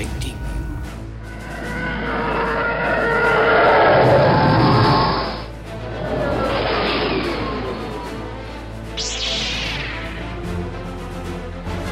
[0.00, 0.36] something deep.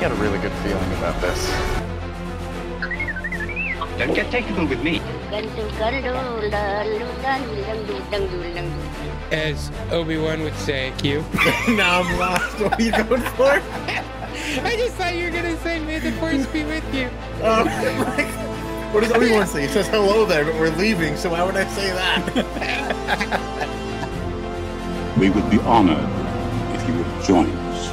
[0.00, 1.50] got a really good feeling about this.
[3.98, 5.00] Don't get technical with me.
[9.32, 11.24] As Obi Wan would say, Q.
[11.70, 12.60] now I'm lost.
[12.60, 13.60] What are you going for?
[14.64, 17.06] I just thought you were gonna say, "May the force be with you."
[17.44, 17.66] Um,
[18.16, 18.26] like,
[18.92, 19.62] what does Obi Wan say?
[19.62, 23.68] He says hello there, but we're leaving, so why would I say that?
[25.16, 25.98] We would be honored
[26.74, 27.88] if you would join us.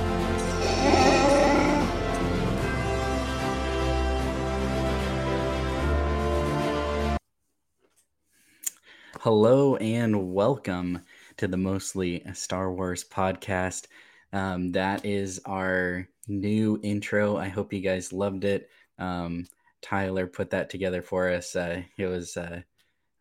[9.19, 11.01] Hello and welcome
[11.37, 13.85] to the Mostly Star Wars podcast.
[14.33, 17.37] Um, that is our new intro.
[17.37, 18.69] I hope you guys loved it.
[18.97, 19.47] Um,
[19.81, 21.55] Tyler put that together for us.
[21.55, 22.61] Uh, it was uh,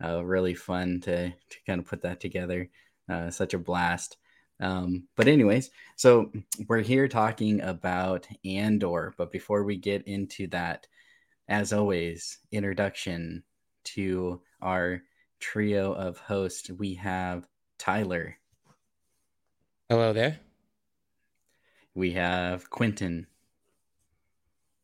[0.03, 2.71] uh, really fun to, to kind of put that together.
[3.09, 4.17] Uh, such a blast.
[4.61, 6.33] Um, but, anyways, so
[6.69, 9.15] we're here talking about Andor.
[9.19, 10.87] But before we get into that,
[11.49, 13.43] as always, introduction
[13.85, 15.03] to our
[15.41, 16.71] trio of hosts.
[16.71, 17.47] We have
[17.79, 18.39] Tyler,
[19.91, 20.41] Hello there.
[21.95, 23.27] We have Quinton,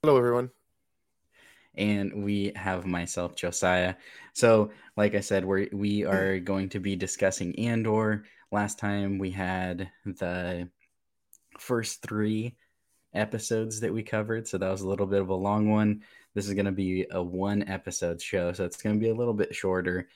[0.03, 0.51] Hello, everyone.
[1.75, 3.97] and we have myself, Josiah.
[4.33, 8.25] So, like I said, we we are going to be discussing Andor.
[8.53, 10.69] Last time we had the
[11.59, 12.57] first three
[13.15, 16.03] episodes that we covered, so that was a little bit of a long one.
[16.35, 19.15] This is going to be a one episode show, so it's going to be a
[19.15, 20.09] little bit shorter.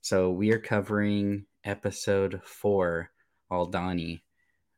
[0.00, 3.10] So we are covering episode four,
[3.52, 4.22] Aldhani.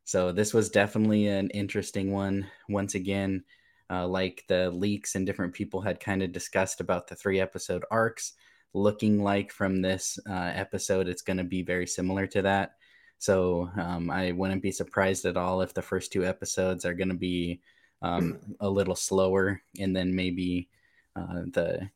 [0.03, 2.47] So this was definitely an interesting one.
[2.69, 3.43] Once again,
[3.89, 7.83] uh, like the leaks and different people had kind of discussed about the three episode
[7.91, 8.33] arcs,
[8.73, 12.73] looking like from this uh, episode, it's going to be very similar to that.
[13.19, 17.09] So um, I wouldn't be surprised at all if the first two episodes are going
[17.09, 17.61] to be
[18.01, 20.69] um, a little slower, and then maybe
[21.15, 21.89] uh, the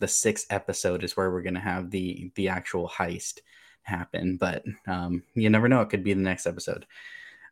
[0.00, 3.38] the sixth episode is where we're going to have the the actual heist
[3.82, 4.36] happen.
[4.36, 6.86] But um, you never know; it could be the next episode.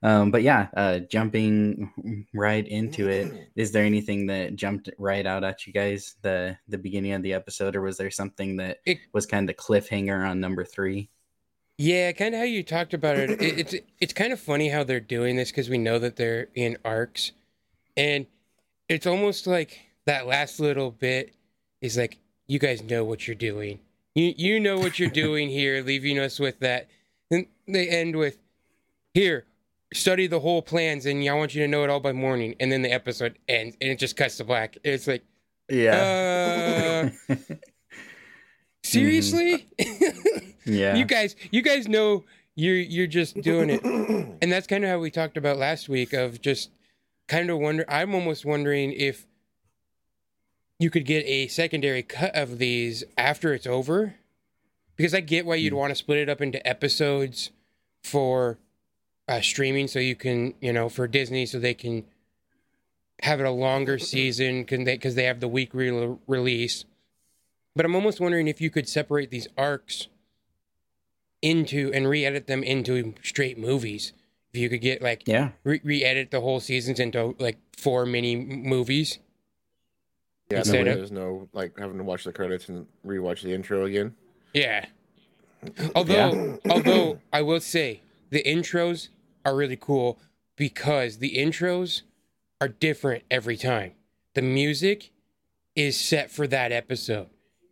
[0.02, 5.44] Um, but yeah, uh, jumping right into it, is there anything that jumped right out
[5.44, 8.98] at you guys the the beginning of the episode, or was there something that It-
[9.12, 11.10] was kind of cliffhanger on number three?
[11.76, 13.30] Yeah, kind of how you talked about it.
[13.42, 16.48] it it's it's kind of funny how they're doing this because we know that they're
[16.54, 17.32] in arcs,
[17.96, 18.26] and
[18.88, 21.34] it's almost like that last little bit
[21.82, 23.80] is like you guys know what you're doing.
[24.14, 26.88] You you know what you're doing here, leaving us with that.
[27.30, 28.38] And they end with
[29.14, 29.44] here.
[29.92, 32.54] Study the whole plans, and I want you to know it all by morning.
[32.60, 34.78] And then the episode ends, and it just cuts to black.
[34.84, 35.24] It's like,
[35.68, 37.34] Yeah, uh,
[38.84, 39.66] seriously?
[40.64, 42.24] yeah, you guys you guys know
[42.60, 43.82] you're you're just doing it
[44.42, 46.70] and that's kind of how we talked about last week of just
[47.28, 49.26] kind of wonder i'm almost wondering if
[50.78, 54.16] you could get a secondary cut of these after it's over
[54.96, 57.50] because i get why you'd want to split it up into episodes
[58.02, 58.58] for
[59.30, 62.04] uh, streaming so you can you know for disney so they can
[63.22, 66.84] have it a longer season can they because they have the week re- release
[67.76, 70.08] but i'm almost wondering if you could separate these arcs
[71.42, 74.12] into and re-edit them into straight movies.
[74.52, 78.36] If you could get like yeah, re- re-edit the whole seasons into like four mini
[78.36, 79.18] movies.
[80.50, 83.54] Yeah, Instead no, of- there's no like having to watch the credits and rewatch the
[83.54, 84.14] intro again.
[84.52, 84.86] Yeah.
[85.94, 89.08] Although although I will say the intros
[89.44, 90.18] are really cool
[90.56, 92.02] because the intros
[92.60, 93.92] are different every time.
[94.34, 95.12] The music
[95.74, 97.28] is set for that episode.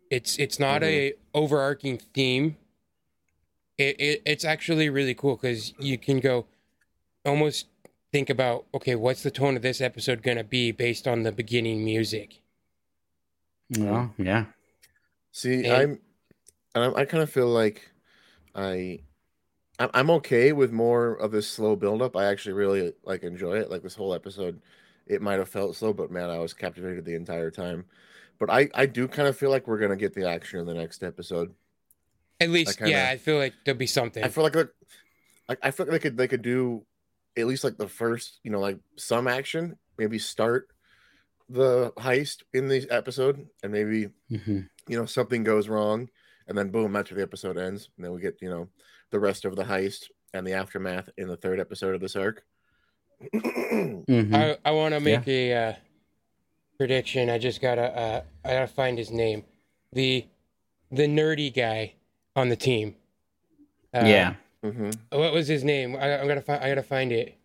[0.09, 1.19] It's it's not a mm-hmm.
[1.33, 2.57] overarching theme.
[3.77, 6.47] It, it it's actually really cool because you can go
[7.25, 7.67] almost
[8.11, 11.85] think about okay, what's the tone of this episode gonna be based on the beginning
[11.85, 12.41] music.
[13.77, 14.45] well, yeah,
[15.31, 15.99] See, And- I'm,
[16.75, 17.89] and I'm, I kind of feel like
[18.55, 19.01] I,
[19.79, 22.15] I'm, I'm okay with more of this slow buildup.
[22.15, 23.69] I actually really like enjoy it.
[23.71, 24.61] Like this whole episode,
[25.07, 27.85] it might have felt slow, but man, I was captivated the entire time.
[28.37, 30.73] But I, I do kind of feel like we're gonna get the action in the
[30.73, 31.53] next episode.
[32.39, 34.23] At least, kinda- yeah, I feel like there'll be something.
[34.23, 34.73] I feel like they're-
[35.49, 36.85] I, I feel like they could they could do
[37.37, 39.77] at least like the first, you know, like some action.
[39.97, 40.67] Maybe start
[41.49, 46.09] the heist in the episode, and maybe hmm you know something goes wrong,
[46.47, 48.69] and then boom, after the episode ends, and then we get you know
[49.11, 52.43] the rest of the heist and the aftermath in the third episode of this arc.
[53.33, 55.73] hmm I, I want to make a uh,
[56.77, 57.29] prediction.
[57.29, 59.43] I just gotta uh, I gotta find his name.
[59.93, 60.25] The
[60.91, 61.93] the nerdy guy
[62.35, 62.95] on the team.
[63.93, 64.33] Uh, yeah.
[64.63, 65.95] hmm What was his name?
[65.95, 66.63] I, I'm gonna find.
[66.63, 67.35] I gotta find it.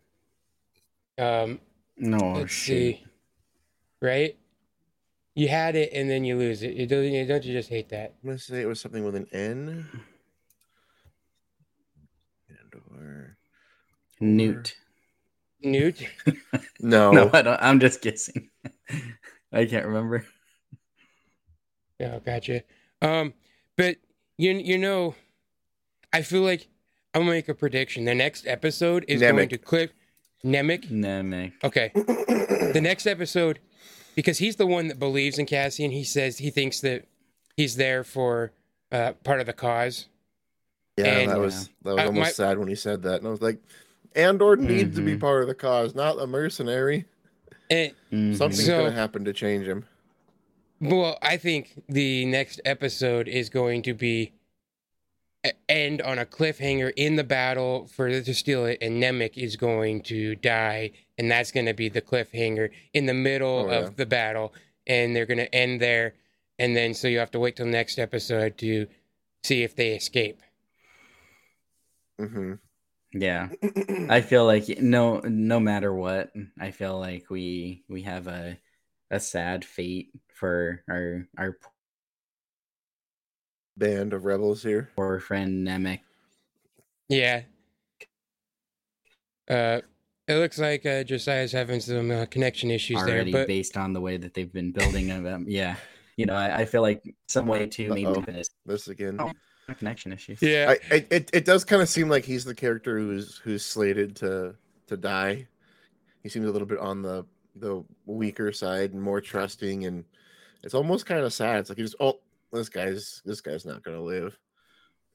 [1.18, 1.60] Um.
[1.96, 2.96] No let's shit.
[2.96, 3.04] see.
[4.02, 4.36] Right.
[5.36, 6.74] You had it and then you lose it.
[6.74, 7.02] You don't.
[7.04, 8.14] you- Don't you just hate that?
[8.22, 9.88] I'm gonna say it was something with an N.
[14.24, 14.76] Newt.
[15.62, 16.02] Newt.
[16.80, 17.12] No.
[17.12, 18.50] No, I don't, I'm just guessing.
[19.52, 20.26] I can't remember.
[22.00, 22.62] Oh, gotcha.
[23.00, 23.32] Um,
[23.76, 23.96] but
[24.36, 25.14] you you know,
[26.12, 26.68] I feel like
[27.14, 28.04] I'm gonna make a prediction.
[28.04, 29.92] The next episode is going to clip
[30.44, 30.90] Nemik.
[30.90, 31.52] Namek.
[31.62, 31.90] Okay.
[31.94, 33.60] the next episode,
[34.14, 37.06] because he's the one that believes in Cassian, he says he thinks that
[37.56, 38.52] he's there for
[38.92, 40.06] uh, part of the cause.
[40.98, 43.26] Yeah, And- that was that was Uh, almost my- sad when he said that, and
[43.26, 43.58] I was like,
[44.14, 45.20] Andor needs to be Mhm.
[45.20, 47.04] part of the cause, not a mercenary.
[47.70, 48.36] And Mhm.
[48.36, 49.86] Something's So- gonna happen to change him.
[50.80, 54.32] well, I think the next episode is going to be
[55.68, 60.00] end on a cliffhanger in the battle for to steal it, and Nemik is going
[60.04, 63.78] to die, and that's going to be the cliffhanger in the middle Oh, yeah.
[63.80, 64.54] of the battle,
[64.86, 66.14] and they're going to end there,
[66.58, 68.86] and then so you have to wait till next episode to
[69.42, 70.40] see if they escape.
[72.18, 72.54] hmm
[73.14, 73.48] Yeah.
[74.10, 78.58] I feel like no no matter what, I feel like we we have a
[79.10, 81.56] a sad fate for our our
[83.76, 84.90] Band of rebels here.
[84.94, 86.00] poor friend Nemik.
[87.08, 87.42] Yeah.
[89.48, 89.80] Uh,
[90.26, 93.92] it looks like uh, Josiah's having some uh, connection issues already there, but based on
[93.92, 95.44] the way that they've been building them.
[95.48, 95.76] Yeah.
[96.16, 98.20] You know, I, I feel like some way to maybe Uh-oh.
[98.20, 99.16] even it's This again.
[99.18, 99.32] Oh.
[99.72, 100.42] Connection issues.
[100.42, 103.64] yeah, I, I it, it does kind of seem like he's the character who's who's
[103.64, 104.54] slated to
[104.88, 105.46] to die.
[106.22, 107.24] He seems a little bit on the
[107.56, 110.04] the weaker side and more trusting, and
[110.62, 111.60] it's almost kind of sad.
[111.60, 112.20] It's like he just oh
[112.52, 114.38] this guy's this guy's not gonna live.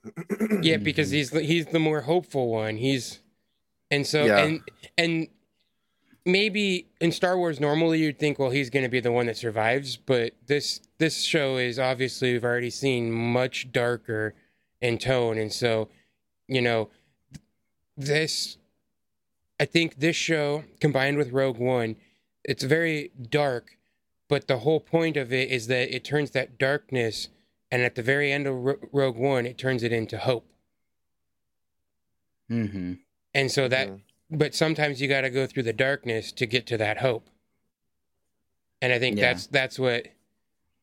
[0.62, 2.78] yeah, because he's the, he's the more hopeful one.
[2.78, 3.20] He's
[3.92, 4.40] and so Yeah.
[4.46, 4.62] and
[4.98, 5.28] and
[6.26, 9.38] maybe in Star Wars normally you'd think well he's going to be the one that
[9.38, 14.36] survives, but this this show is obviously we've already seen much darker
[14.82, 15.90] in tone, and so
[16.48, 16.90] you know
[17.98, 18.58] this
[19.60, 21.98] I think this show combined with Rogue One,
[22.46, 23.78] it's very dark,
[24.30, 27.28] but the whole point of it is that it turns that darkness,
[27.70, 30.50] and at the very end of Ro- Rogue One, it turns it into hope.
[32.50, 32.94] Mm-hmm.
[33.34, 34.02] And so that, Mhm.
[34.32, 37.30] but sometimes you got to go through the darkness to get to that hope.
[38.82, 39.34] And I think Yeah.
[39.34, 40.08] that's that's what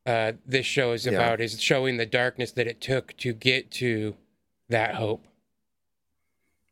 [0.07, 1.13] uh, this show is Yeah.
[1.13, 4.15] about: is showing the darkness that it took to get to
[4.69, 5.27] that hope.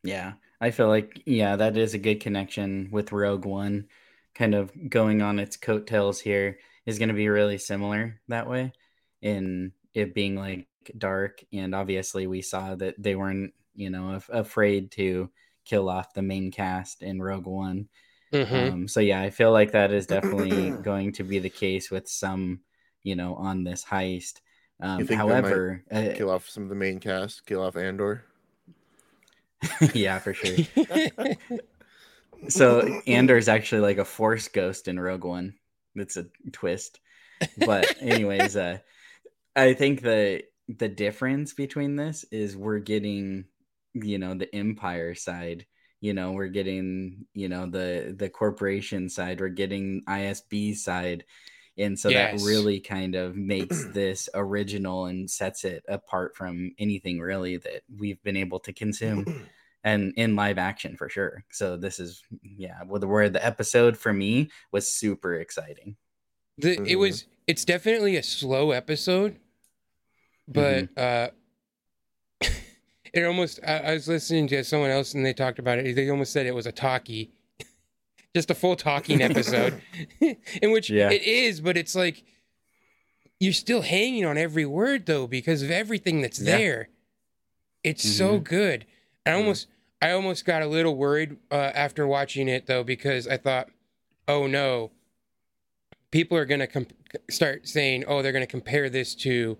[0.03, 3.87] Yeah, I feel like yeah, that is a good connection with Rogue One.
[4.33, 8.73] Kind of going on its coattails here is going to be really similar that way,
[9.21, 10.67] in it being like
[10.97, 15.29] dark, and obviously we saw that they weren't you know af- afraid to
[15.65, 17.89] kill off the main cast in Rogue One.
[18.31, 18.71] Mhm.
[18.71, 22.07] Um, so yeah, I feel like that is definitely going to be the case with
[22.07, 22.59] some
[23.05, 24.41] you know on this heist.
[24.81, 27.45] Um, think they might however, uh, Kill off some of the main cast.
[27.45, 28.25] Kill off Andor.
[29.93, 30.65] yeah, for sure.
[32.49, 35.55] So Andor is actually like a force ghost in Rogue One.
[35.95, 36.99] That's a twist.
[37.57, 38.79] But anyways, uh
[39.55, 43.45] I think the the difference between this is we're getting,
[43.93, 45.65] you know, the empire side.
[46.01, 51.25] You know, we're getting, you know, the the corporation side, we're getting ISB side.
[51.77, 52.39] And so Yes.
[52.39, 57.81] that really kind of makes this original and sets it apart from anything really that
[57.97, 59.25] we've been able to consume
[59.83, 61.43] and in live action for sure.
[61.51, 65.97] So this is yeah, well, the where the episode for me was super exciting.
[66.57, 66.99] The, It Mhm.
[66.99, 67.25] was.
[67.47, 69.37] It's definitely a slow episode,
[70.47, 71.27] but uh,
[73.13, 73.59] it almost.
[73.67, 75.95] I, I was listening to someone else and they talked about it.
[75.95, 77.31] They almost said it was a talkie,
[78.35, 79.81] just a full talking episode,
[80.19, 81.09] in which Yeah.
[81.09, 81.61] it is.
[81.61, 82.23] But it's like
[83.39, 86.57] you're still hanging on every word though because of everything that's Yeah.
[86.57, 86.89] there.
[87.83, 88.85] It's so good.
[89.25, 89.67] I almost.
[90.01, 93.69] I almost got a little worried uh, after watching it though because I thought,
[94.27, 94.91] oh no,
[96.11, 96.93] people are going to comp-
[97.31, 99.57] start saying, "Oh, they're going to compare this to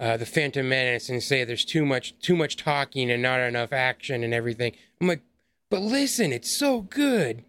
[0.00, 3.72] uh, the Phantom Menace and say there's too much too much talking and not enough
[3.72, 5.22] action and everything." I'm like,
[5.70, 7.44] "But listen, it's so good."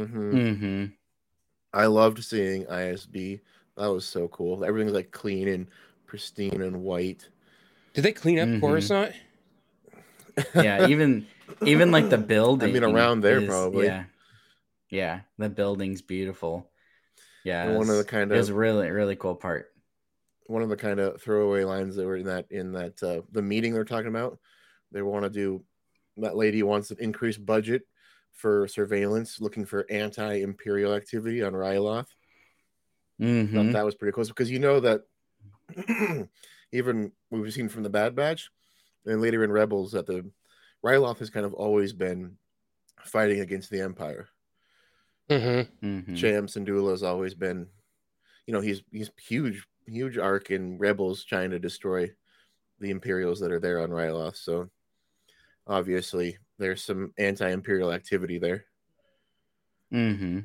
[0.00, 0.84] Hmm Mm-hmm.
[1.72, 3.40] I loved seeing ISB.
[3.76, 4.64] That was so cool.
[4.64, 5.66] Everything's like clean and
[6.06, 7.28] pristine and white.
[7.94, 8.60] Did they clean up Mhm.
[8.60, 9.14] Coruscant?
[10.54, 11.26] Yeah, even
[11.64, 12.70] even like the building.
[12.70, 13.86] I mean, around there, is- probably.
[13.86, 14.04] Yeah,
[14.90, 16.70] yeah, the building's beautiful.
[17.44, 19.70] Yeah, And it one of the kind it was really really cool part.
[20.46, 23.42] one of the kind of throwaway lines that were in that in that uh, the
[23.42, 24.38] meeting they're talking about.
[24.92, 25.64] They want to do
[26.18, 27.82] that lady wants an increased budget
[28.34, 32.08] for surveillance, looking for anti-imperial activity on Ryloth.
[33.18, 35.02] hmm that was pretty close because you know that
[36.72, 38.50] even we've seen from the Bad Batch
[39.06, 40.30] and later in Rebels that the
[40.84, 42.38] Ryloth has kind of always been
[43.04, 44.28] fighting against the Empire.
[45.30, 45.86] Mm-hmm.
[45.86, 47.68] hmm Cham Syndulla has always been,
[48.46, 52.10] you know, he's he's huge, huge arc in Rebels trying to destroy
[52.80, 54.36] the Imperials that are there on Ryloth.
[54.36, 54.70] So
[55.66, 58.64] obviously there's some anti-imperial activity there.
[59.90, 60.40] hmm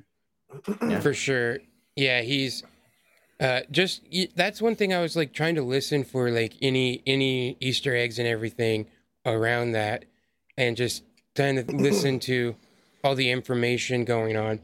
[0.89, 0.99] Yeah.
[0.99, 1.59] for sure.
[1.95, 2.63] Yeah, he's
[3.39, 4.01] uh just
[4.35, 8.19] that's one thing I was like trying to listen for like any any Easter eggs
[8.19, 8.87] and everything
[9.25, 10.05] around that
[10.57, 11.03] and just
[11.35, 12.55] trying to listen to
[13.03, 14.59] all the information going on.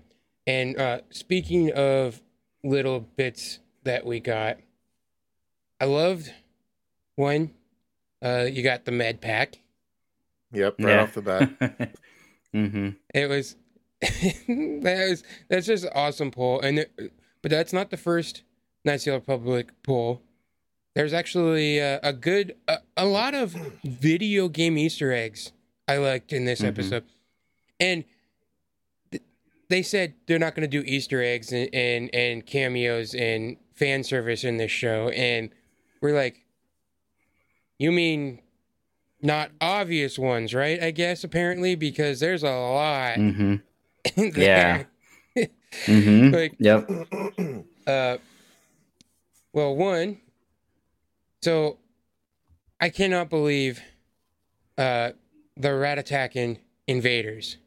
[0.48, 2.22] And uh speaking of
[2.64, 4.58] little bits that we got,
[5.80, 6.32] I loved
[7.16, 7.52] one
[8.24, 9.60] uh you got the med pack.
[10.56, 11.96] Yep, right off the bat.
[12.54, 13.56] hmm It was
[14.02, 18.44] that was that's just an awesome poll, and it, but that's not the first
[18.84, 20.22] Knights of Public Republic poll.
[20.96, 25.52] There's actually a, a good a, a lot of video game Easter eggs
[25.88, 26.68] I liked in this Mhm.
[26.68, 27.04] episode,
[27.80, 28.04] and
[29.12, 29.24] th-
[29.70, 34.04] they said they're not going to do Easter eggs and, and and cameos and fan
[34.04, 35.50] service in this show, and
[36.02, 36.46] we're like,
[37.80, 38.40] you mean
[39.26, 40.82] not obvious ones, right?
[40.82, 43.16] I guess apparently because there's a lot.
[43.18, 43.56] hmm
[44.16, 44.84] in Yeah.
[45.36, 45.48] there.
[45.86, 46.90] hmm Like- yep.
[47.88, 48.18] Uh,
[49.54, 50.20] well, one.
[51.44, 51.78] So,
[52.82, 53.80] I cannot believe,
[54.76, 55.12] uh,
[55.56, 57.58] the Rakatan invaders.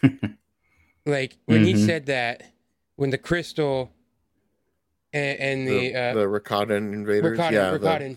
[1.06, 1.86] like when he Mhm.
[1.86, 2.44] said that,
[2.94, 3.92] when the crystal
[5.12, 8.16] and, and the, the, uh, the Rakatan invaders, Rakatan, yeah, Rakatan,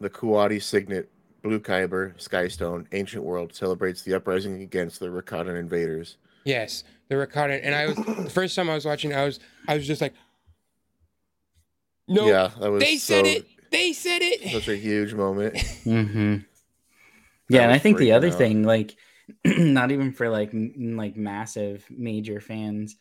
[0.00, 1.08] Kuati signet,
[1.42, 6.16] Blue Kyber, Skystone, Ancient World celebrates the uprising against the Rakatan invaders.
[6.44, 9.74] yes, the Rakatan, and I was the first time I was watching, I was I
[9.74, 10.14] was just like,
[12.08, 14.48] no, yeah, that was they so, said it, they said it.
[14.52, 15.58] such a huge moment.
[15.84, 16.36] hmm
[17.48, 18.38] Yeah, and I think the other out.
[18.38, 18.96] thing, like,
[19.44, 22.96] not even for like m- like massive major fans,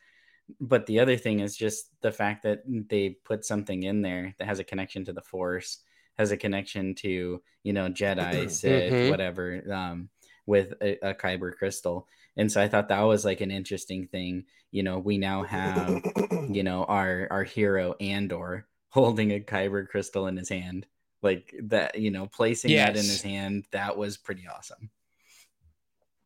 [0.60, 4.48] but the other thing is just the fact that they put something in there that
[4.48, 5.80] has a connection to the Force,
[6.18, 9.10] has a connection to you know Jedi, Sith, Mhm.
[9.10, 10.10] whatever, um,
[10.46, 12.08] with a, a Kyber crystal,
[12.38, 14.46] and so I thought that was like an interesting thing.
[14.72, 16.02] You know, we now have
[16.50, 20.86] you know our our hero Andor holding a kyber crystal in his hand
[21.22, 24.90] like that you know placing that in his hand that was pretty awesome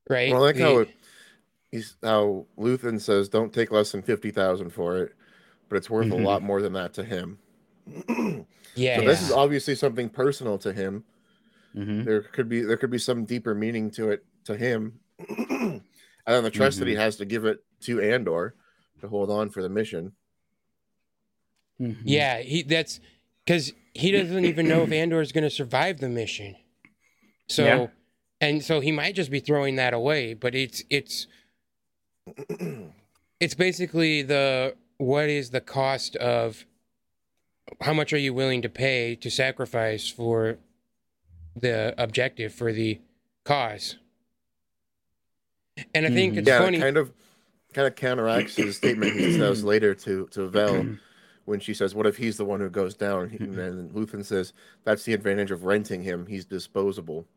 [0.09, 0.31] Right?
[0.31, 0.89] Well, I like how it,
[1.71, 5.15] he's how Luthen says, "Don't take less than fifty thousand for it,"
[5.69, 6.19] but it's worth Mhm.
[6.19, 7.39] a lot more than that to him.
[8.75, 11.03] Yeah, so this is obviously something personal to him.
[11.75, 12.03] Mhm.
[12.05, 15.81] There could be there could be some deeper meaning to it to him, and
[16.25, 18.55] then the trust that he has to give it to Andor
[19.01, 20.13] to hold on for the mission.
[21.79, 21.97] Mhm.
[22.03, 22.99] Yeah, he that's
[23.45, 26.55] because he doesn't even know if Andor is going to survive the mission.
[27.47, 27.87] So, Yeah.
[28.41, 30.33] and so he might just be throwing that away.
[30.33, 31.27] But it's it's
[33.39, 36.65] it's basically the what is the cost of
[37.81, 40.57] how much are you willing to pay to sacrifice for
[41.55, 42.99] the objective for the
[43.43, 43.97] cause.
[45.93, 46.37] And I think Mhm.
[46.39, 46.77] it's yeah, funny.
[46.77, 47.11] it kind of
[47.73, 50.97] kind of counteracts his statement he says later to to Vel
[51.45, 54.53] when she says, "What if he's the one who goes down?" And then Luthen says,
[54.83, 56.25] "That's the advantage of renting him.
[56.25, 57.27] He's disposable."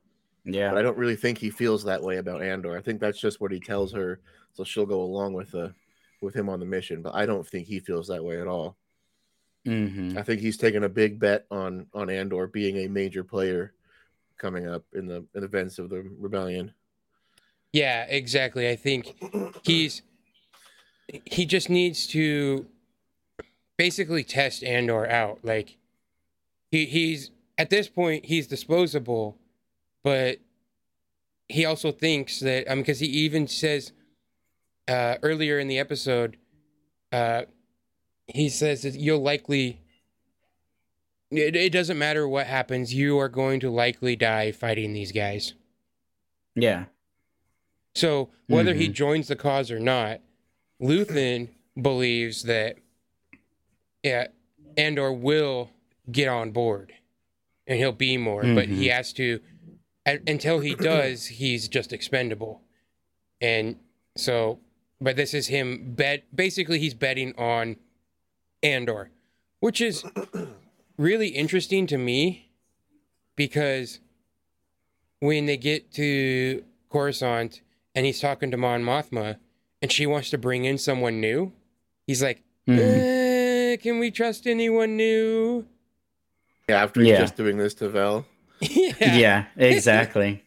[0.44, 2.76] Yeah, but I don't really think he feels that way about Andor.
[2.76, 4.20] I think that's just what he tells her,
[4.52, 5.74] so she'll go along with the
[6.20, 7.00] with him on the mission.
[7.02, 8.76] But I don't think he feels that way at all.
[9.66, 10.16] Mhm.
[10.16, 13.72] I think he's taken a big bet on on Andor being a major player
[14.38, 16.72] coming up in the in events of the rebellion.
[17.72, 18.68] Yeah, exactly.
[18.68, 19.14] I think
[19.62, 20.02] he's
[21.24, 22.66] he just needs to
[23.76, 25.38] basically test Andor out.
[25.44, 25.76] Like
[26.70, 29.38] he he's at this point he's disposable,
[30.02, 30.38] but
[31.48, 33.92] he also thinks that I mean because he even says
[34.88, 36.36] uh earlier in the episode
[37.12, 37.42] uh
[38.34, 39.80] he says that you'll likely
[41.30, 45.54] it, it doesn't matter what happens, you are going to likely die fighting these guys.
[46.54, 46.84] yeah
[47.94, 48.92] So whether he Mhm.
[48.92, 50.20] joins the cause or not,
[50.80, 51.48] Luthen
[51.80, 52.76] believes that
[54.02, 54.26] yeah,
[54.76, 55.70] Andor will
[56.10, 56.92] get on board
[57.66, 59.40] and he'll be more, but he has to
[60.04, 62.60] until he does, he's just expendable.
[63.40, 63.76] And
[64.16, 64.58] so
[65.00, 66.24] but this is him bet.
[66.34, 67.76] Basically, he's betting on
[68.62, 69.10] Andor,
[69.60, 70.04] which is
[70.96, 72.50] really interesting to me
[73.36, 74.00] because
[75.20, 77.60] when they get to Coruscant
[77.94, 79.36] and he's talking to Mon Mothma
[79.80, 81.52] and she wants to bring in someone new,
[82.06, 82.98] he's like, Mhm.
[83.02, 85.66] "Eh, "Can we trust anyone new?"
[86.68, 87.18] Yeah, after he's Yeah.
[87.20, 88.26] just doing this to Vel.
[88.60, 88.92] yeah.
[89.18, 90.42] Yeah, exactly.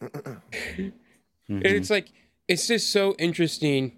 [1.48, 1.76] And Mhm.
[1.76, 2.08] it's like
[2.48, 3.92] it's just so interesting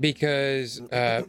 [0.00, 1.22] because uh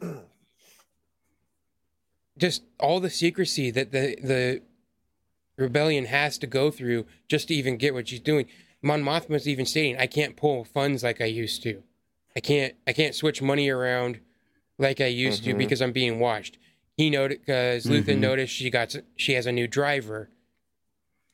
[2.40, 4.62] just all the secrecy that the the
[5.58, 8.48] rebellion has to go through just to even get what she's doing.
[8.82, 11.84] Mon Mothma's even stating, "I can't pull funds like I used to.
[12.36, 12.76] I can't.
[12.88, 14.20] I can't switch money around
[14.78, 15.58] like I used to Mhm.
[15.58, 16.58] because I'm being watched."
[16.96, 18.20] He noted because Luthen Mhm.
[18.20, 20.30] noticed she got she has a new driver.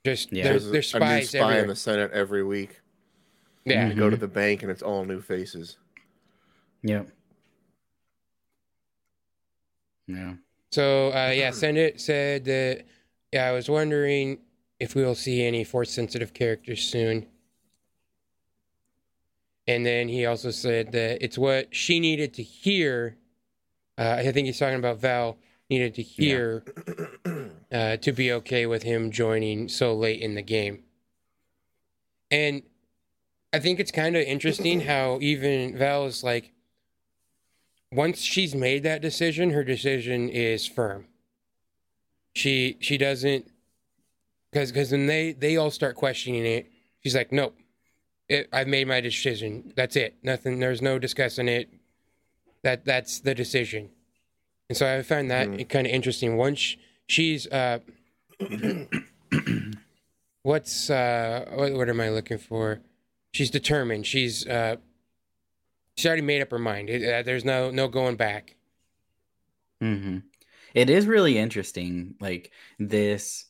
[0.03, 0.43] Just Yeah.
[0.43, 1.61] there's There's there's a new spy everywhere.
[1.63, 2.81] in the Senate every week.
[3.63, 5.77] Yeah, You go to the bank and it's all new faces.
[6.83, 7.09] Yep.
[10.07, 10.35] Yeah.
[10.75, 12.83] So uh, yeah, Senate said that.
[13.31, 14.39] Yeah, I was wondering
[14.77, 17.27] if we will see any force sensitive characters soon.
[19.67, 23.15] And then he also said that it's what she needed to hear.
[23.97, 25.37] Uh, I think he's talking about Vel
[25.69, 26.65] needed to hear
[27.71, 30.83] uh, to be okay with him joining so late in the game.
[32.29, 32.63] And
[33.53, 36.51] I think it's kind of interesting how even Vel is like,
[37.95, 41.05] once she's made that decision, her decision is firm.
[42.33, 43.49] She she doesn't
[44.51, 46.67] because because then they they all start questioning it.
[47.01, 47.55] She's like, nope,
[48.27, 49.71] it, I've made my decision.
[49.75, 50.15] That's it.
[50.23, 50.59] Nothing.
[50.59, 51.69] There's no discussing it.
[52.63, 53.89] That that's the decision.
[54.69, 55.69] And so I find that Mhm.
[55.69, 56.35] kind of interesting.
[56.37, 56.75] Once
[57.07, 57.79] she's uh,
[60.43, 62.81] what's uh, what, what am I looking for?
[63.33, 64.07] She's determined.
[64.07, 64.77] She's uh,
[65.95, 66.89] she's already made up her mind.
[66.89, 68.55] It, uh, there's no no going back.
[69.81, 70.17] hmm
[70.73, 73.45] It is really interesting, like this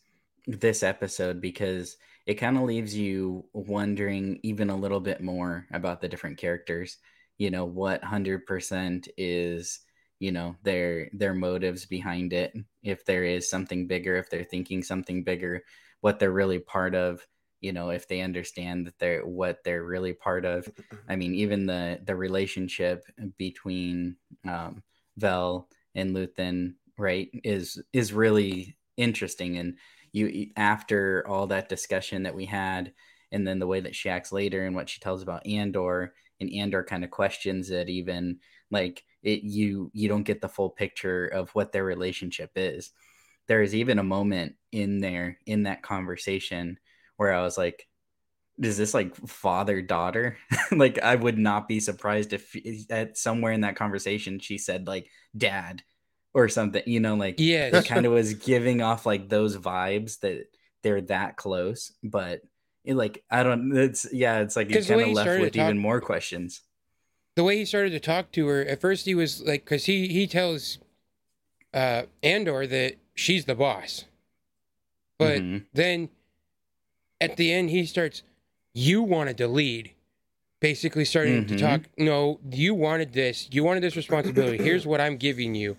[0.48, 6.02] this episode, because it kind of leaves you wondering even a little bit more about
[6.02, 6.98] the different characters.
[7.38, 9.82] You know, what hundred percent is
[10.20, 12.54] you know their their motives behind it.
[12.84, 15.64] If there is something bigger, if they're thinking something bigger,
[16.02, 17.26] what they're really part of.
[17.66, 20.70] You know, if they understand that they're what they're really part of.
[21.10, 23.04] I mean, even the the relationship
[23.38, 24.84] between um,
[25.18, 29.58] Vel and Luthen, right, is is really interesting.
[29.58, 29.78] And
[30.12, 32.94] you after all that discussion that we had,
[33.32, 36.54] and then the way that she acts later and what she tells about Andor, and
[36.54, 41.26] Andor kind of questions it, even like it, you you don't get the full picture
[41.26, 42.92] of what their relationship is.
[43.48, 46.78] There is even a moment in there in that conversation
[47.18, 47.88] where I was like,
[48.62, 50.38] is this like father daughter
[50.72, 52.56] like i would not be surprised if
[52.90, 55.84] at somewhere in that conversation she said like dad
[56.34, 60.20] or something you know like yeah, it kind of was giving off like those vibes
[60.22, 60.46] that
[60.84, 62.42] they're that close but
[62.86, 65.78] it like i don't it's yeah it's like the kind of left with talk- even
[65.78, 66.62] more questions.
[67.36, 70.08] The way he started to talk to her at first he was like because he
[70.08, 70.78] he tells
[71.74, 74.06] uh andor that she's the boss.
[75.20, 75.66] But Mhm.
[75.74, 76.10] then
[77.32, 78.24] at the end he starts
[78.74, 79.92] you wanted to lead
[80.60, 81.60] basically starting to Mhm.
[81.60, 85.78] talk no you wanted this you wanted this responsibility here's what i'm giving you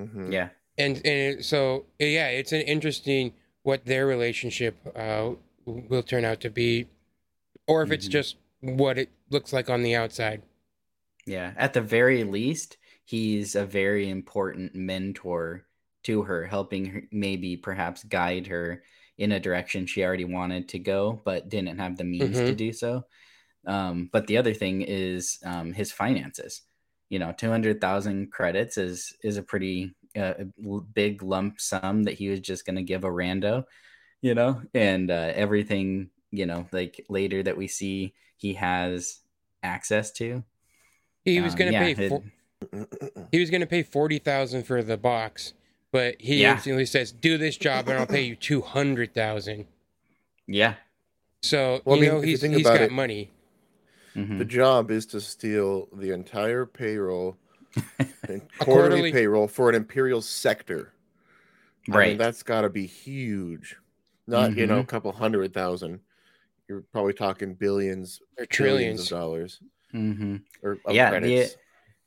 [0.00, 0.32] Mhm.
[0.32, 5.32] yeah and and so yeah it's an interesting what their relationship uh
[5.66, 6.86] will turn out to be
[7.66, 8.10] or if it's Mhm.
[8.18, 10.42] just what it looks like on the outside
[11.26, 15.66] Yeah, at the very least, he's a very important mentor
[16.04, 18.82] to her, helping her maybe perhaps guide her
[19.18, 22.56] in a direction she already wanted to go, but didn't have the means to Mhm.
[22.56, 23.04] do so.
[23.66, 26.62] Um, but the other thing is um, his finances.
[27.10, 30.34] You know, two hundred thousand credits is is a pretty uh,
[30.94, 33.64] big lump sum that he was just going to give a rando.
[34.20, 39.20] You know, and uh, everything you know, like later that we see he has
[39.62, 40.44] access to.
[41.24, 42.22] he was Um, going to yeah, pay it- for,
[43.32, 45.54] he was going to pay 40,000 for the box
[45.92, 46.54] but he Yeah.
[46.54, 49.66] instantly says do this job and I'll pay you 200,000
[50.46, 50.74] Yeah.
[51.42, 53.30] so Well, I you mean, know if you he's, think he's got it- money
[54.16, 54.38] Mhm.
[54.38, 57.36] The job is to steal the entire payroll,
[58.28, 60.92] and quarterly, quarterly- payroll for an imperial sector.
[61.86, 62.18] I mean, Right.
[62.18, 63.76] that's got to be huge.
[64.26, 64.74] Not you Mm-hmm.
[64.74, 66.00] know a couple hundred thousand.
[66.68, 69.60] You're probably talking billions, or trillions trillions of dollars
[69.92, 71.54] hmm or of Yeah, credits.
[71.54, 71.60] the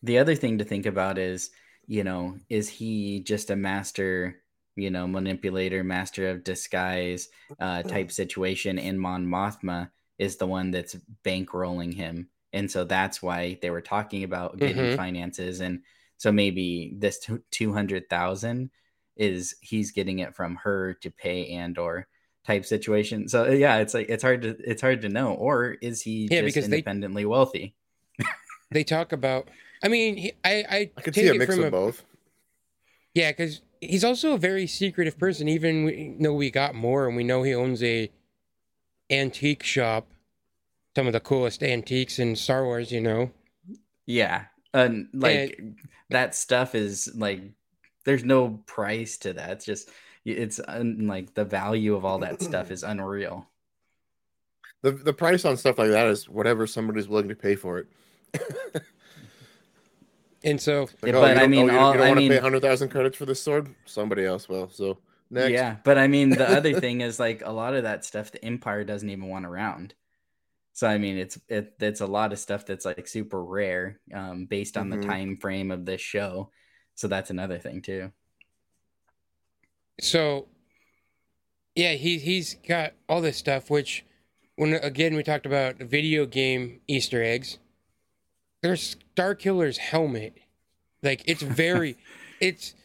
[0.04, 1.52] the other thing to think about is,
[1.92, 4.38] you know, is he just a master,
[4.78, 7.28] you know, manipulator, master of disguise
[7.60, 13.22] uh, type situation, and Mon Mothma is the one that's bankrolling him and so that's
[13.22, 14.96] why they were talking about getting Mhm.
[14.96, 15.82] finances and
[16.18, 18.70] so maybe this two- 200,000
[19.18, 22.08] is he's getting it from her to pay Andor
[22.46, 23.28] type situation.
[23.28, 26.42] So yeah, it's like it's hard to it's hard to know or is he Yeah,
[26.42, 27.76] just because they- independently wealthy?
[28.70, 29.50] They talk about.
[29.84, 32.04] I mean, he, I I, I could take see a mix of a, both.
[33.14, 35.48] Yeah, because he's also a very secretive person.
[35.48, 38.12] Even we know we got more, and we know he owns a
[39.10, 40.08] antique shop,
[40.96, 42.92] some of the coolest antiques in Star Wars.
[42.92, 43.32] You know,
[44.06, 44.46] Yeah.
[44.74, 45.62] And like
[46.10, 47.42] that stuff is like
[48.06, 49.52] there's no price to that.
[49.52, 49.90] It's just
[50.26, 53.48] it's un, like the value of all that stuff is unreal.
[54.82, 57.88] The the price on stuff like that is whatever somebody's willing to pay for it.
[60.44, 62.10] and so Like, Yeah, oh, but you I mean, oh, you, all- you don't I
[62.10, 63.74] want to mean- pay hundred thousand credits for this sword?
[63.86, 64.70] Somebody else will.
[64.70, 64.98] So
[65.30, 68.32] next, Yeah, but I mean the other thing is like a lot of that stuff
[68.32, 69.94] the Empire doesn't even want around.
[70.74, 74.46] So I mean it's it it's a lot of stuff that's like super rare um
[74.46, 75.02] based on Mhm.
[75.02, 76.52] the time frame of this show.
[76.96, 78.12] So that's another thing too.
[80.00, 80.48] so
[81.76, 83.70] yeah, he he's got all this stuff.
[83.70, 84.06] Which
[84.56, 87.60] when again we talked about video game Easter eggs.
[88.62, 90.38] There's Starkiller's helmet.
[91.04, 91.98] Like it's very,
[92.40, 92.76] it's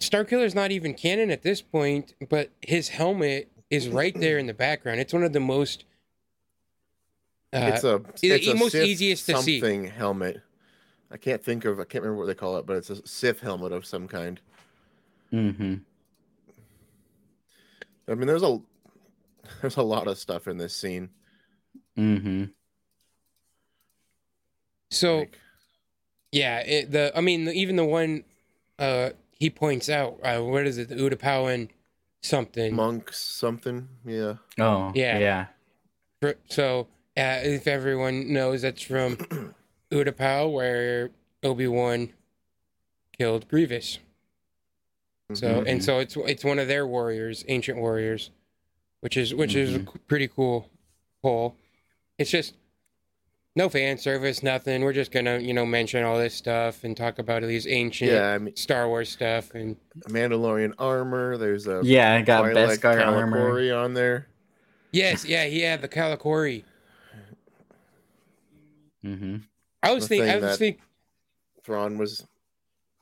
[0.00, 4.54] Starkiller's not even canon at this point, but his helmet is right there in the
[4.54, 5.00] background.
[5.00, 5.84] It's one of the most.
[7.52, 9.60] Uh, it's a it's it's the a most Sith easiest to see.
[9.60, 10.42] something helmet.
[11.10, 13.40] I can't think of I can't remember what they call it, but it's a Sith
[13.40, 14.40] helmet of some kind.
[15.32, 15.74] Mm-hmm.
[18.08, 18.60] I mean, there's a
[19.60, 21.10] there's a lot of stuff in this scene.
[21.96, 22.44] Mm-hmm.
[24.90, 25.38] so Like,
[26.32, 28.24] yeah, it, the I mean even the one
[28.78, 31.68] uh he points out uh, what is it the Utapaun
[32.22, 32.74] something.
[32.74, 33.88] monks, something.
[34.04, 34.34] Yeah.
[34.58, 35.18] Oh Yeah.
[35.18, 35.46] yeah.
[36.20, 39.16] Fr- So, uh, if everyone knows, that's from
[39.92, 41.10] Utapau, where
[41.44, 42.12] Obi Wan
[43.16, 43.98] killed Grievous.
[45.34, 45.64] So, Mhm.
[45.68, 48.30] and so it's it's one of their warriors, ancient warriors,
[49.00, 50.70] which is which is a c- pretty cool
[51.22, 51.54] pull.
[52.18, 52.54] It's just
[53.58, 54.82] no fan service, nothing.
[54.82, 58.12] We're just gonna you know mention all this stuff and talk about all these ancient
[58.12, 59.76] yeah, I mean, Star Wars stuff and
[60.08, 61.36] Mandalorian armor.
[61.36, 63.74] There's a Yeah, I got Twi'lek Beskar armor.
[63.74, 64.28] On there.
[64.92, 66.62] yes, yeah, he had the Kalikori.
[69.04, 69.36] Mm-hmm.
[69.82, 70.82] I was thinking, I was thinking.
[71.64, 72.26] Thrawn was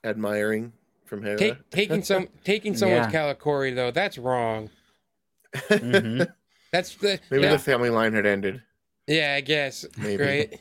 [0.05, 0.73] admiring
[1.05, 1.37] from Hera.
[1.37, 3.35] Take, taking some taking someone's Yeah.
[3.35, 4.71] Kalikori though, that's wrong.
[5.69, 6.23] Mm-hmm.
[6.73, 8.61] That's the Maybe yeah, the family line had ended.
[9.07, 10.23] Yeah, I guess Maybe.
[10.23, 10.61] right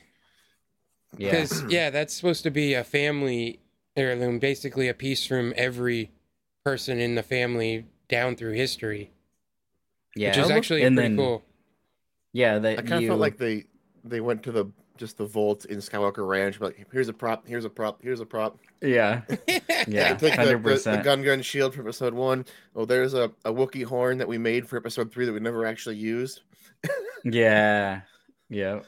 [1.17, 1.31] Yeah.
[1.31, 1.89] because yeah.
[1.89, 3.59] that's supposed to be a family
[3.95, 6.11] heirloom, basically a piece from every
[6.63, 9.11] person in the family down through history,
[10.15, 10.29] Yeah.
[10.29, 11.43] which is actually and pretty then- cool.
[12.33, 13.65] yeah, that I kind of you felt like they
[14.03, 14.65] they went to the
[14.97, 18.19] just the vault in Skywalker Ranch, but like, here's a prop, here's a prop, here's
[18.21, 18.57] a prop.
[18.81, 19.21] Yeah.
[19.87, 20.09] Yeah.
[20.15, 21.05] Take the, the, Hundred the percent.
[21.05, 22.45] Gungan shield from episode one.
[22.75, 25.65] Oh, there's a, a Wookiee horn that we made for episode three that we never
[25.65, 26.41] actually used.
[27.23, 28.01] Yeah.
[28.49, 28.81] Yeah.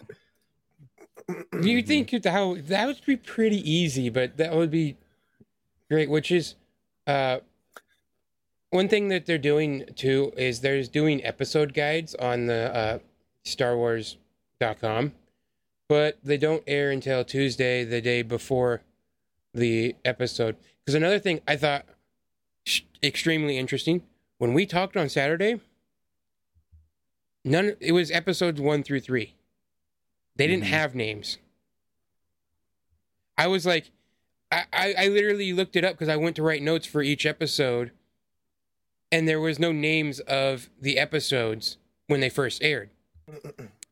[1.61, 4.97] You think that that would be pretty easy, but that would be
[5.89, 6.09] great.
[6.09, 6.55] Which is,
[7.05, 7.39] uh,
[8.69, 12.99] one thing that they're doing too is there's doing episode guides on the uh,
[13.45, 15.13] StarWars.com,
[15.87, 18.81] but they don't air until Tuesday, the day before
[19.53, 20.57] the episode.
[20.85, 21.85] Because another thing I thought
[23.01, 24.03] extremely interesting
[24.37, 25.59] when we talked on Saturday,
[27.43, 29.33] none it was episodes one through three.
[30.37, 30.69] They didn't Mhm.
[30.69, 31.37] have names.
[33.37, 33.91] I was like,
[34.51, 37.25] I, I, I literally looked it up because I went to write notes for each
[37.25, 37.91] episode,
[39.11, 42.89] and there was no names of the episodes when they first aired.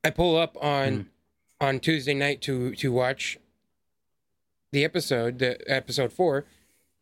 [0.04, 1.10] I pull up on
[1.62, 3.38] on Tuesday night to to watch
[4.72, 6.46] the episode, the episode four,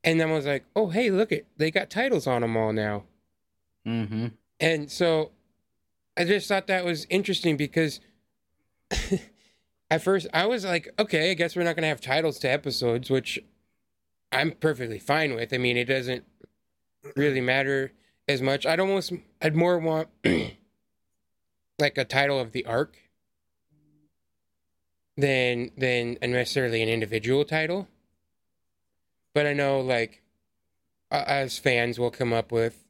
[0.04, 2.74] and then I was like, oh hey, look it, they got titles on them all
[2.74, 3.04] now.
[3.86, 4.28] Mm-hmm.
[4.60, 5.32] And so
[6.18, 8.00] I just thought that was interesting because
[9.90, 12.52] at first I was like, okay, I guess we're not going to have titles to
[12.52, 13.40] episodes, which
[14.32, 15.54] I'm perfectly fine with.
[15.54, 16.24] I mean, it doesn't
[17.16, 17.94] really matter
[18.28, 18.66] as much.
[18.66, 20.10] I'd almost, I'd more want
[21.80, 22.98] like a title of the arc
[25.16, 27.88] than than necessarily an individual title.
[29.34, 30.22] But I know like
[31.12, 32.84] as fans we'll come up with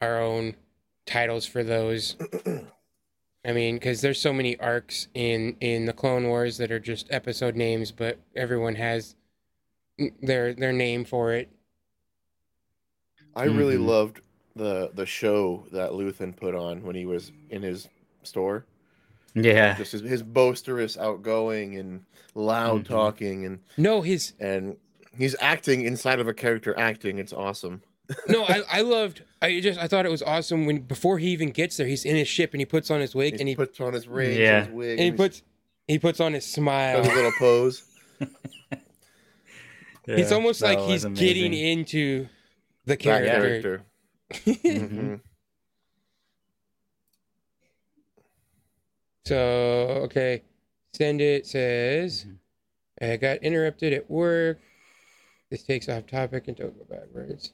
[0.00, 0.56] our own
[1.06, 2.16] titles for those.
[3.44, 7.06] I mean, because there's so many arcs in in the Clone Wars that are just
[7.10, 9.16] episode names, but everyone has
[10.22, 11.48] their their name for it.
[13.34, 13.86] I really Mhm.
[13.86, 14.20] loved
[14.56, 17.88] the the show that Luthen put on when he was in his
[18.24, 18.66] store.
[19.34, 19.76] Yeah.
[19.76, 22.88] Just his, his boisterous, outgoing, and loud Mhm.
[22.88, 24.76] talking, and No, his and
[25.16, 27.18] he's acting inside of a character acting.
[27.18, 27.82] It's awesome.
[28.28, 29.22] No, I, I loved.
[29.42, 32.16] I just I thought it was awesome when before he even gets there, he's in
[32.16, 34.38] his ship and he puts on his wig He and he puts on his ring,
[34.38, 34.64] Yeah.
[34.64, 35.42] his wig, and he puts
[35.86, 37.00] he puts on his does smile.
[37.00, 37.82] a little pose.
[40.06, 42.26] it's almost like he's was getting into
[42.84, 43.84] the That character.
[44.30, 44.50] character.
[44.50, 44.90] Mhm.
[44.90, 45.20] Mhm.
[49.26, 49.36] So
[50.04, 50.42] okay,
[50.96, 52.26] Sendit says
[53.00, 54.58] I got interrupted at work.
[55.50, 57.52] This takes off topic and don't go backwards.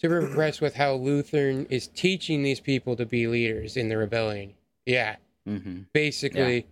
[0.00, 4.54] Super impressed with how Lutheran is teaching these people to be leaders in the rebellion.
[4.86, 5.86] Yeah, Mhm.
[5.92, 6.66] basically,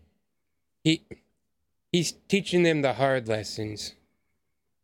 [0.83, 1.03] he
[1.93, 3.95] he's teaching them the hard lessons,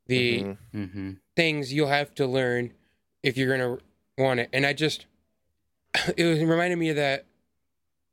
[0.07, 0.59] the Mhm.
[0.75, 1.17] Mhm.
[1.35, 2.75] things you'll have to learn
[3.23, 3.79] if you're gonna
[4.19, 4.51] want it.
[4.53, 5.07] And I just,
[6.17, 7.25] it was it reminded me of that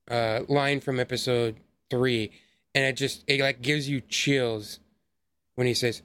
[0.08, 1.58] uh, line from episode
[1.90, 2.32] three,
[2.74, 4.80] and it just it like gives you chills
[5.56, 6.02] when he says,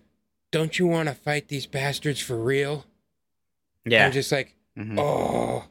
[0.50, 2.86] "Don't you want to fight these bastards for real?"
[3.86, 4.06] Yeah.
[4.06, 4.98] I'm just like, Mhm.
[4.98, 5.64] oh,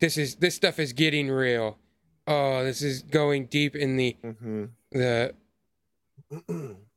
[0.00, 1.78] this is this stuff is getting real.
[2.26, 4.70] Oh, this is going deep in the Mhm.
[4.92, 5.34] the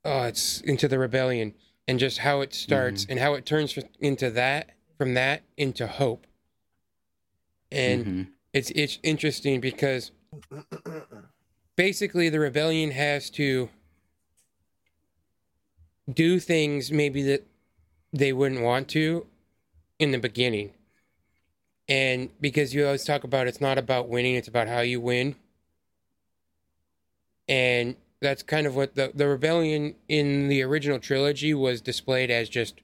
[0.03, 1.53] oh, it's into the rebellion
[1.87, 6.25] and just how it starts and how it turns into that from that into hope.
[7.71, 8.27] And Mhm.
[8.53, 10.11] it's it's interesting because
[11.75, 13.69] basically the rebellion has to
[16.11, 17.45] do things maybe that
[18.11, 19.27] they wouldn't want to
[20.01, 20.71] in the beginning.
[21.87, 25.35] And because you always talk about it's not about winning, it's about how you win.
[27.47, 32.49] And that's kind of what the the rebellion in the original trilogy was displayed as
[32.49, 32.81] just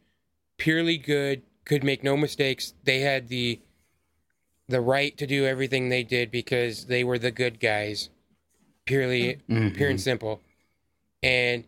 [0.57, 2.73] purely good, could make no mistakes.
[2.83, 3.59] They had the
[4.67, 8.09] the right to do everything they did because they were the good guys.
[8.85, 9.75] Purely Mhm.
[9.75, 10.41] pure and simple.
[11.23, 11.63] And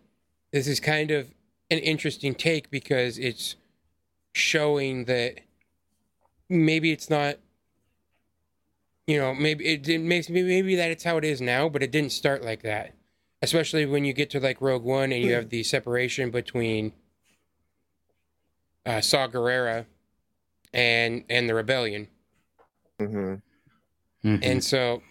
[0.51, 1.33] this is kind of
[1.71, 3.55] an interesting take because it's
[4.33, 5.39] showing that
[6.49, 7.37] maybe it's not
[9.07, 11.81] you know maybe it didn't makes maybe maybe that it's how it is now but
[11.83, 12.93] it didn't start like that
[13.41, 16.91] especially when you get to like rogue one and you have the separation between
[18.85, 19.85] uh saw Gerrera
[20.73, 22.07] and and the rebellion
[22.99, 23.41] Mhm.
[24.23, 24.39] Mhm.
[24.43, 25.01] and so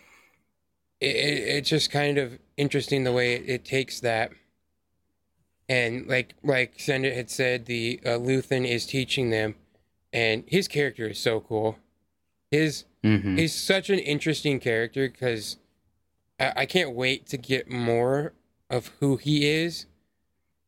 [1.00, 4.30] it, it, it's just kind of interesting the way it, it takes that
[5.68, 9.54] and like like Sendit had said the uh, Luthen is teaching them
[10.12, 11.78] and his character is so cool
[12.50, 13.38] his Mhm.
[13.38, 15.56] he's such an interesting character because
[16.40, 18.32] I, I can't wait to get more
[18.70, 19.86] of who he is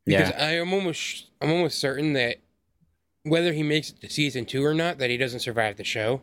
[0.05, 0.45] because Yeah.
[0.45, 2.37] I am almost I'm almost certain that
[3.23, 6.21] whether he makes it to season two or not that he doesn't survive the show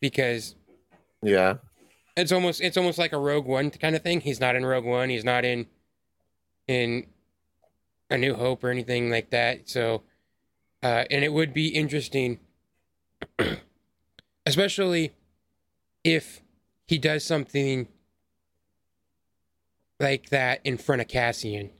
[0.00, 0.54] because
[1.22, 1.58] Yeah.
[2.16, 4.20] it's almost it's almost like a Rogue One kind of thing.
[4.20, 5.08] He's not in Rogue One.
[5.10, 5.66] He's not in
[6.68, 7.06] in
[8.10, 9.68] A New Hope or anything like that.
[9.68, 10.02] So,
[10.82, 12.38] uh, and it would be interesting,
[14.46, 15.12] especially
[16.04, 16.40] if
[16.86, 17.88] he does something
[20.00, 21.70] like that in front of Cassian.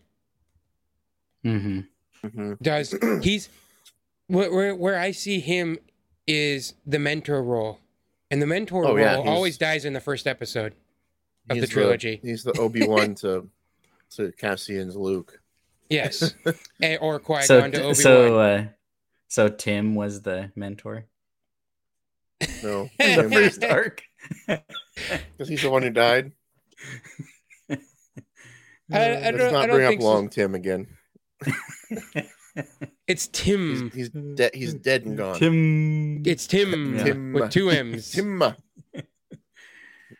[1.45, 1.87] Mhm.
[2.25, 2.59] Mhm.
[2.61, 3.49] Does he's
[4.27, 5.79] where where, where I see him
[6.27, 7.81] is the mentor role,
[8.31, 10.75] and the mentor Oh, role yeah, always dies in the first episode
[11.49, 12.21] of the trilogy.
[12.23, 13.49] he's the Obi Wan to
[14.17, 15.41] to Cassian's Luke.
[15.91, 16.35] Yes,
[16.83, 17.95] and, or Qui So to Obi Wan.
[17.95, 18.65] so uh,
[19.29, 21.07] so Tim was the mentor
[22.63, 24.03] No, in the first arc.
[24.47, 26.33] because he's the one who died.
[27.71, 27.77] I,
[28.91, 30.07] I Let's don't, I don't bring up think so.
[30.09, 30.87] Long Tim again.
[33.07, 33.91] It's Tim.
[33.95, 34.51] he's dead.
[34.53, 35.39] He's dead and gone.
[35.39, 36.23] Tim.
[36.27, 37.05] It's Tim, Yeah.
[37.05, 37.33] Tim.
[37.33, 38.11] with two M's.
[38.11, 38.43] Tim.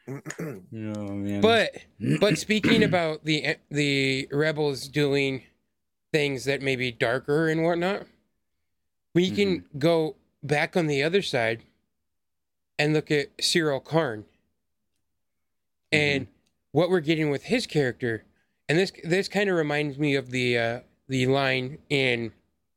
[0.09, 1.41] Oh man.
[1.41, 1.77] But
[2.21, 5.43] but speaking about the the rebels doing
[6.13, 8.07] things that may be darker and whatnot,
[9.15, 11.63] we can go back on the other side
[12.79, 14.25] and look at Syril Karn
[15.93, 16.27] and
[16.73, 18.25] what we're getting with his character.
[18.69, 22.33] And this this kind of reminds me of the uh, the line in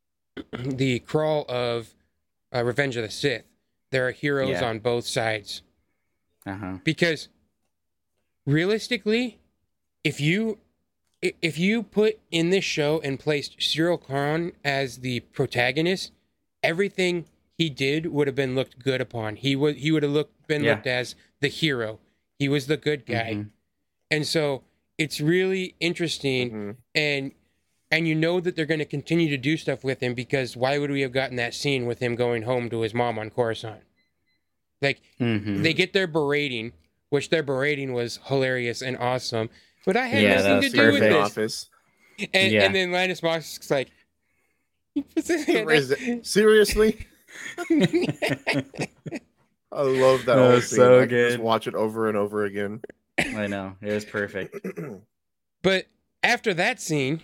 [0.53, 1.93] the crawl of
[2.53, 3.43] uh, Revenge of the Sith.
[3.91, 4.69] There are heroes Yeah.
[4.69, 5.61] on both sides
[6.45, 6.77] uh huh.
[6.83, 7.29] because
[8.45, 9.39] realistically
[10.03, 10.57] if you
[11.21, 16.11] if you put in this show and placed Syril Karn as the protagonist
[16.63, 17.25] everything
[17.57, 20.63] he did would have been looked good upon he would he would have looked been
[20.63, 20.71] Yeah.
[20.73, 21.99] looked as the hero
[22.39, 23.49] he was the good guy Mhm.
[24.09, 24.63] and so
[24.97, 26.75] it's really interesting Mhm.
[26.95, 27.31] and
[27.93, 30.77] and you know that they're going to continue to do stuff with him because why
[30.77, 33.83] would we have gotten that scene with him going home to his mom on Coruscant
[34.81, 35.63] like Mhm.
[35.63, 36.73] they get their berating
[37.09, 39.49] which their berating was hilarious and awesome.
[39.85, 41.13] But I had Yeah, nothing to was do with perfect.
[41.13, 41.15] this.
[41.17, 41.69] Office.
[42.33, 42.63] And, Yeah.
[42.63, 43.89] and then Linus Mosk's like,
[44.95, 45.97] he puts his Is up.
[46.01, 47.07] it- Seriously,
[49.71, 50.35] I love that.
[50.35, 50.77] That whole was scene.
[50.77, 51.39] so I can Just good.
[51.43, 52.81] watch it over and over again.
[53.17, 54.55] I know it was perfect.
[55.63, 55.85] But
[56.23, 57.21] after that scene,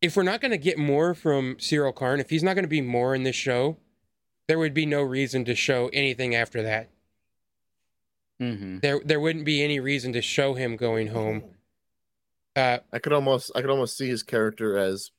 [0.00, 2.68] if we're not going to get more from Syril Karn, if he's not going to
[2.68, 3.76] be more in this show,
[4.52, 6.90] there would be no reason to show anything after that.
[8.38, 11.42] hmm There, there wouldn't be any reason to show him going home.
[12.54, 15.10] Uh, I could almost, I could almost see his character as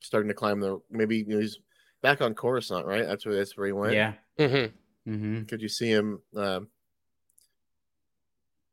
[0.00, 0.80] starting to climb the.
[0.90, 1.60] Maybe you know, he's
[2.02, 3.06] back on Coruscant, right?
[3.06, 3.94] That's where that's where he went.
[3.94, 4.14] Yeah.
[4.36, 4.72] mhm.
[5.04, 6.66] hmm Could you see him, um,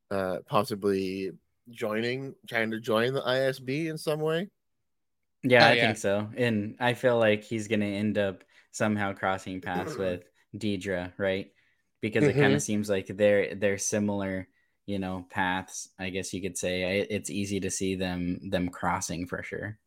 [0.09, 1.33] uh, possibly
[1.69, 4.49] joining, trying to join the ISB in some way?
[5.43, 5.85] Yeah, Oh, I yeah.
[5.85, 6.29] think so.
[6.35, 10.01] And I feel like he's gonna end up somehow crossing paths mm-hmm.
[10.01, 10.23] with
[10.57, 11.51] Dedra, right?
[12.01, 12.59] Because it kind of mm-hmm.
[12.59, 14.49] seems like they're they're similar,
[14.85, 15.87] you know, paths.
[15.97, 19.77] I guess you could say I- it's easy to see them them crossing for sure.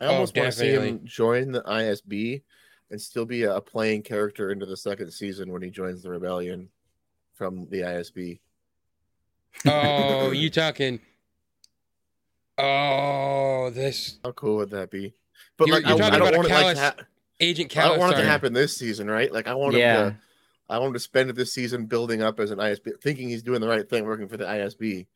[0.00, 2.42] I Oh, almost want to see him join the ISB
[2.90, 6.68] and still be a playing character into the second season when he joins the rebellion
[7.32, 8.40] from the ISB.
[9.66, 11.00] Oh, you talking?
[12.58, 15.14] Oh, this How cool would that be?
[15.56, 17.04] But You're- like, you're I, talking I don't about a want it like ha-
[17.40, 19.32] Agent I don't want it to happen this season, right?
[19.32, 20.06] Like I want Yeah.
[20.06, 20.18] him to
[20.70, 23.60] I want him to spend this season building up as an ISB, thinking he's doing
[23.60, 25.06] the right thing, working for the ISB.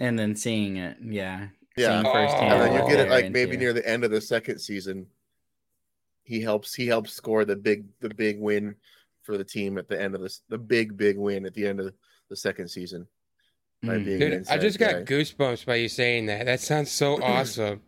[0.00, 1.48] And then seeing it, yeah.
[1.76, 2.02] Yeah.
[2.02, 4.58] Seeing firsthand And then you get it like maybe near the end of the second
[4.58, 5.06] season.
[6.22, 8.76] He helps he helps score the big the big win
[9.22, 11.80] for the team at the end of this the big big win at the end
[11.80, 11.92] of
[12.30, 13.06] the second season.
[13.84, 14.04] Mm.
[14.04, 15.02] Dude, I inside just got guy.
[15.04, 16.46] goosebumps by you saying that.
[16.46, 17.82] That sounds so awesome.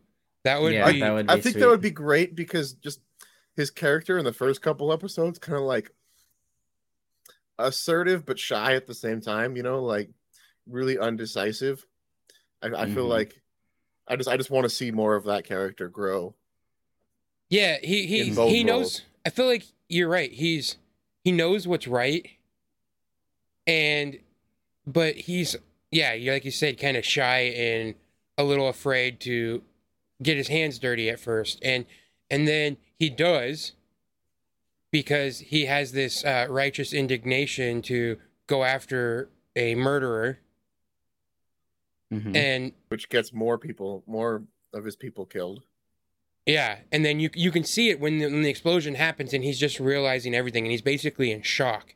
[0.44, 1.00] That would Yeah, be.
[1.00, 1.60] that would I think sweet.
[1.60, 3.00] that would be great because just
[3.56, 5.92] his character in the first couple episodes kind of like
[7.58, 10.10] assertive but shy at the same time, you know, like
[10.68, 11.84] really undecisive.
[12.62, 13.08] I, I feel Mhm.
[13.08, 13.42] like
[14.08, 16.34] I just I just want to see more of that character grow.
[17.48, 18.82] Yeah, he he he knows.
[18.82, 19.02] roles.
[19.24, 20.32] I feel like you're right.
[20.32, 20.76] He's
[21.24, 22.28] he knows what's right,
[23.66, 24.18] and
[24.86, 25.56] but he's
[25.90, 27.94] yeah, like you said, kind of shy and
[28.38, 29.62] a little afraid to
[30.22, 31.86] get his hands dirty at first, and
[32.30, 33.72] and then he does
[34.90, 40.38] because he has this uh, righteous indignation to go after a murderer,
[42.12, 42.36] Mhm.
[42.36, 45.64] and which gets more people, more of his people killed.
[46.46, 49.42] Yeah, and then you you can see it when the, when the explosion happens, and
[49.42, 51.94] he's just realizing everything, and he's basically in shock.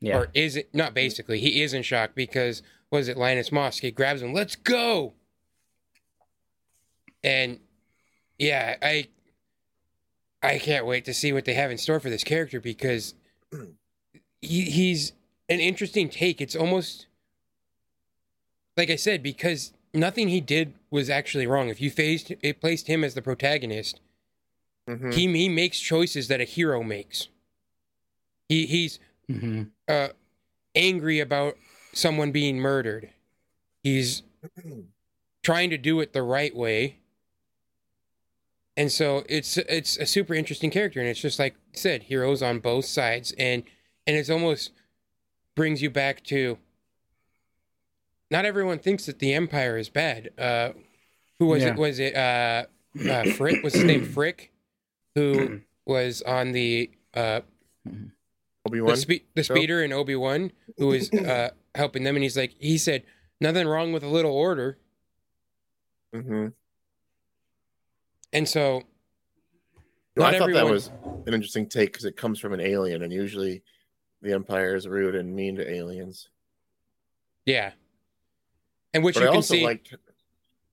[0.00, 0.18] yeah.
[0.18, 1.40] Or is it not basically?
[1.40, 3.80] He is in shock because was it Linus Mosk?
[3.80, 4.34] He grabs him.
[4.34, 5.14] Let's go.
[7.24, 7.60] And
[8.38, 9.08] yeah, I
[10.54, 13.14] I can't wait to see what they have in store for this character because
[14.40, 15.12] he, he's
[15.48, 16.40] an interesting take.
[16.40, 17.06] It's almost
[18.76, 21.68] like I said because nothing he did was actually wrong.
[21.68, 24.00] If you faced it placed him as the protagonist,
[24.88, 25.12] Mhm.
[25.14, 27.28] he he makes choices that a hero makes.
[28.48, 29.70] He he's Mhm.
[29.88, 30.10] uh,
[30.76, 31.56] angry about
[31.92, 33.10] someone being murdered.
[33.82, 34.22] He's
[35.42, 36.98] trying to do it the right way.
[38.76, 42.42] And so it's it's a super interesting character, and it's just like I said, heroes
[42.42, 43.62] on both sides, and
[44.06, 44.72] and it's almost
[45.54, 46.58] brings you back to.
[48.30, 50.30] Not everyone thinks that the Empire is bad.
[50.36, 50.72] Uh,
[51.38, 51.70] who was Yeah.
[51.70, 51.78] it?
[51.78, 52.64] Was it uh,
[53.08, 53.62] uh, Freck?
[53.62, 54.48] Was his name Freck?
[55.14, 57.40] Who was on the uh,
[58.66, 62.36] Obi the, spe- the speeder in Obi Wan, who was uh, helping them, and he's
[62.36, 63.04] like, he said,
[63.40, 64.76] nothing wrong with a little order,
[66.12, 66.48] hmm
[68.36, 68.82] and so
[70.14, 70.90] not I thought that was
[71.26, 73.62] an interesting take because it comes from an alien, and usually
[74.22, 76.28] the Empire is rude and mean to aliens.
[77.44, 77.72] yeah,
[78.94, 79.94] and which But you I can also see, liked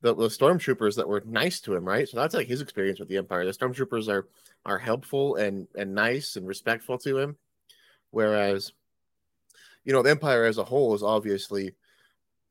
[0.01, 2.07] the, the stormtroopers that were nice to him, right?
[2.07, 3.45] So that's like his experience with the Empire.
[3.45, 4.27] The stormtroopers are
[4.65, 7.37] are helpful and and nice and respectful to him,
[8.11, 8.73] whereas
[9.85, 11.73] you know the Empire as a whole is obviously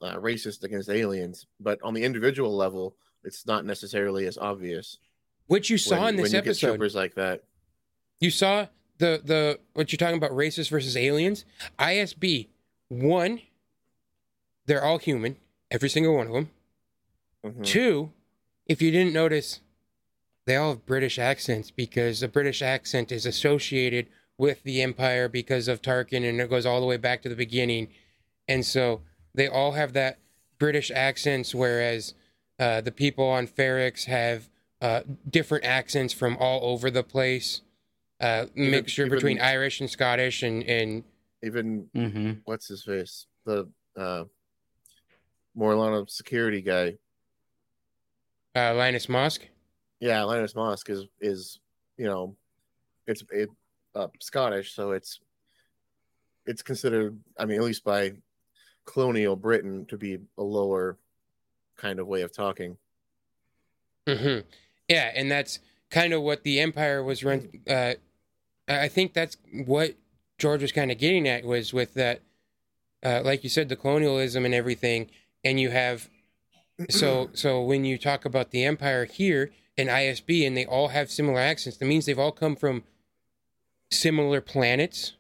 [0.03, 4.99] uh, racist against aliens, but on the individual level, it's not necessarily as obvious.
[5.47, 6.67] which you saw when- in this when you get episode.
[6.69, 7.43] troopers like that.
[8.21, 8.69] You saw
[8.99, 11.45] the the what you're talking about, racist versus aliens.
[11.79, 12.49] ISB
[12.89, 13.43] one,
[14.67, 15.37] they're all human,
[15.71, 16.51] every single one of them.
[17.45, 17.65] Mhm.
[17.67, 18.13] Two,
[18.67, 19.61] if you didn't notice,
[20.47, 24.07] they all have British accents because the British accent is associated
[24.39, 27.37] with the Empire because of Tarkin and it goes all the way back to the
[27.37, 27.89] beginning.
[28.49, 29.03] And so
[29.35, 30.19] they all have that
[30.59, 32.15] British accents, whereas
[32.63, 34.49] uh, the people on Ferrix have
[34.81, 37.63] uh, different accents from all over the place.
[38.21, 41.03] Uh, Even- mixture even- between Irish and Scottish and, and
[41.43, 42.41] Even Mhm.
[42.45, 43.27] what's his face?
[43.45, 44.25] the uh,
[45.57, 46.97] Morlana security guy.
[48.55, 49.41] Uh, Linus Mosk.
[49.99, 51.59] Yeah, Linus Mosk is is
[51.97, 52.37] you know,
[53.09, 53.49] it's it,
[53.97, 55.19] uh, Scottish, so it's
[56.47, 57.19] it's considered.
[57.37, 58.13] I mean, at least by
[58.85, 60.97] colonial Britain, to be a lower
[61.77, 62.77] kind of way of talking.
[64.07, 64.39] hmm
[64.89, 65.59] Yeah, and that's
[65.91, 67.49] kind of what the Empire was run.
[67.69, 67.95] Uh,
[68.69, 69.95] I think that's what
[70.39, 72.23] George was kind of getting at was with that,
[73.05, 75.11] uh, like you said, the colonialism and everything,
[75.45, 76.09] and you have.
[76.91, 81.11] So so when you talk about the Empire here and ISB, and they all have
[81.11, 82.85] similar accents, that means they've all come from
[83.91, 85.15] similar planets.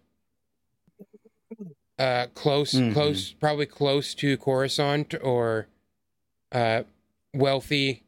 [1.98, 2.92] Uh, close, Mhm.
[2.94, 5.68] close, probably close to Coruscant or
[6.52, 6.82] uh,
[7.34, 8.02] wealthy,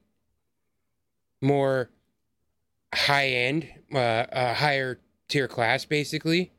[1.40, 1.90] more
[2.95, 6.53] high end, uh, a higher tier class, basically.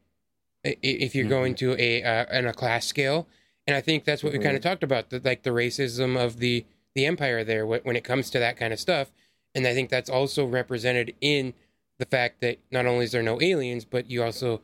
[0.64, 3.28] If you're going to a uh, on a class scale,
[3.68, 6.40] and I think that's what we kind of talked about, the, like the racism of
[6.40, 6.66] the
[6.96, 9.12] the empire there when it comes to that kind of stuff,
[9.54, 11.54] and I think that's also represented in
[12.00, 14.62] the fact that not only is there no aliens, but you also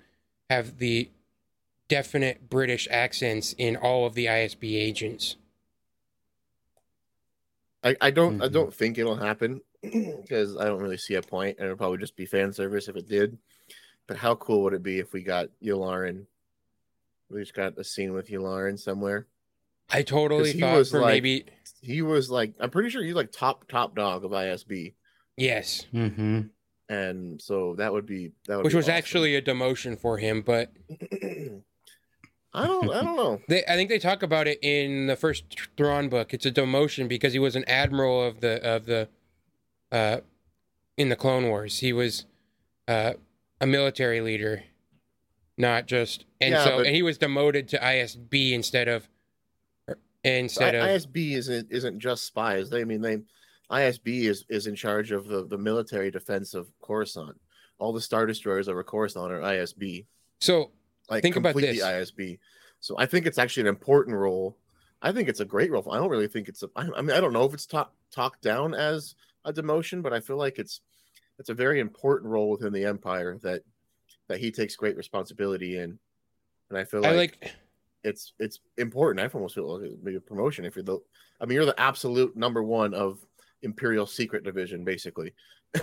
[0.49, 1.09] have the
[1.87, 5.35] definite British accents in all of the ISB agents.
[7.83, 8.51] I, I don't I Mhm.
[8.53, 12.15] don't think it'll happen because I don't really see a point, and it'll probably just
[12.15, 13.37] be fan service if it did.
[14.07, 16.25] But how cool would it be if we got Yularen?
[17.29, 19.27] We just got a scene with Yularen somewhere.
[19.89, 21.45] I totally he thought was for like- maybe
[21.81, 24.93] He was like, I'm pretty sure he's like top top dog of ISB,
[25.37, 26.41] yes, Mm-hmm.
[26.89, 28.97] and so that would be that would which be was awesome.
[28.97, 30.71] actually a demotion for him, but
[32.53, 33.41] I don't I don't know.
[33.47, 35.43] They, I think they talk about it in the first
[35.77, 36.33] Thrawn book.
[36.33, 39.07] It's a demotion because he was an admiral of the of the,
[39.91, 40.17] uh,
[40.97, 41.79] in the Clone Wars.
[41.79, 42.25] He was,
[42.87, 43.13] uh,
[43.61, 44.63] a military leader,
[45.57, 49.07] not just and Yeah, so but- and he was demoted to ISB instead of,
[50.23, 52.69] instead I- of ISB isn't isn't just spies.
[52.69, 53.19] They I mean they
[53.69, 57.39] ISB is is in charge of the, the military defense of Coruscant.
[57.79, 60.05] All the star destroyers over Coruscant are ISB.
[60.39, 60.71] so
[61.11, 62.11] Like Think about completely this.
[62.11, 62.39] ISB.
[62.79, 64.57] So I think it's actually an important role.
[65.01, 65.85] I think it's a great role.
[65.91, 66.69] I don't really think it's a.
[66.75, 70.13] I, I mean, I don't know if it's talk, talked down as a demotion, but
[70.13, 70.79] I feel like it's
[71.37, 73.61] it's a very important role within the Empire that
[74.29, 75.99] that he takes great responsibility in.
[76.69, 77.51] And I feel I like, like
[78.05, 79.19] it's it's important.
[79.23, 80.99] I almost feel like it may be a promotion if you're the.
[81.41, 83.19] I mean, you're the absolute number one of
[83.63, 85.33] Imperial Secret Division, basically.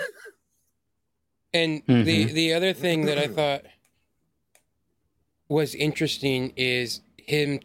[1.55, 2.33] And the Mhm.
[2.33, 3.65] the other thing that I thought
[5.49, 7.61] was interesting is him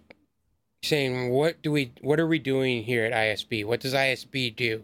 [0.84, 1.94] saying, "What do we?
[2.02, 3.64] What are we doing here at ISB?
[3.66, 4.84] What does ISB do?"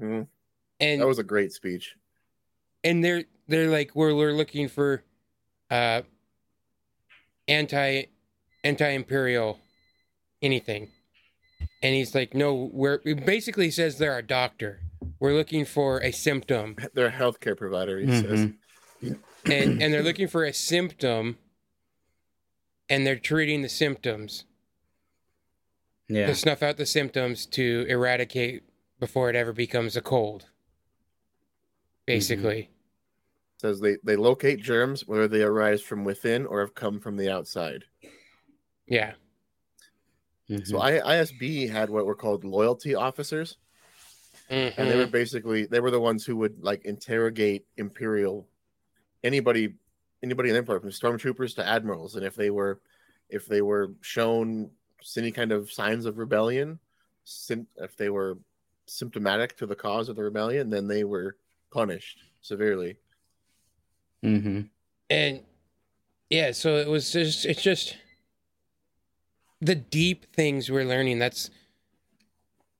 [0.00, 0.26] Mhm.
[0.80, 1.96] And That was a great speech.
[2.84, 5.02] and they're they're like, "We're we're looking for
[5.70, 6.02] uh
[7.48, 8.06] anti
[8.64, 9.58] anti imperial
[10.42, 10.90] anything,"
[11.82, 14.80] and he's like, "No, we're." He basically says they're a doctor.
[15.18, 17.98] We're looking for a symptom They're a healthcare provider.
[17.98, 18.50] He says.
[19.02, 19.18] Mhm.
[19.46, 21.38] and and they're looking for a symptom
[22.90, 24.44] and they're treating the symptoms
[26.08, 26.26] Yeah.
[26.26, 28.64] to snuff out the symptoms to eradicate
[28.98, 30.46] before it ever becomes a cold
[32.06, 32.68] basically
[33.58, 37.30] says they, they locate germs whether they arise from within or have come from the
[37.30, 37.84] outside.
[38.86, 39.12] yeah
[40.50, 40.66] Mhm.
[40.66, 43.56] So I, ISB had what were called loyalty officers,
[44.48, 45.12] and they were Mhm.
[45.12, 48.48] basically they were the ones who would like interrogate imperial
[49.22, 49.74] anybody
[50.22, 52.80] anybody in the empire from stormtroopers to admirals, and if they were
[53.28, 54.70] if they were shown
[55.16, 56.78] any kind of signs of rebellion,
[57.24, 58.36] sim- if they were
[58.86, 61.36] symptomatic to the cause of the rebellion, then they were
[61.72, 62.96] punished severely.
[64.24, 64.68] Mhm.
[65.08, 65.42] and
[66.28, 67.96] yeah so it was just it's just
[69.60, 71.50] the deep things we're learning that's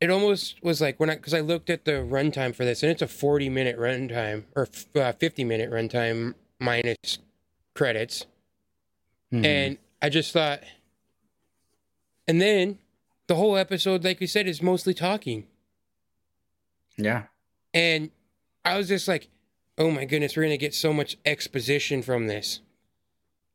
[0.00, 2.92] it almost was like when i because i looked at the runtime for this and
[2.92, 7.18] it's a 40 minute runtime or f- uh, 50 minute runtime minus
[7.80, 8.26] credits
[9.32, 9.44] Mhm.
[9.46, 10.60] and i just thought
[12.28, 12.78] and then
[13.26, 15.46] the whole episode like you said is mostly talking
[16.98, 17.22] yeah.
[17.72, 18.10] and
[18.62, 19.28] I was just like,
[19.78, 22.60] "Oh my goodness, we're gonna get so much exposition from this,"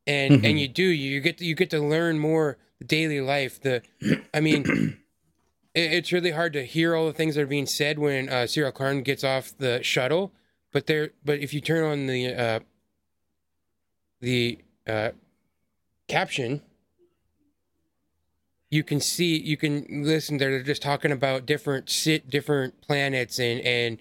[0.08, 0.46] and Mhm.
[0.50, 3.62] and you do you get to, you get to learn more the daily life.
[3.62, 3.84] The,
[4.34, 4.98] I mean,
[5.76, 8.48] it, it's really hard to hear all the things that are being said when uh,
[8.48, 10.32] Syril Karn gets off the shuttle,
[10.72, 12.60] but there, but if you turn on the uh,
[14.26, 15.12] the uh,
[16.08, 16.62] caption.
[18.72, 20.38] You can see, you can listen.
[20.38, 23.98] They're just talking about different sit, different planets, and and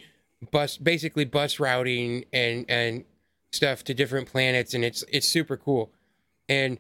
[0.51, 3.05] bus basically bus routing and and
[3.53, 5.93] stuff to different planets and it's it's super cool
[6.49, 6.77] and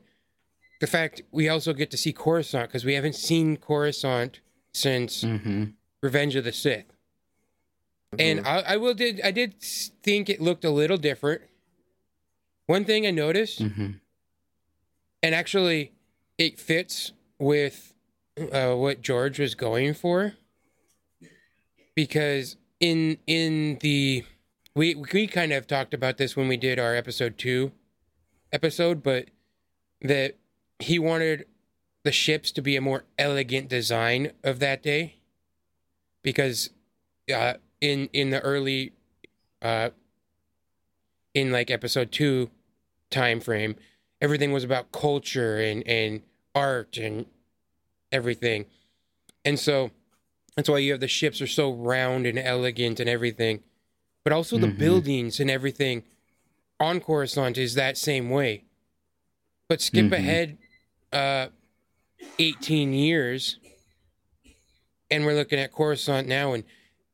[0.80, 4.40] the fact we also get to see Coruscant because we haven't seen Coruscant
[4.72, 5.64] since Mm-hmm.
[6.02, 6.84] Revenge of the Sith.
[8.18, 8.46] And Mhm.
[8.46, 9.54] I, I will did I did
[10.02, 11.42] think it looked a little different.
[12.66, 13.90] One thing I noticed, Mm-hmm.
[15.22, 15.92] and actually,
[16.38, 17.92] it fits with
[18.52, 20.34] uh, what George was going for,
[21.94, 24.24] because in in the
[24.74, 27.72] we we kind of talked about this when we did our episode two
[28.52, 29.28] episode, but
[30.00, 30.36] that
[30.78, 31.46] he wanted
[32.02, 35.16] the ships to be a more elegant design of that day,
[36.22, 36.70] because
[37.34, 38.92] uh, in in the early
[39.62, 39.90] uh
[41.34, 42.50] in like episode two
[43.14, 43.76] time frame
[44.20, 46.22] everything was about culture and and
[46.54, 47.26] art and
[48.10, 48.66] everything
[49.44, 49.90] and so
[50.56, 53.62] that's why you have the ships are so round and elegant and everything
[54.24, 54.78] but also the Mhm.
[54.78, 56.02] buildings and everything
[56.80, 58.64] on coruscant is that same way
[59.68, 60.12] but skip Mhm.
[60.12, 60.58] ahead
[61.12, 61.48] uh
[62.38, 63.58] 18 years
[65.10, 66.64] and we're looking at coruscant now and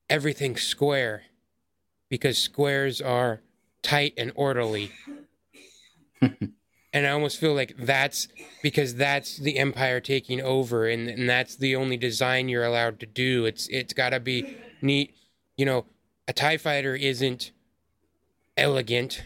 [0.08, 1.24] everything's square
[2.08, 3.40] because squares are
[3.82, 4.90] tight and orderly.
[6.22, 8.28] And I almost feel like that's
[8.62, 13.06] because that's the empire taking over and, and that's the only design you're allowed to
[13.06, 13.44] do.
[13.46, 15.14] It's it's gotta be neat.
[15.56, 15.86] You know,
[16.26, 17.52] a TIE fighter isn't
[18.56, 19.24] elegant.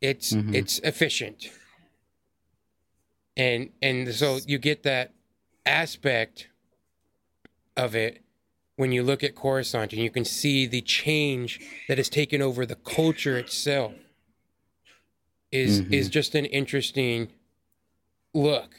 [0.00, 0.54] It's Mhm.
[0.54, 1.50] it's efficient.
[3.36, 5.12] And and so you get that
[5.66, 6.48] aspect
[7.76, 8.22] of it
[8.76, 12.64] when you look at Coruscant and you can see the change that has taken over
[12.66, 13.94] the culture itself
[15.54, 15.92] is Mhm.
[15.92, 17.30] is just an interesting
[18.34, 18.74] look.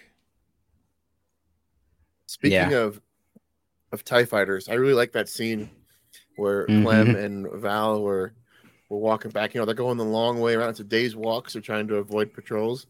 [2.28, 2.80] Speaking Yeah.
[2.84, 3.01] of
[3.91, 5.69] of Tie Fighters, I really like that scene
[6.36, 6.84] where Mhm.
[6.84, 8.34] Clem and Vel were
[8.89, 9.53] were walking back.
[9.55, 10.71] You know, they're going the long way around.
[10.71, 12.86] It's a day's walk, so trying to avoid patrols.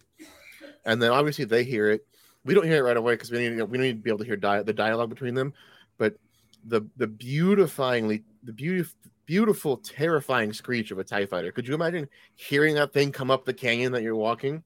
[0.83, 2.05] And then obviously they hear it.
[2.43, 4.25] We don't hear it right away because we need we need to be able to
[4.25, 5.53] hear di- the dialogue between them.
[5.97, 6.17] But
[6.65, 11.51] the the beautifyingly the beautiful beautiful terrifying screech of a Tie Fighter.
[11.51, 14.63] Could you imagine hearing that thing come up the canyon that you're walking?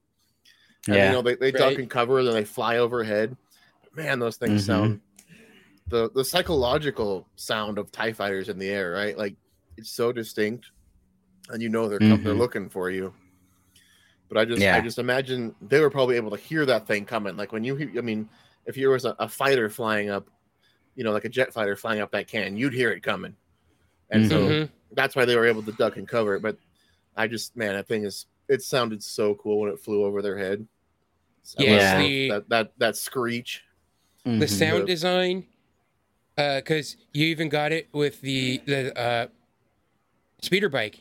[0.86, 1.06] And, Yeah.
[1.06, 3.36] you know, they, they duck and cover, then they fly overhead.
[3.94, 4.66] Man, those things Mhm.
[4.66, 5.00] sound
[5.88, 9.18] the the psychological sound of TIE fighters in the air, right?
[9.18, 9.34] Like
[9.76, 10.70] it's so distinct,
[11.48, 13.12] and you know they're com- they're looking for you.
[14.28, 17.36] But I just I just imagine they were probably able to hear that thing coming.
[17.36, 18.28] Like when you hear, I mean,
[18.66, 20.30] if there was a, a fighter flying up,
[20.94, 23.34] you know, like a jet fighter flying up that canyon, you'd hear it coming.
[24.10, 24.70] And so Mhm.
[24.92, 26.42] that's why they were able to duck and cover it.
[26.42, 26.56] But
[27.16, 30.36] I just man, that thing is it sounded so cool when it flew over their
[30.36, 30.66] head.
[31.58, 33.62] I Yes, love the- that that that screech.
[34.24, 34.48] the Mhm.
[34.48, 34.84] sound Yeah.
[34.94, 35.46] design
[36.36, 39.26] because you even got it with the the uh,
[40.42, 41.00] speeder bike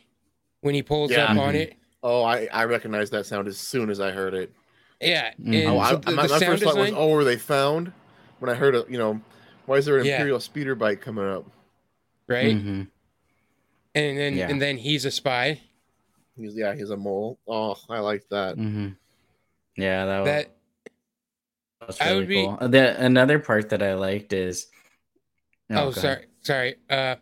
[0.62, 1.26] when he pulls Yeah.
[1.26, 1.60] up on Mhm.
[1.60, 1.74] it.
[2.04, 4.52] Oh, I I recognized that sound as soon as I heard it.
[5.02, 5.56] Yeah, Mhm.
[5.62, 7.02] and Oh, I, so the, my, the my sound first thought was, design.
[7.02, 7.92] oh, were they found?
[8.40, 9.22] When I heard it, you know,
[9.66, 10.16] why is there an Yeah.
[10.16, 11.46] Imperial speeder bike coming up?
[12.28, 12.88] right, Mhm.
[13.96, 14.50] And then Yeah.
[14.50, 15.62] and then he's a spy.
[16.38, 17.40] He's yeah, he's a mole.
[17.48, 18.56] Oh, I like that.
[18.58, 18.96] Mhm.
[19.76, 22.58] Yeah, that, That was I really would be- cool.
[22.62, 24.68] Uh, The another part that I liked is
[25.70, 25.96] oh, go ahead.
[25.96, 26.76] sorry, sorry.
[26.90, 27.16] Uh,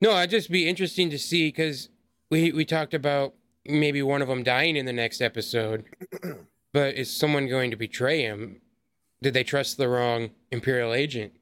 [0.00, 1.88] no, I'd just be interesting to see because
[2.30, 3.34] we we talked about
[3.64, 5.84] maybe one of them dying in the next episode,
[6.72, 8.60] but is someone going to betray him?
[9.20, 11.32] Did they trust the wrong Imperial agent?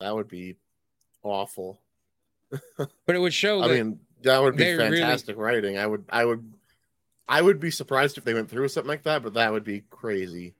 [0.00, 0.56] That would be
[1.22, 1.80] awful.
[2.76, 5.78] But it would show I mean, that would be they really- fantastic writing.
[5.78, 6.52] I would, I would,
[7.28, 9.82] I would be surprised if they went through something like that, but that would be
[9.90, 10.54] crazy.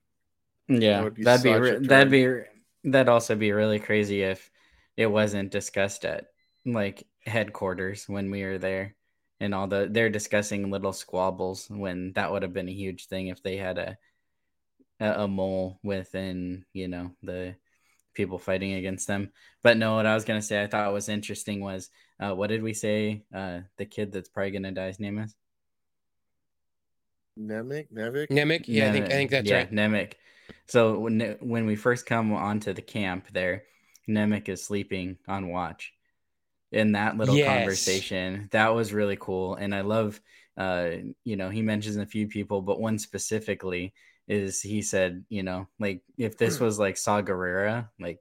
[0.68, 2.42] Yeah, would be that'd be re- that'd be
[2.84, 4.50] that'd also be really crazy if
[4.96, 6.26] it wasn't discussed at
[6.64, 8.94] like headquarters when we were there,
[9.40, 13.26] and all the they're discussing little squabbles when that would have been a huge thing
[13.28, 13.98] if they had a
[15.00, 17.54] a, a mole within you know the
[18.14, 19.32] people fighting against them.
[19.62, 21.90] But no, what I was gonna say I thought was interesting was
[22.20, 25.34] uh, what did we say uh, the kid that's probably gonna die's name is?
[27.38, 28.28] Nemik, Nevik.
[28.30, 28.64] Nemik.
[28.68, 29.72] Yeah, I think I think that's yeah, right.
[29.72, 30.14] Nemik.
[30.66, 33.64] So when when we first come onto the camp there,
[34.08, 35.92] Nemik is sleeping on watch.
[36.72, 37.44] In that little Yes.
[37.46, 40.20] conversation, that was really cool, and I love.
[40.56, 40.90] Uh,
[41.24, 43.94] you know, he mentions a few people, but one specifically
[44.32, 48.20] is he said, you know, like if this was like Saw Gerrera, like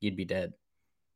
[0.00, 0.52] you'd be dead.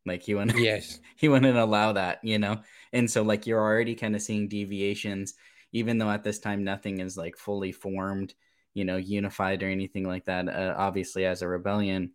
[0.06, 1.00] Like he wouldn't Yes.
[1.16, 2.62] he wouldn't allow that, you know?
[2.92, 5.34] And so like you're already kind of seeing deviations,
[5.72, 8.34] even though at this time nothing is like fully formed,
[8.74, 10.48] you know, unified or anything like that.
[10.48, 12.12] Uh, obviously, as a rebellion,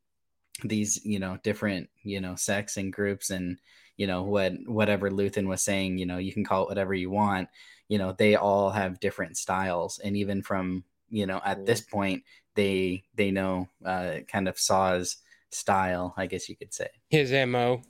[0.64, 3.60] these, you know, different, you know, sects and groups and,
[3.96, 7.10] you know, what whatever Luthen was saying, you know, you can call it whatever you
[7.12, 7.50] want.
[7.90, 12.24] you know they all have different styles and even from you know at this point
[12.56, 15.18] they they know uh kind of saw's
[15.52, 17.82] style i guess you could say His mo.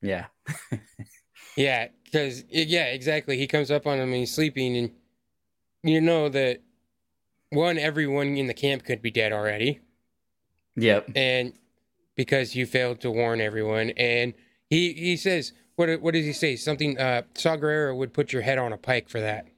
[0.00, 0.26] yeah
[1.56, 3.36] Yeah, because yeah, exactly.
[3.36, 4.90] He comes up on him and he's sleeping, and
[5.82, 6.60] you know that
[7.50, 9.80] one, everyone in the camp could be dead already,
[10.76, 11.52] yep and
[12.14, 14.34] because you failed to warn everyone, and
[14.70, 16.54] he he says, what what does he say?
[16.54, 16.96] Something.
[16.96, 19.48] Uh, Saw Gerrera would put your head on a pike for that.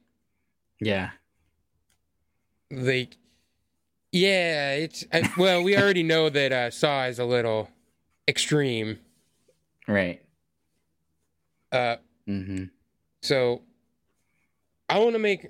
[0.79, 1.11] yeah
[2.71, 3.17] Like,
[4.11, 7.69] yeah, it's I, well, we already know that uh, Saw is a little
[8.27, 8.99] extreme.
[9.87, 10.21] right
[11.71, 11.97] Uh,
[12.27, 12.65] mm-hmm
[13.21, 13.61] so
[14.89, 15.47] I want to make.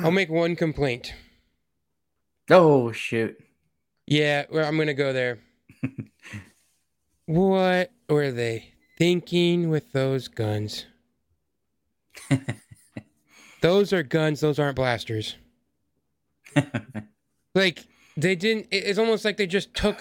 [0.00, 1.14] I'll make one complaint.
[2.50, 3.38] oh shoot
[4.06, 5.38] Yeah, well, I'm gonna go there.
[7.26, 10.86] what were they thinking with those guns?
[13.64, 14.40] those are guns.
[14.40, 15.36] Those aren't blasters.
[17.56, 17.86] Like
[18.16, 18.66] they didn't.
[18.72, 19.96] It's almost like they just took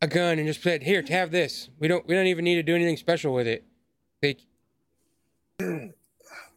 [0.00, 1.68] a gun and just said, "Here, have this.
[1.78, 2.06] We don't.
[2.08, 3.66] We don't even need to do anything special with it."
[4.22, 4.38] They.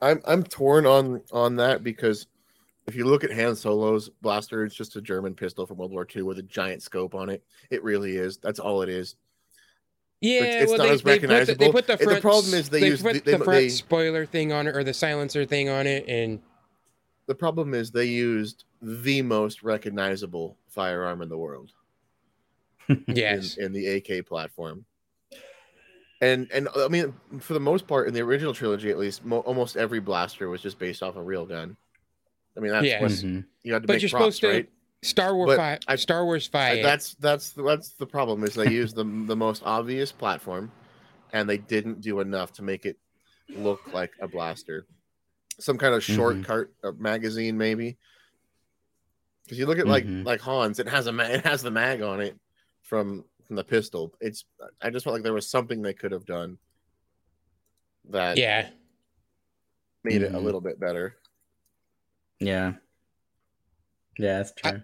[0.01, 2.27] I'm I'm torn on on that because
[2.87, 6.07] if you look at Han Solo's blaster, it's just a German pistol from World War
[6.15, 7.43] II with a giant scope on it.
[7.69, 8.37] It really is.
[8.37, 9.17] That's all it is.
[10.21, 11.71] Yeah, it's well, not they, as they put the, they recognizable.
[11.71, 14.51] put the And the problem is they use put the- the, front they- spoiler thing
[14.51, 16.39] on it or the silencer thing on it, and
[17.27, 21.71] The problem is they used the most recognizable firearm in the world
[23.07, 24.85] yes, in, in the AK platform.
[26.21, 29.39] And and I mean, for the most part, in the original trilogy, at least, mo-
[29.39, 31.75] almost every blaster was just based off a real gun.
[32.55, 33.01] I mean, that's Yes.
[33.01, 33.45] what Mhm.
[33.63, 34.69] you had to But make you're props, supposed to- right?
[35.05, 35.79] Star Wars But Five.
[35.87, 36.81] I- Star Wars Five.
[36.83, 40.71] That's that's that's the problem is they used the the most obvious platform,
[41.33, 42.97] and they didn't do enough to make it
[43.49, 44.85] look like a blaster.
[45.59, 46.15] Some kind of Mhm.
[46.15, 47.97] shortcut uh, magazine, maybe.
[49.43, 50.25] Because you look at like Mhm.
[50.25, 52.37] like Hans, it has a ma- it has the mag on it
[52.81, 54.15] from from the pistol.
[54.19, 54.43] It's
[54.81, 56.57] I just felt like there was something they could have done
[58.09, 58.69] that yeah.
[60.03, 60.43] made it a Mhm.
[60.43, 61.15] little bit better.
[62.39, 62.73] yeah
[64.17, 64.81] yeah that's I- true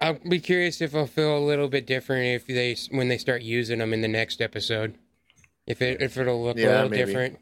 [0.00, 3.42] I'll be curious if I'll feel a little bit different if they when they start
[3.42, 4.94] using them in the next episode.
[5.66, 7.04] If it if it'll look a little maybe.
[7.04, 7.38] different.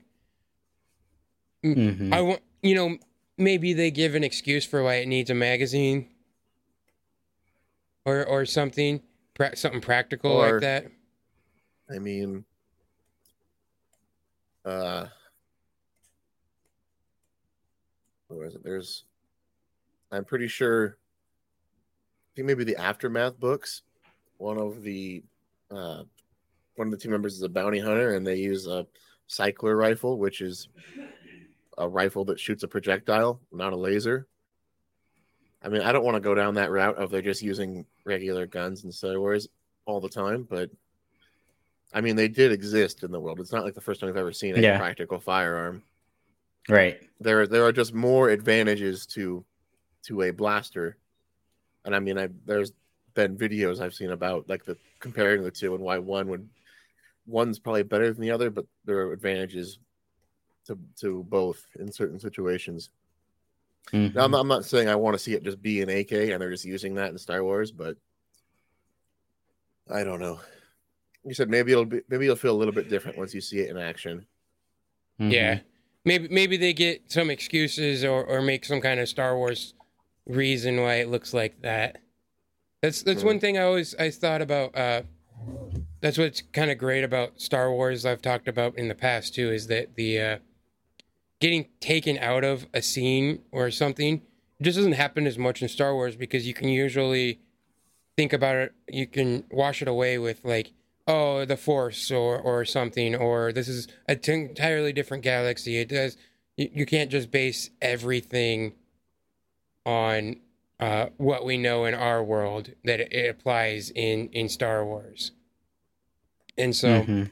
[1.65, 2.13] Mhm.
[2.15, 2.99] I want you know
[3.37, 6.09] maybe they give an excuse for why it needs a magazine.
[8.07, 9.03] Or or something
[9.35, 10.87] pra- something practical Or- like that.
[11.95, 12.45] I mean,
[14.65, 15.07] uh,
[18.29, 18.65] where is it?
[18.65, 19.05] There's,
[20.11, 20.97] I'm pretty sure.
[22.37, 23.83] Think maybe the aftermath books.
[24.37, 25.25] One of the,
[25.71, 26.03] uh,
[26.75, 28.87] one of the team members is a bounty hunter, and they use a
[29.27, 30.69] cycler rifle, which is
[31.79, 34.27] a rifle that shoots a projectile, not a laser.
[35.63, 38.47] I mean, I don't want to go down that route of they're just using regular
[38.47, 39.49] guns in Star Wars
[39.87, 40.71] all the time, but
[41.95, 43.41] I mean, they did exist in the world.
[43.41, 44.77] It's not like the first time we've ever seen a Yeah.
[44.77, 45.83] practical firearm.
[46.69, 49.45] right There, there are just more advantages to
[50.03, 50.99] to a blaster,
[51.87, 52.73] and I mean, I there's
[53.15, 56.47] been videos I've seen about like the comparing the two and why one would
[57.27, 59.79] one's probably better than the other, but there are advantages
[60.67, 62.91] to to both in certain situations.
[63.93, 64.15] Mhm.
[64.17, 66.13] Now, I'm not, I'm not saying I want to see it just be an AK
[66.33, 67.97] and they're just using that in Star Wars, but
[69.89, 70.41] I don't know.
[71.25, 73.61] You said maybe it'll be maybe it'll feel a little bit different once you see
[73.61, 74.27] it in action.
[75.21, 75.33] Mhm.
[75.33, 75.61] Yeah.
[76.05, 79.75] Maybe maybe they get some excuses or, or make some kind of Star Wars
[80.27, 81.99] reason why it looks like that.
[82.83, 85.03] That's that's one thing I always I thought about uh
[86.01, 89.51] that's what's kind of great about Star Wars I've talked about in the past too
[89.51, 90.39] is that the uh
[91.41, 94.23] getting taken out of a scene or something
[94.63, 97.41] just doesn't happen as much in Star Wars because you can usually
[98.17, 100.73] think about it you can wash it away with like
[101.07, 105.89] oh the force or or something or this is a t- entirely different galaxy it
[105.89, 106.17] does
[106.57, 108.73] you, you can't just base everything
[109.87, 110.37] on
[110.79, 115.33] uh, what we know in our world that it, applies in in Star Wars
[116.59, 117.31] and so Mhm.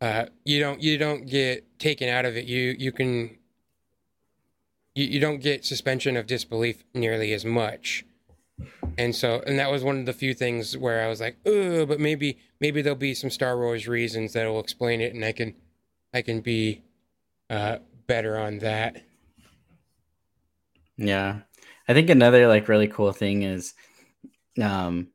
[0.00, 2.44] uh, you don't you don't get taken out of it.
[2.46, 3.36] You you can
[4.94, 8.04] you, you don't get suspension of disbelief nearly as much.
[8.96, 11.86] And so and that was one of the few things where I was like, oh,
[11.86, 15.32] but maybe maybe there'll be some Star Wars reasons that will explain it, and I
[15.32, 15.54] can
[16.14, 16.82] I can be
[17.50, 19.02] uh, better on that.
[20.98, 21.40] Yeah.
[21.88, 23.74] I think another like really cool thing is
[24.62, 25.08] um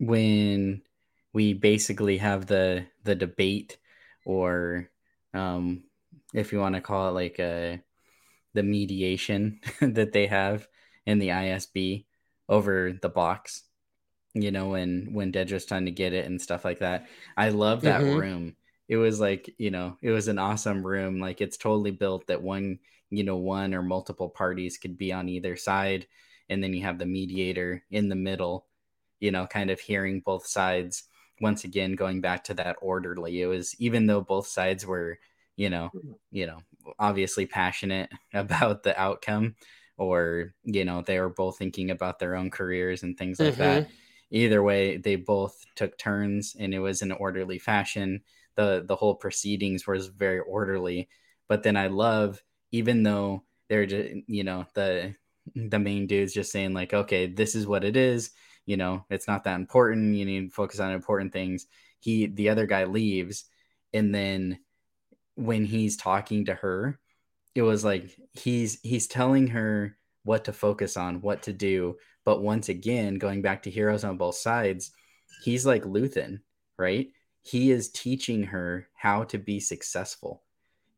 [0.00, 0.82] when
[1.34, 3.78] we basically have the the debate
[4.26, 4.90] or
[5.34, 5.84] um
[6.34, 7.82] if you want to call it like a
[8.54, 10.68] the mediation that they have
[11.06, 12.06] in the ISB
[12.48, 13.64] over the box.
[14.34, 17.06] You know, when when Dedra's trying to get it and stuff like that.
[17.36, 18.16] I love that Mhm.
[18.18, 18.56] room.
[18.88, 21.20] It was like, you know, it was an awesome room.
[21.20, 22.78] Like it's totally built that one,
[23.12, 26.06] you know, one or multiple parties could be on either side.
[26.48, 28.66] And then you have the mediator in the middle,
[29.20, 31.04] you know, kind of hearing both sides.
[31.40, 33.40] Once again, going back to that orderly.
[33.40, 35.18] It was even though both sides were,
[35.56, 36.12] you know, mm-hmm.
[36.30, 36.58] you know,
[36.98, 39.54] obviously passionate about the outcome
[39.98, 43.84] or you know they were both thinking about their own careers and things like that
[43.84, 43.92] mm-hmm.
[44.30, 48.20] either way they both took turns and it was in an orderly fashion
[48.56, 51.08] the the whole proceedings was very orderly
[51.48, 52.42] but then i love
[52.72, 55.14] even though they're just you know the
[55.54, 58.30] the main dude's just saying like okay this is what it is.
[58.66, 60.16] You know it's not that important.
[60.16, 61.66] You need to focus on important things.
[62.00, 63.44] He the other guy leaves
[63.92, 64.58] and then
[65.34, 66.98] when he's talking to her
[67.54, 71.96] it was like he's he's telling her what to focus on what to do.
[72.24, 74.92] But once again going back to heroes on both sides
[75.44, 76.40] he's like luthen
[76.78, 77.08] right?
[77.42, 80.42] He is teaching her how to be successful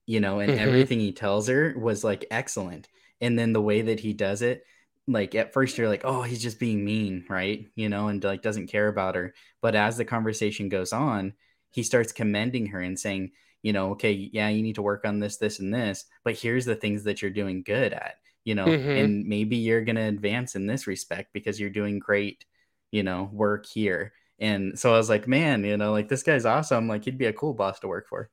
[0.06, 0.58] you know and Mhm.
[0.58, 2.88] everything he tells her was like excellent.
[3.20, 4.64] And then the way that he does it
[5.06, 7.66] like at first you're like oh he's just being mean right?
[7.76, 9.34] You know and like doesn't care about her.
[9.62, 11.34] But as the conversation goes on
[11.70, 13.32] he starts commending her and saying
[13.62, 16.64] you know okay yeah you need to work on this this and this but here's
[16.66, 18.66] the things that you're doing good at you know?
[18.66, 18.98] Mhm.
[18.98, 22.44] and maybe you're going to advance in this respect because you're doing great
[22.92, 24.12] you know work here.
[24.38, 26.88] And so i was like man you know like this guy's awesome.
[26.88, 28.30] Like he'd be a cool boss to work for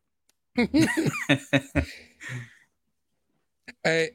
[3.85, 4.09] I,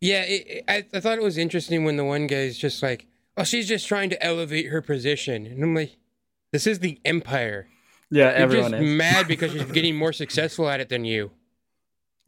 [0.00, 3.06] yeah, it, it- I, I thought it was interesting when the one guy's just like,
[3.36, 5.96] "Oh, she's just trying to elevate her position," and I'm like,
[6.52, 7.68] "This is the Empire.
[8.10, 11.30] yeah You're everyone just is mad because she's getting more successful at it than you."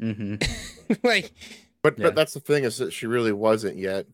[0.01, 0.35] hmm
[1.05, 1.33] like,
[1.83, 2.05] But Yeah.
[2.05, 4.07] but that's the thing is that she really wasn't yet.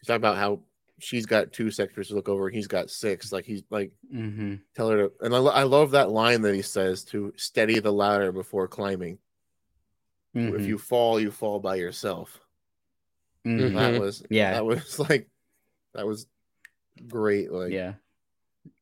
[0.00, 0.60] He's talking about how
[0.98, 3.32] she's got two sectors to look over, he's got six.
[3.32, 4.56] Like he's like mm-hmm.
[4.74, 7.92] tell her to, and I, I love that line that he says to steady the
[7.92, 9.18] ladder before climbing.
[10.34, 10.56] Mm-hmm.
[10.56, 12.40] If you fall, you fall by yourself.
[13.46, 13.74] Mhm.
[13.74, 14.52] That was Yeah.
[14.54, 15.28] that was like
[15.94, 16.26] that was
[17.08, 17.50] great.
[17.52, 17.94] Like yeah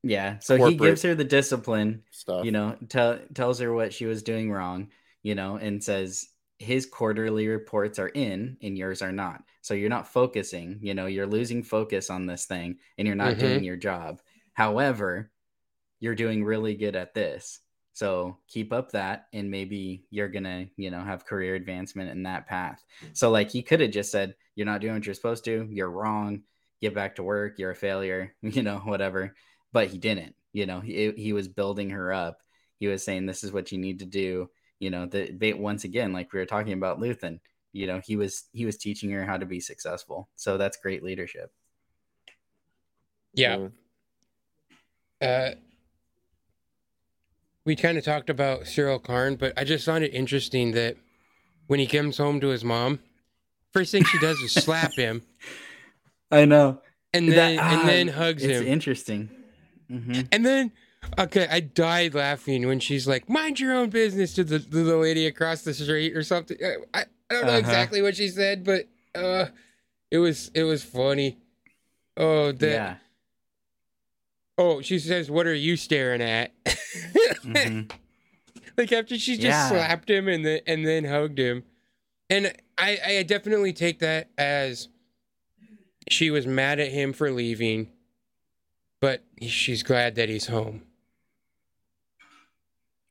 [0.03, 2.45] yeah so he gives her the discipline stuff.
[2.45, 4.89] you know tell tells her what she was doing wrong
[5.23, 6.29] you know and says
[6.59, 9.43] his quarterly reports are in and yours are not.
[9.61, 13.35] So you're not focusing you know you're losing focus on this thing and you're not
[13.35, 13.39] Mhm.
[13.41, 14.21] doing your job.
[14.53, 15.31] However
[16.01, 17.61] you're doing really good at this.
[17.93, 22.47] So keep up that and maybe you're gonna you know have career advancement in that
[22.47, 22.85] path.
[23.13, 25.67] So like he could have just said you're not doing what you're supposed to.
[25.71, 26.43] You're wrong.
[26.81, 27.59] Get back to work.
[27.59, 28.35] You're a failure.
[28.43, 29.35] You know whatever.
[29.73, 30.35] But he didn't.
[30.53, 32.39] You know he, he was building her up.
[32.79, 34.51] He was saying this is what you need to do
[34.81, 37.41] you know the ba- once again like we were talking about luthen
[37.73, 41.03] you know he was he was teaching her how to be successful so that's great
[41.03, 41.53] leadership
[43.37, 43.73] yeah, Mm.
[45.21, 45.55] uh,
[47.65, 50.97] we kind of talked about Syril Karn, but I just found it interesting that
[51.67, 53.01] when he comes home to his mom,
[53.73, 55.23] first thing she does is slap him,
[56.31, 56.81] i know
[57.13, 58.67] and then and then hugs it's him.
[58.67, 59.31] interesting
[59.91, 60.21] mm-hmm.
[60.31, 60.73] And then,
[61.19, 64.97] okay, I died laughing when she's like, "Mind your own business" to the to the
[64.97, 66.57] lady across the street or something.
[66.93, 67.59] I, I don't know Uh-huh.
[67.59, 69.47] exactly what she said, but uh,
[70.11, 71.39] it was it was funny.
[72.17, 72.67] Oh, that.
[72.71, 72.95] yeah
[74.57, 76.53] Oh, she says, "What are you staring at?"
[77.45, 77.91] Mhm.
[78.77, 79.69] like after she just Yeah.
[79.69, 81.65] slapped him and then and then hugged him,
[82.31, 84.89] and I I definitely take that as
[86.09, 87.91] she was mad at him for leaving,
[89.01, 90.83] but she's glad that he's home.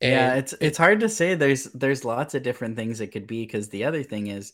[0.03, 1.35] Yeah it's it's hard to say.
[1.35, 4.53] There's there's lots of different things it could be because the other thing is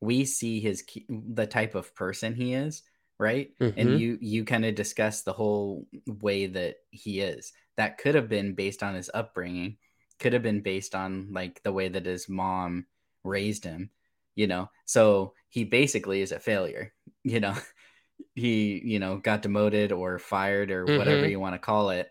[0.00, 2.82] we see his the type of person he is
[3.18, 3.50] right?
[3.60, 3.74] Mhm.
[3.76, 7.52] and you you kind of discuss the whole way that he is.
[7.76, 9.76] That could have been based on his upbringing
[10.20, 12.86] could have been based on like the way that his mom
[13.24, 13.90] raised him
[14.36, 14.70] you know?
[14.84, 16.92] So he basically is a failure
[17.24, 17.56] you know?
[18.34, 21.28] He you know got demoted or fired or whatever Mhm.
[21.28, 22.10] you want to call it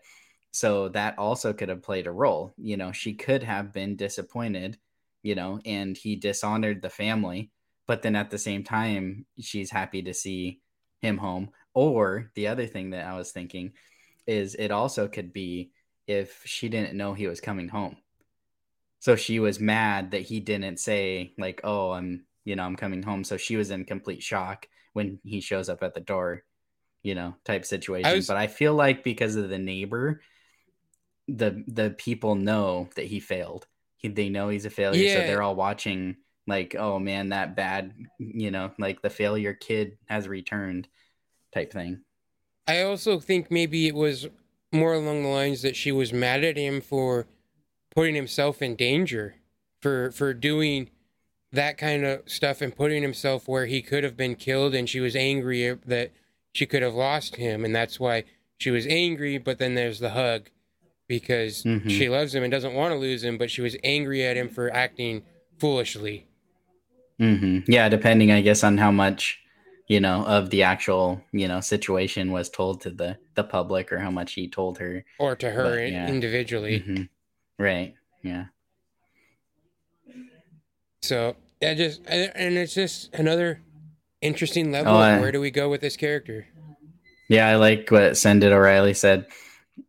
[0.58, 4.76] so that also could have played a role you know she could have been disappointed
[5.22, 7.50] you know and he dishonored the family
[7.88, 10.60] but then at the same time she's happy to see
[11.00, 11.50] him home.
[11.74, 13.72] Or the other thing that i was thinking
[14.26, 15.70] is it also could be
[16.06, 17.96] if she didn't know he was coming home.
[19.00, 23.02] So she was mad that he didn't say like oh i'm you know i'm coming
[23.02, 23.24] home.
[23.24, 26.44] So she was in complete shock when he shows up at the door
[27.02, 28.16] you know type situation.
[28.16, 30.20] Was- but i feel like because of the neighbor
[31.28, 33.66] the the people know that he failed
[33.98, 36.16] he, they know he's a failure, so they're all watching
[36.46, 40.88] like, oh man, that bad, you know, like the failure kid has returned,
[41.52, 42.00] type thing.
[42.66, 44.28] I also think maybe it was
[44.72, 47.26] more along the lines that she was mad at him for
[47.94, 49.34] putting himself in danger,
[49.82, 50.90] for for doing
[51.50, 55.00] that kind of stuff and putting himself where he could have been killed, and she
[55.00, 56.12] was angry that
[56.52, 58.24] she could have lost him, and that's why
[58.58, 59.38] she was angry.
[59.38, 60.50] But then there's the hug
[61.08, 61.90] because Mhm.
[61.90, 64.48] she loves him and doesn't want to lose him, but she was angry at him
[64.48, 65.22] for acting
[65.58, 66.26] foolishly.
[67.18, 69.40] hmm Yeah, depending, I guess, on how much
[69.88, 73.98] you know of the actual you know situation was told to the the public or
[73.98, 75.04] how much he told her.
[75.18, 76.06] Or to her But, yeah.
[76.08, 76.80] individually.
[76.80, 77.08] Mhm.
[77.58, 77.94] Right.
[78.22, 78.46] Yeah.
[81.02, 83.60] So I just and it's just another
[84.20, 84.92] interesting level.
[84.92, 86.46] Oh, of I- where do we go with this character?
[87.28, 89.26] Yeah, I like what Sendit O'Reilly said.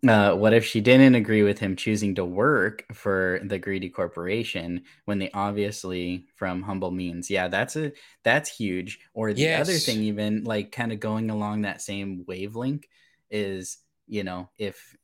[0.08, 4.84] Uh, what if she didn't agree with him choosing to work for the greedy corporation
[5.06, 7.30] when they obviously from humble means?
[7.30, 7.92] Yeah, that's a
[8.24, 9.00] that's huge.
[9.14, 12.86] Or the other thing, even like kind of going along that same wavelength,
[13.32, 13.78] is
[14.08, 14.96] you know if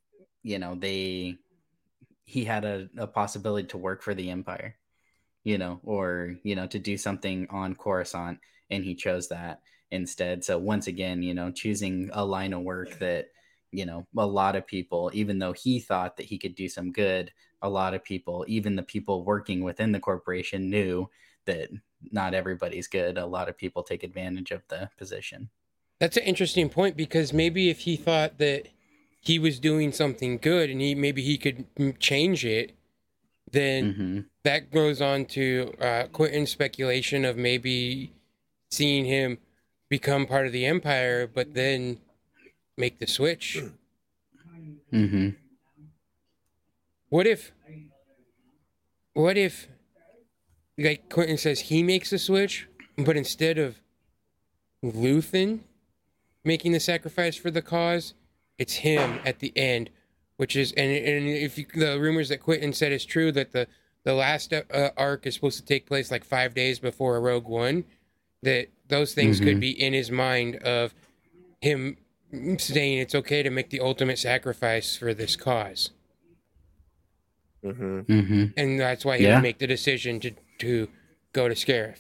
[0.44, 1.38] you know they
[2.26, 4.76] he had a, a possibility to work for the empire,
[5.44, 9.62] you know, or you know to do something on Coruscant, and he chose that
[9.92, 10.44] instead.
[10.44, 13.28] So once again, you know, choosing a line of work that,
[13.78, 16.92] you know, a lot of people, even though he thought that he could do some
[16.92, 21.10] good, a lot of people, even the people working within the corporation knew
[21.46, 21.70] that
[22.12, 23.18] not everybody's good.
[23.18, 25.50] A lot of people take advantage of the position.
[26.00, 28.68] That's an interesting point because maybe if he thought that
[29.20, 31.66] he was doing something good and he maybe he could
[32.00, 32.74] change it,
[33.52, 38.14] then hmm that goes on to uh, Quinton's speculation of maybe
[38.70, 39.40] seeing him
[39.90, 42.00] become part of the Empire, but then
[42.78, 43.64] make the switch.
[44.92, 45.30] hmm
[47.10, 47.52] What if?
[49.14, 49.68] What if,
[50.78, 52.68] like Quinton says, he makes the switch,
[52.98, 53.80] but instead of
[54.84, 55.62] Luthen
[56.44, 58.14] making the sacrifice for the cause,
[58.58, 59.90] it's him at the end,
[60.36, 63.68] which is and and if you, the rumors that Quinton said is true that the
[64.04, 67.48] the last uh, arc is supposed to take place like five days before a Rogue
[67.48, 67.86] One,
[68.44, 69.62] that those things could Mhm.
[69.62, 70.94] be in his mind of
[71.62, 71.98] him
[72.60, 75.92] saying it's okay to make the ultimate sacrifice for this cause
[77.64, 79.40] hmm hmm and that's why he Yeah.
[79.40, 80.88] make the decision to to
[81.34, 81.98] go to Scarif.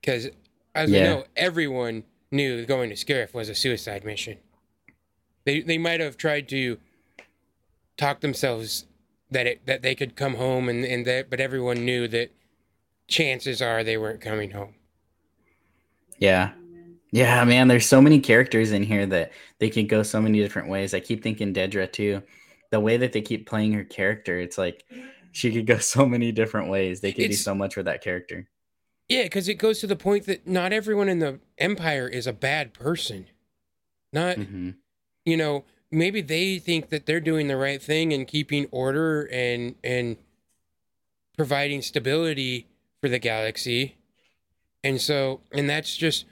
[0.00, 0.28] Because
[0.74, 4.38] as we know, everyone knew going to Scarif was a suicide mission.
[5.44, 6.78] They they might have tried to
[7.96, 8.86] talk themselves
[9.30, 12.32] that it that they could come home and and that, but everyone knew that
[13.06, 14.74] chances are they weren't coming home.
[16.18, 16.52] Yeah.
[17.14, 20.68] Yeah, man, there's so many characters in here that they could go so many different
[20.68, 20.94] ways.
[20.94, 22.22] I keep thinking Dedra too.
[22.72, 24.84] The way that they keep playing her character, it's like
[25.30, 27.00] she could go so many different ways.
[27.00, 28.48] They could do so much with that character.
[29.08, 32.32] Yeah, because it goes to the point that not everyone in the Empire is a
[32.32, 33.26] bad person.
[34.12, 34.70] Not hmm
[35.24, 39.76] you know maybe they think that they're doing the right thing and keeping order and
[39.84, 40.16] and
[41.36, 42.66] providing stability
[43.00, 43.96] for the galaxy
[44.84, 46.26] and so and that's just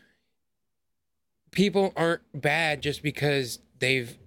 [1.52, 4.18] people aren't bad just because they've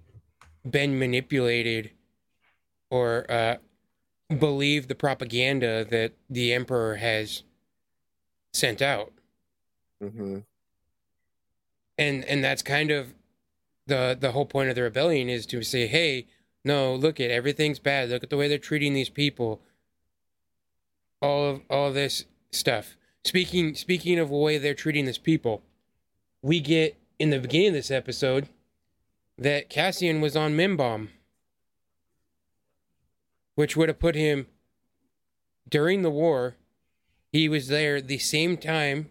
[0.68, 1.90] been manipulated
[2.90, 3.56] or uh
[4.38, 7.42] believe the propaganda that the emperor has
[8.52, 9.12] sent out.
[10.00, 10.38] Hmm
[11.98, 13.14] and and that's kind of
[13.86, 16.26] the the whole point of the rebellion is to say hey
[16.64, 18.08] no look at everything's bad.
[18.10, 19.60] Look at the way they're treating these people.
[21.22, 22.96] All of all this stuff.
[23.24, 25.62] Speaking speaking of the way they're treating this people
[26.42, 28.48] we get in the beginning of this episode
[29.38, 31.08] that cassian was on Mimban
[33.54, 34.46] which would have put him
[35.68, 36.56] during the war
[37.32, 39.10] he was there the same time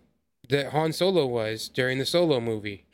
[0.49, 2.85] that han solo was during the solo movie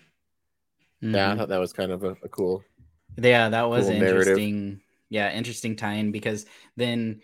[1.03, 1.15] mm-hmm.
[1.15, 2.63] Yeah, I thought that was kind of a, a cool.
[3.17, 4.37] Yeah, that was Cool narrative.
[4.37, 4.81] interesting.
[5.09, 6.45] Yeah, interesting tie-in because
[6.77, 7.21] then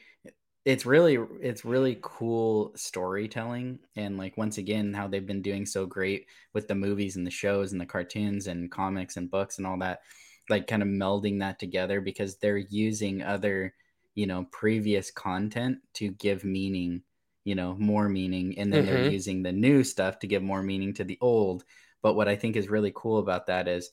[0.68, 5.86] it's really it's really cool storytelling and like once again how they've been doing so
[5.86, 9.68] great with the movies and the shows and the cartoons and comics and books and
[9.68, 10.02] all that
[10.50, 13.74] like kind of melding that together because they're using other
[14.16, 17.04] you know previous content to give meaning
[17.46, 19.12] you know more meaning and then they're Mhm.
[19.16, 21.64] using the new stuff to give more meaning to the old
[22.02, 23.90] but what i think is really cool about that is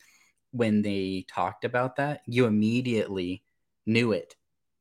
[0.53, 3.45] when they talked about that you immediately
[3.87, 4.37] knew it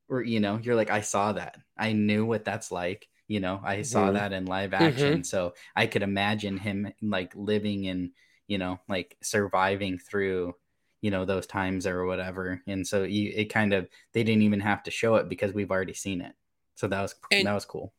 [0.08, 1.56] or you know you're like i saw that.
[1.76, 4.14] I knew what that's like you know i saw Mhm.
[4.14, 5.24] that in live action.
[5.24, 8.10] So i could imagine him like living and
[8.46, 10.54] you know like surviving through
[11.00, 12.62] you know those times or whatever.
[12.66, 15.70] And so you, it kind of they didn't even have to show it because we've
[15.70, 16.32] already seen it.
[16.76, 17.92] So that was And- that was cool.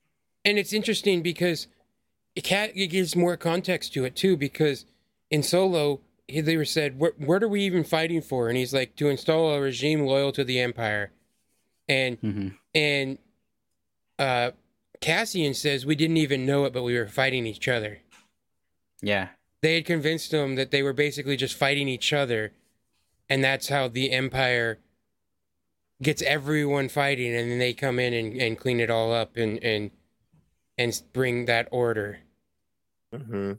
[0.44, 1.68] and it's interesting because
[2.36, 4.86] it, ca it gives more context to it too because
[5.32, 8.48] in solo he- they were said what, what are we even fighting for?
[8.50, 11.12] And he's like to install a regime loyal to the empire
[11.88, 13.18] and hmm and
[14.20, 14.52] uh
[15.02, 18.00] cassian says we didn't even know it but we were fighting each other.
[19.02, 19.30] Yeah.
[19.62, 22.54] They had convinced them that they were basically just fighting each other
[23.30, 24.80] and that's how the empire
[26.02, 29.64] gets everyone fighting and then they come in and, and clean it all up and
[29.64, 29.92] and
[30.78, 32.20] and bring that order.
[33.14, 33.54] Hmm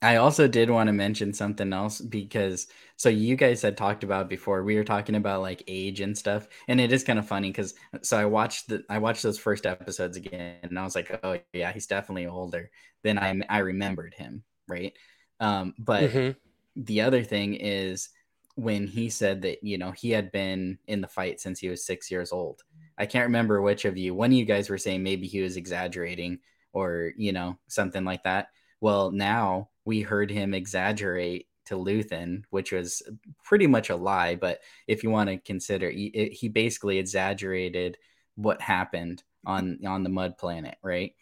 [0.00, 4.28] I also did want to mention something else because so you guys had talked about
[4.28, 7.52] before we were talking about like age and stuff and it is kind of funny
[7.52, 11.10] cuz so I watched the I watched those first episodes again and I was like
[11.24, 12.70] oh yeah he's definitely older
[13.02, 14.92] than I I remembered him right?
[15.40, 16.36] Um but Mhm.
[16.76, 18.10] the other thing is
[18.56, 21.84] when he said that you know he had been in the fight since he was
[21.86, 22.62] 6 years old.
[22.96, 25.56] I can't remember which of you one of you guys were saying maybe he was
[25.56, 26.38] exaggerating
[26.72, 28.48] or you know something like that
[28.84, 33.02] well, now we heard him exaggerate to Luthen, which was
[33.42, 34.36] pretty much a lie.
[34.36, 37.98] But if you want to consider, he, he basically exaggerated
[38.36, 41.14] what happened on on the Mud Planet, right?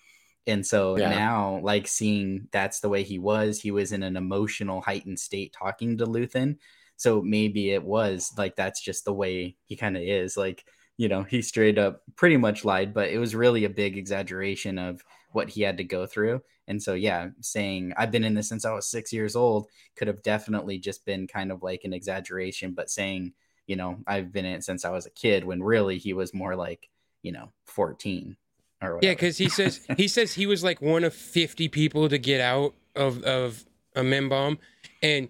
[0.46, 1.04] And so Yeah.
[1.04, 5.52] now, like seeing that's the way he was, he was in an emotional, heightened state
[5.52, 6.58] talking to Luthen.
[6.96, 10.36] So maybe it was like that's just the way he kind of is.
[10.36, 10.64] Like,
[10.96, 14.78] you know, he straight up pretty much lied, but it was really a big exaggeration
[14.78, 16.42] of what he had to go through.
[16.68, 20.08] And so, yeah, saying I've been in this since I was six years old could
[20.08, 23.32] have definitely just been kind of like an exaggeration, but saying,
[23.66, 26.32] you know, I've been in it since I was a kid when really he was
[26.34, 26.88] more like,
[27.22, 28.36] you know, 14
[28.82, 29.06] or whatever.
[29.06, 32.40] yeah because he says he says he was like one of 50 people to get
[32.40, 34.58] out of of a Mimban
[35.02, 35.28] and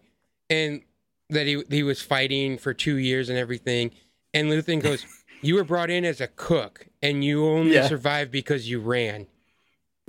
[0.50, 0.82] and
[1.30, 3.90] that he he was fighting for two years and everything
[4.34, 5.06] and Luthen goes
[5.42, 7.88] you were brought in as a cook and you only Yeah.
[7.88, 9.26] survived because you ran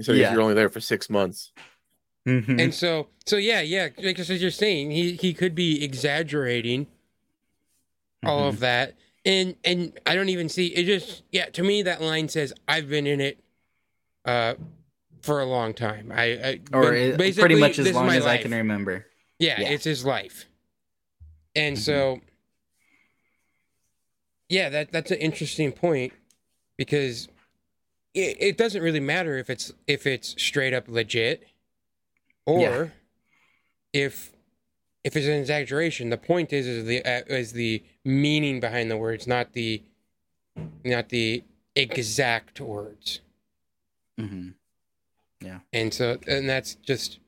[0.03, 0.31] So Yeah.
[0.33, 1.51] you're only there for six months.
[2.27, 2.59] Mhm.
[2.61, 6.87] And so, so yeah, yeah, like as you're saying, he he could be exaggerating
[8.25, 8.49] all Mhm.
[8.49, 8.95] of that,
[9.25, 10.85] and and I don't even see it.
[10.85, 13.43] Just yeah, to me that line says I've been in it,
[14.23, 14.55] uh,
[15.21, 16.11] for a long time.
[16.13, 19.05] I, I or it- basically, pretty much as long my as I can remember.
[19.39, 19.69] Yeah, Yeah.
[19.71, 20.45] it's his life,
[21.55, 21.81] and Mhm.
[21.81, 22.21] so
[24.49, 26.13] yeah, that that's an interesting point
[26.77, 27.27] because
[28.13, 31.47] it, it doesn't really matter if it's if it's straight up legit
[32.45, 32.87] or Yeah.
[34.01, 34.31] if
[35.03, 36.09] if it's an exaggeration.
[36.09, 39.83] The point is is the uh, is the meaning behind the words, not the
[40.85, 41.43] not the
[41.75, 43.21] exact words.
[44.17, 44.49] hmm
[45.41, 45.59] Yeah.
[45.71, 47.19] And so and that's just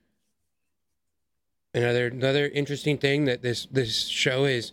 [1.74, 4.72] another another interesting thing that this this show is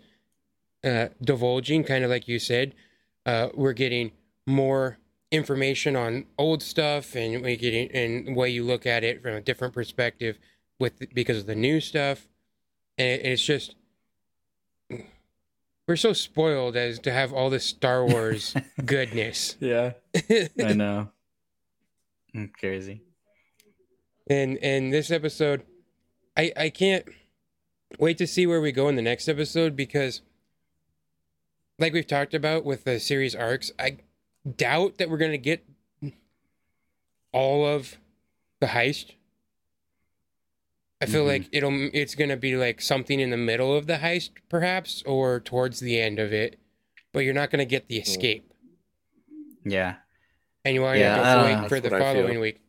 [0.84, 2.74] uh divulging kind of like you said
[3.26, 4.12] uh we're getting
[4.46, 4.98] more
[5.32, 9.40] information on old stuff and we getting and way you look at it from a
[9.40, 10.38] different perspective
[10.78, 12.28] with because of the new stuff
[12.98, 13.74] and it, it's just
[15.88, 18.54] we're so spoiled as to have all this Star Wars
[18.84, 19.56] goodness.
[19.58, 19.92] Yeah,
[20.62, 21.08] I know.
[22.34, 23.02] Mm, Crazy.
[24.28, 25.62] and and this episode
[26.36, 27.04] i i can't
[27.98, 30.22] wait to see where we go in the next episode because
[31.78, 33.98] like we've talked about with the series arcs i
[34.56, 35.64] doubt that we're going to get
[37.32, 37.96] all of
[38.60, 39.12] the heist
[41.00, 41.28] i feel Mhm.
[41.28, 45.02] like it'll it's going to be like something in the middle of the heist perhaps
[45.04, 46.58] or towards the end of it
[47.12, 48.52] but you're not going to get the escape
[49.64, 49.96] Yeah.
[50.64, 51.62] and you are Yeah, going to I have don't to know.
[51.62, 52.22] wait for the That's what I feel.
[52.22, 52.60] following week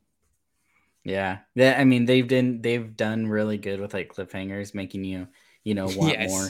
[1.03, 1.39] Yeah.
[1.55, 1.76] Yeah.
[1.78, 5.28] I mean, they've done they've done really good with like cliffhangers, making you,
[5.65, 6.30] you know, want Yes.
[6.30, 6.49] more.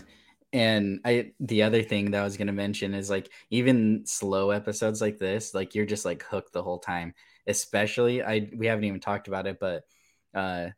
[0.53, 5.01] And I the other thing that I was gonna mention is like even slow episodes
[5.01, 7.15] like this, like you're just like hooked the whole time.
[7.47, 9.83] Especially I we haven't even talked about it, but
[10.35, 10.69] uh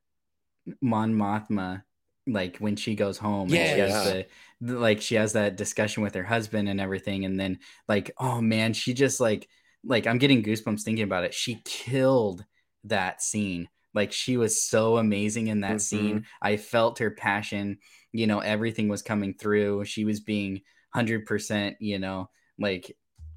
[0.81, 1.83] Mon Mothma,
[2.27, 4.25] like when she goes home and she has the,
[4.61, 8.41] the like she has that discussion with her husband and everything, and then like, oh
[8.41, 9.47] man, she just like
[9.83, 11.33] like I'm getting goosebumps thinking about it.
[11.33, 12.43] She killed
[12.85, 13.69] that scene.
[13.93, 16.25] Like she was so amazing in that scene.
[16.41, 17.77] I felt her passion.
[18.15, 19.85] You know, everything was coming through.
[19.85, 20.61] She was being
[20.93, 21.77] hundred percent.
[21.79, 22.95] You know, like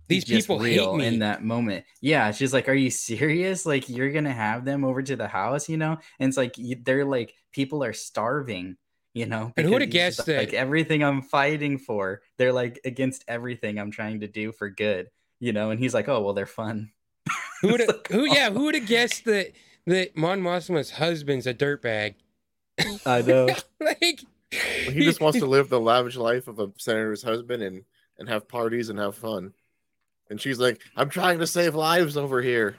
[0.08, 1.84] these people hate real me in that moment.
[2.00, 3.66] Yeah, she's like, "Are you serious?
[3.66, 5.68] Like you're gonna have them over to the house?
[5.68, 6.54] You know?" And it's like
[6.84, 8.76] they're like people are starving.
[9.14, 12.78] You know, And who because she's guessed like that- everything I'm fighting for, they're like
[12.84, 15.08] against everything I'm trying to do for good.
[15.40, 16.92] You know, and he's like, "Oh well, they're fun."
[17.62, 17.88] Who would have?
[17.88, 18.24] like, Who?
[18.26, 18.54] Yeah, oh.
[18.54, 19.52] who would have guessed that
[19.86, 22.14] that Mon Mothma's husband's a dirtbag?
[23.04, 23.48] I know.
[23.80, 24.20] like,
[24.50, 27.84] He just wants to live the lavish life of a senator's husband and
[28.18, 29.52] and have parties and have fun.
[30.30, 32.76] And she's like, "I'm trying to save lives over here."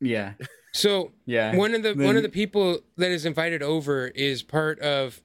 [0.00, 0.34] Yeah.
[0.74, 1.54] So Yeah.
[1.54, 5.20] one of the one of the people that is invited over is part of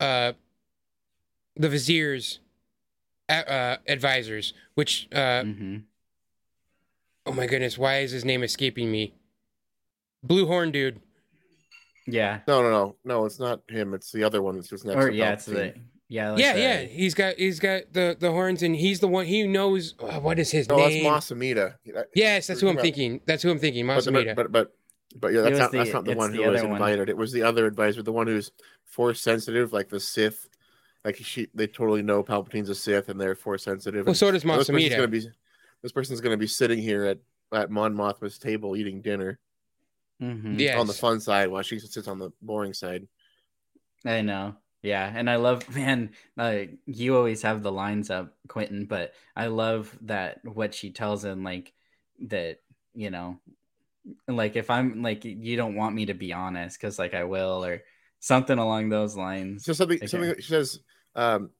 [0.00, 0.32] uh
[1.54, 2.38] the vizier's
[3.28, 5.76] uh, uh advisors which uh hmm
[7.26, 9.12] oh my goodness why is his name escaping me
[10.22, 11.02] blue horn dude
[12.12, 12.40] Yeah.
[12.46, 13.24] No, no, no, no.
[13.24, 13.94] It's not him.
[13.94, 14.96] It's the other one that's just next.
[14.96, 15.74] Or to yeah, it's Palpatine.
[15.74, 16.30] the yeah.
[16.30, 19.26] Like yeah the- yeah he's got he's got the the horns and he's the one
[19.26, 20.78] he knows uh, what is his name?
[20.78, 21.74] No, that's name Mas Amedda.
[22.16, 24.34] yes that's who i'm thinking that's who i'm thinking But, Mas Amedda.
[24.34, 24.72] but, but,
[25.12, 26.50] but, but yeah, It that's was not, the- that's not the it's one the who
[26.50, 26.76] was other one.
[26.78, 27.08] invited.
[27.10, 28.50] It was the other advisor, the one who's
[28.86, 30.48] force sensitive, like the Sith.
[31.04, 34.04] Like she, they totally know Palpatine's a Sith, and they're force sensitive.
[34.06, 35.26] well and so does this person's gonna be,
[35.82, 37.18] this person's gonna be sitting here at
[37.52, 39.38] at Mon Mothma's table eating dinner
[40.20, 40.58] Mhm.
[40.60, 43.06] yes on the fun side while she sits on the boring side.
[44.04, 44.56] I know.
[44.82, 46.10] Yeah, and I love man.
[46.36, 51.24] Like you always have the lines up, Quinton, but I love that what she tells
[51.24, 51.72] him, like
[52.28, 52.58] that.
[52.94, 53.38] You know,
[54.26, 57.64] like if I'm like you don't want me to be honest, because like I will,
[57.64, 57.82] or
[58.20, 59.64] something along those lines.
[59.64, 60.06] So something, Okay.
[60.06, 60.80] something that she says,
[61.14, 61.50] um,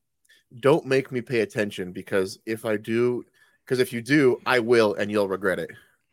[0.61, 3.25] "Don't make me pay attention because if I do,
[3.65, 5.71] because if you do, I will, and you'll regret it."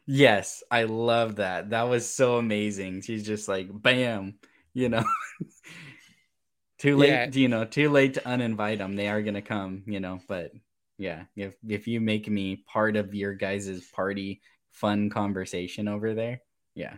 [0.08, 1.72] Yes, I love that.
[1.72, 3.02] That was so amazing.
[3.02, 4.36] She's just like, bam,
[4.74, 5.04] you know.
[6.80, 7.30] too late, Yeah.
[7.32, 8.96] you know, too late to uninvite them.
[8.96, 10.20] They are gonna come, you know.
[10.28, 10.52] But
[10.98, 14.42] yeah, if if you make me part of your guys' party
[14.72, 16.42] fun conversation over there,
[16.74, 16.94] yeah,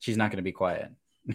[0.00, 0.90] she's not gonna be quiet.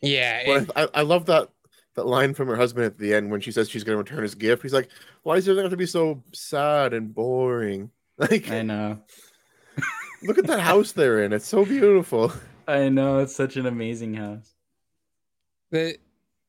[0.00, 1.48] yeah Well, and- I, I love that
[1.94, 4.22] that line from her husband at the end when she says she's going to return
[4.22, 4.62] his gift.
[4.62, 4.88] He's like,
[5.24, 7.90] "Why does it have to be so sad and boring?
[8.18, 8.98] Like, I know,
[10.22, 11.32] look at that house they're in.
[11.32, 12.32] It's so beautiful."
[12.68, 13.18] I know.
[13.18, 14.54] It's such an amazing house.
[15.70, 15.98] The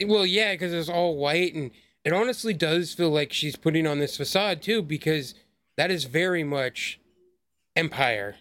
[0.05, 1.71] well, yeah, because it's all white, and
[2.03, 5.33] it honestly does feel like she's putting on this facade too, because
[5.77, 6.99] that is very much
[7.75, 8.35] Empire.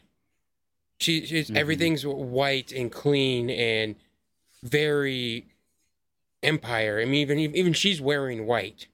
[1.00, 1.56] She, she's Mhm.
[1.56, 3.94] everything's white and clean and
[4.64, 5.46] very
[6.42, 7.00] Empire.
[7.00, 8.86] I mean, even even she's wearing white.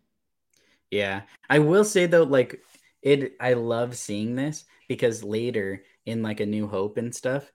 [0.90, 1.22] Yeah.
[1.48, 2.60] I will say though, like
[3.02, 7.50] it I love seeing this because later in like a new hope and stuff,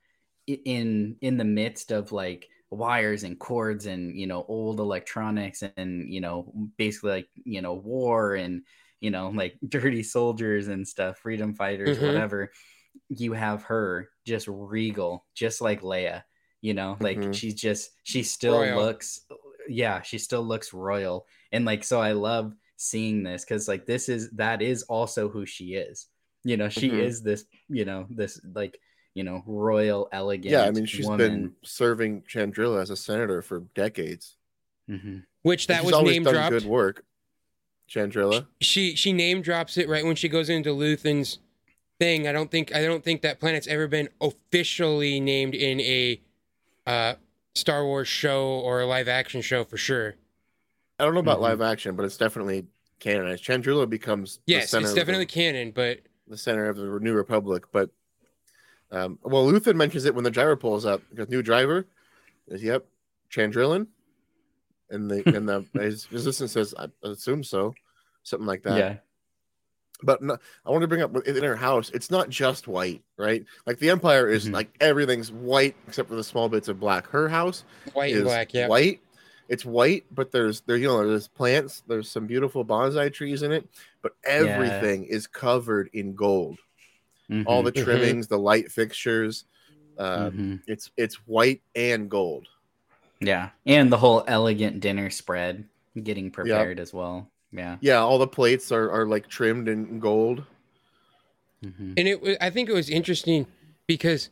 [0.47, 6.11] in in the midst of like wires and cords and you know old electronics and
[6.13, 8.61] you know basically like you know war and
[8.99, 12.05] you know like dirty soldiers and stuff freedom fighters Mhm.
[12.05, 12.51] whatever
[13.09, 16.23] you have her just regal just like leia
[16.61, 17.33] you know like Mhm.
[17.33, 18.75] she's just she still Royal.
[18.75, 19.21] looks
[19.67, 24.09] yeah she still looks royal and like so i love seeing this because like this
[24.09, 26.07] is that is also who she is
[26.43, 26.99] you know she Mhm.
[27.03, 28.79] is this you know this like
[29.13, 31.17] you know royal elegant Yeah, I mean, she's woman.
[31.17, 34.37] been serving Chandrila as a senator for decades.
[34.89, 35.25] Mhm.
[35.41, 36.49] Which that she's was always name dropped.
[36.51, 37.05] good work.
[37.89, 38.45] Chandrila.
[38.61, 41.39] She she name drops it right when she goes into Luthen's
[41.99, 42.27] thing.
[42.27, 46.21] I don't think I don't think that planet's ever been officially named in a
[46.87, 47.15] uh,
[47.55, 50.15] Star Wars show or a live action show for sure.
[50.99, 51.43] I don't know about Mhm.
[51.43, 52.65] live action, but it's definitely
[52.99, 53.43] canonized.
[53.43, 55.99] Chandrila becomes the Yes, center it's of the- definitely canon, but
[56.30, 57.63] the center of the New Republic.
[57.71, 57.89] But
[58.91, 61.01] um, well, Luthen mentions it when the driver pulls up.
[61.09, 61.86] Because new driver
[62.47, 62.86] is yep,
[63.32, 63.88] Chandrilan,
[64.89, 67.73] and the and the his resistance says I assume so,
[68.23, 68.77] something like that.
[68.77, 68.95] yeah
[70.01, 71.91] But no, I want to bring up in her house.
[71.91, 73.43] It's not just white, right?
[73.68, 74.53] Like the Empire is Mhm.
[74.53, 77.06] like everything's white except for the small bits of black.
[77.07, 78.68] Her house white is and black, yeah.
[78.68, 79.01] white.
[79.49, 81.81] It's white, but there's there you know there's plants.
[81.88, 83.67] There's some beautiful bonsai trees in it,
[84.01, 86.59] but everything is covered in gold
[87.45, 87.65] all Mhm.
[87.65, 87.84] the Mhm.
[87.84, 89.45] trimmings, the light fixtures.
[89.97, 90.61] Uh, Mhm.
[90.67, 92.47] It's it's white and gold.
[93.21, 95.65] yeah and the whole elegant dinner spread
[96.01, 100.43] getting prepared as well yeah Yeah, all the plates are, are like trimmed in gold.
[101.61, 101.95] Mhm.
[101.97, 103.45] And it wa- I think it was interesting
[103.88, 104.30] because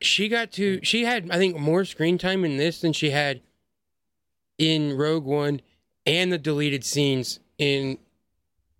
[0.00, 3.40] she got to she had I think more screen time in this than she had
[4.58, 5.60] in Rogue One
[6.06, 7.98] and the deleted scenes in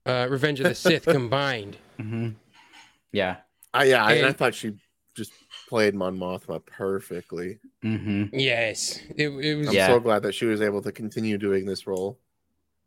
[0.06, 1.76] uh, Revenge of the Sith combined.
[2.00, 2.34] Mhm.
[3.12, 3.36] yeah
[3.74, 4.74] I yeah, I, and I And- thought she
[5.14, 5.32] just
[5.68, 7.58] played Mon Mothma perfectly.
[7.82, 9.68] hmm Yes, it, it was.
[9.68, 9.86] I'm Yeah.
[9.88, 12.18] so glad that she was able to continue doing this role.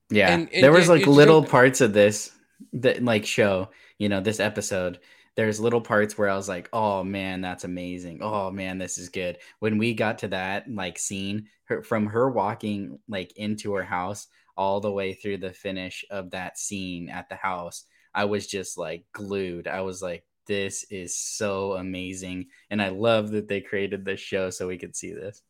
[0.09, 2.31] Yeah, And- and there was it- like little so- parts of this
[2.73, 4.99] that like show, you know, this episode.
[5.35, 8.19] There's little parts where I was like, "Oh man, that's amazing!
[8.21, 12.29] Oh man, this is good." When we got to that like scene, her, from her
[12.29, 17.29] walking like into her house all the way through the finish of that scene at
[17.29, 19.67] the house, I was just like glued.
[19.67, 24.49] I was like, "This is so amazing!" And I love that they created this show
[24.49, 25.41] so we could see this.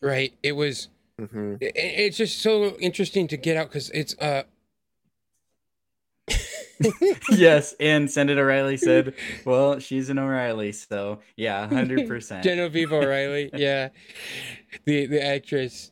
[0.00, 0.34] Right.
[0.42, 0.88] It was
[1.18, 4.44] hmm it- it's just so interesting to get out because it's uh
[7.30, 9.14] yes, and Senator O'Reilly said,
[9.44, 13.88] "Well, she's an O'Reilly, so yeah, hundred percent." Genevieve O'Reilly, yeah,
[14.84, 15.90] the the actress.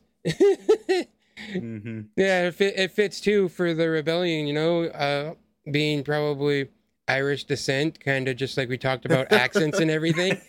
[1.51, 4.47] hmm yeah, it, fit, it fits too for the rebellion.
[4.47, 5.33] You know, uh,
[5.71, 6.69] being probably
[7.07, 10.39] Irish descent, kind of just like we talked about accents and everything.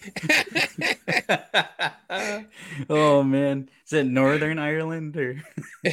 [2.90, 5.42] oh man, is it Northern Ireland or?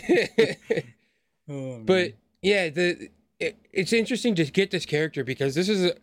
[1.52, 2.14] Oh, but
[2.44, 3.10] yeah, the
[3.40, 5.94] it, it's interesting to get this character because this is a,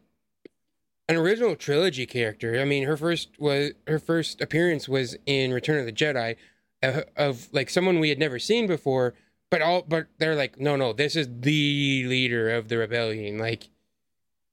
[1.08, 2.60] an original trilogy character.
[2.60, 6.36] I mean, her first was her first appearance was in Return of the Jedi,
[6.82, 9.14] uh, of like someone we had never seen before.
[9.48, 13.38] But all, but they're like, no, no, this is the leader of the rebellion.
[13.38, 13.68] Like,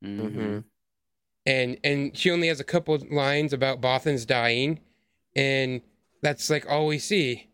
[0.04, 0.32] Mhm.
[0.34, 0.60] hmm
[1.46, 4.80] and and she only has a couple lines about Bothan's dying,
[5.36, 5.82] and
[6.22, 7.48] that's like all we see.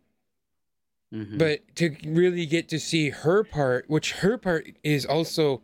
[1.13, 1.37] Mhm.
[1.37, 5.63] But to really get to see her part, which her part is also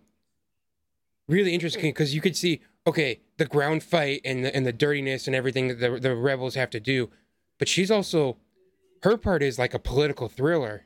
[1.27, 5.27] really interesting because you could see, okay, the ground fight and the, and the dirtiness
[5.27, 7.09] and everything that the, the rebels have to do.
[7.59, 8.37] But she's also,
[9.03, 10.85] her part is like a political thriller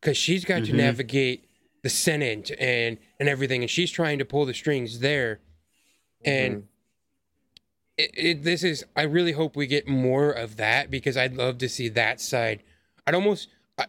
[0.00, 0.76] because she's got to Mhm.
[0.76, 1.48] navigate
[1.82, 3.62] the Senate and, and everything.
[3.62, 5.40] And she's trying to pull the strings there.
[6.24, 6.68] And
[7.96, 11.56] it, it, this is i really hope we get more of that because i'd love
[11.56, 12.62] to see that side
[13.06, 13.86] i'd almost I,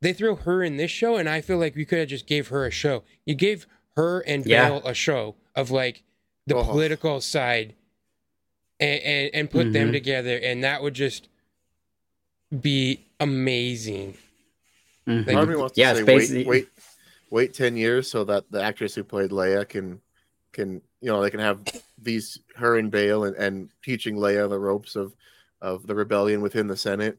[0.00, 2.48] they throw her in this show and i feel like we could have just gave
[2.48, 4.68] her a show you gave her and Yeah.
[4.68, 6.02] Bail a show of like
[6.46, 6.64] the Oh.
[6.64, 7.74] political side
[8.78, 9.92] and and, and put them Mhm.
[9.92, 11.28] together and that would just
[12.60, 14.16] be amazing
[15.06, 15.26] Mhm.
[15.26, 16.68] Like, Part wants to yeah, say basically wait, wait,
[17.30, 20.00] wait ten years so that the actress who played Leia can
[20.52, 21.60] can you know they can have
[21.98, 25.14] these her and Bail and, and teaching Leia the ropes of
[25.60, 27.18] of the rebellion within the Senate.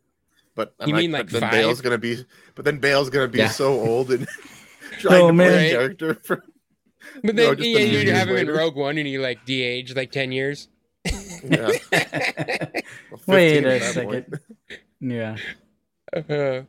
[0.56, 1.52] But I'm You mean, like, but then five?
[1.52, 2.26] Bail's gonna be
[2.56, 3.50] but then Bail's gonna be Yeah.
[3.50, 4.28] so old and
[5.00, 6.44] trying Oh, to play a character for
[7.24, 9.46] but then just a yeah, few you have him in rogue one and he like
[9.46, 10.68] de-aged like 10 years
[11.44, 14.40] yeah, well, Wait a at that second.
[15.00, 15.38] Yeah.
[16.16, 16.62] Uh,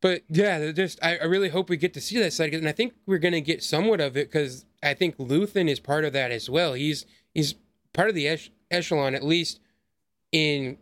[0.00, 2.72] but yeah, just I, I really hope we get to see that side, and I
[2.72, 6.32] think we're gonna get somewhat of it because I think Luthen is part of that
[6.32, 6.72] as well.
[6.72, 7.54] He's he's
[7.92, 9.60] part of the ech- echelon, at least
[10.32, 10.78] in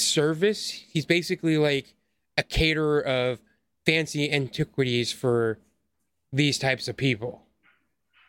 [0.00, 0.70] service.
[0.70, 1.94] He's basically like
[2.36, 3.40] a caterer of
[3.86, 5.58] fancy antiquities for
[6.32, 7.42] these types of people,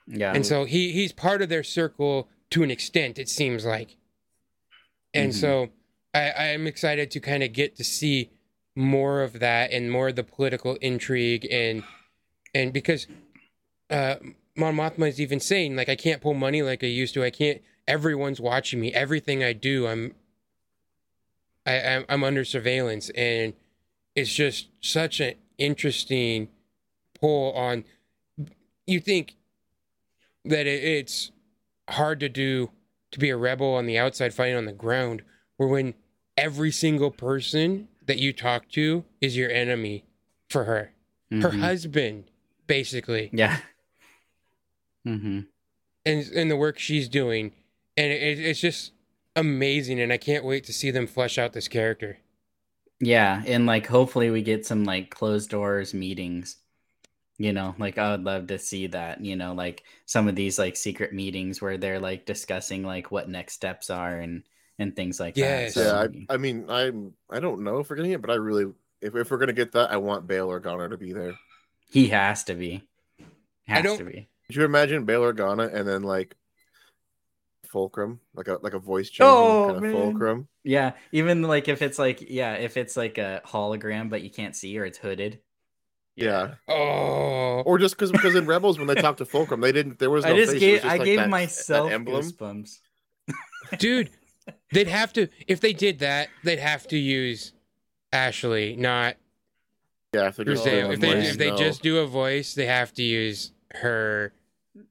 [0.07, 0.33] Yeah.
[0.33, 3.19] and so he he's part of their circle to an extent.
[3.19, 3.95] It seems like,
[5.13, 5.35] and Mhm.
[5.35, 5.69] so
[6.13, 8.31] I I'm excited to kind of get to see
[8.75, 11.83] more of that and more of the political intrigue and
[12.53, 13.07] and because
[13.89, 14.15] uh
[14.55, 17.23] Mon Mothma is even saying like I can't pull money like I used to.
[17.23, 17.61] I can't.
[17.87, 18.93] Everyone's watching me.
[18.93, 20.13] Everything I do, I'm
[21.65, 23.53] I I'm, I'm under surveillance, and
[24.15, 26.49] it's just such an interesting
[27.19, 27.83] pull on.
[28.87, 29.35] You think
[30.45, 31.31] that it, it's
[31.89, 32.71] hard to do
[33.11, 35.21] to be a rebel on the outside fighting on the ground,
[35.57, 35.93] where when
[36.37, 40.03] every single person that you talk to is your enemy
[40.49, 40.91] for her,
[41.29, 41.59] her Mhm.
[41.59, 42.23] husband,
[42.67, 43.59] basically Yeah.
[45.07, 45.41] Mm-hmm.
[46.05, 47.53] and and the work she's doing,
[47.97, 48.91] and it, it's just
[49.41, 49.99] amazing.
[49.99, 52.17] And I can't wait to see them flesh out this character.
[52.99, 56.57] Yeah, and like hopefully we get some like closed doors meetings.
[57.37, 60.59] You know, like I would love to see that, you know, like some of these
[60.59, 64.43] like secret meetings where they're like discussing like what next steps are and
[64.77, 65.73] and things like Yes.
[65.73, 65.81] that.
[65.81, 68.35] Yeah, So, I, I mean, I'm I don't know if we're getting it, but I
[68.35, 71.33] really if, if we're gonna get that, I want Bail Organa to be there.
[71.89, 72.83] he has to be.
[73.65, 74.27] Has don't- to be.
[74.45, 76.35] Could you imagine Bail Organa and then like
[77.71, 79.91] Fulcrum, like a like a voice changing Oh, kind of man.
[79.93, 80.47] Fulcrum?
[80.63, 84.55] Yeah, even like if it's like yeah, if it's like a hologram but you can't
[84.55, 85.39] see or it's hooded.
[86.15, 86.55] Yeah.
[86.67, 89.97] Oh, Or just because because in Rebels when they talked to Fulcrum, they didn't.
[89.99, 91.93] There was no I just face, gave was just I like gave that- myself that
[91.95, 92.21] emblem.
[92.23, 92.79] goosebumps.
[93.79, 94.09] dude,
[94.73, 97.53] they'd have to if they did that, they'd have to use
[98.11, 99.15] Ashley, not
[100.13, 100.81] Yeah, if, they're just Brazil.
[100.81, 101.57] doing if they voice, if they no.
[101.57, 104.33] just do a voice, they have to use her.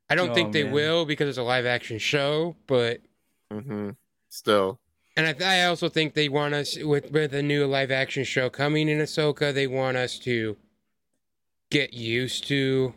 [0.09, 0.73] I don't Oh, think they man.
[0.73, 3.01] will because it's a live action show, but
[3.53, 3.97] Mhm.
[4.29, 4.81] still,
[5.17, 8.25] and I, th- I also think they want us with with a new live action
[8.25, 9.53] show coming in Ahsoka.
[9.55, 10.57] They want us to
[11.71, 12.95] get used to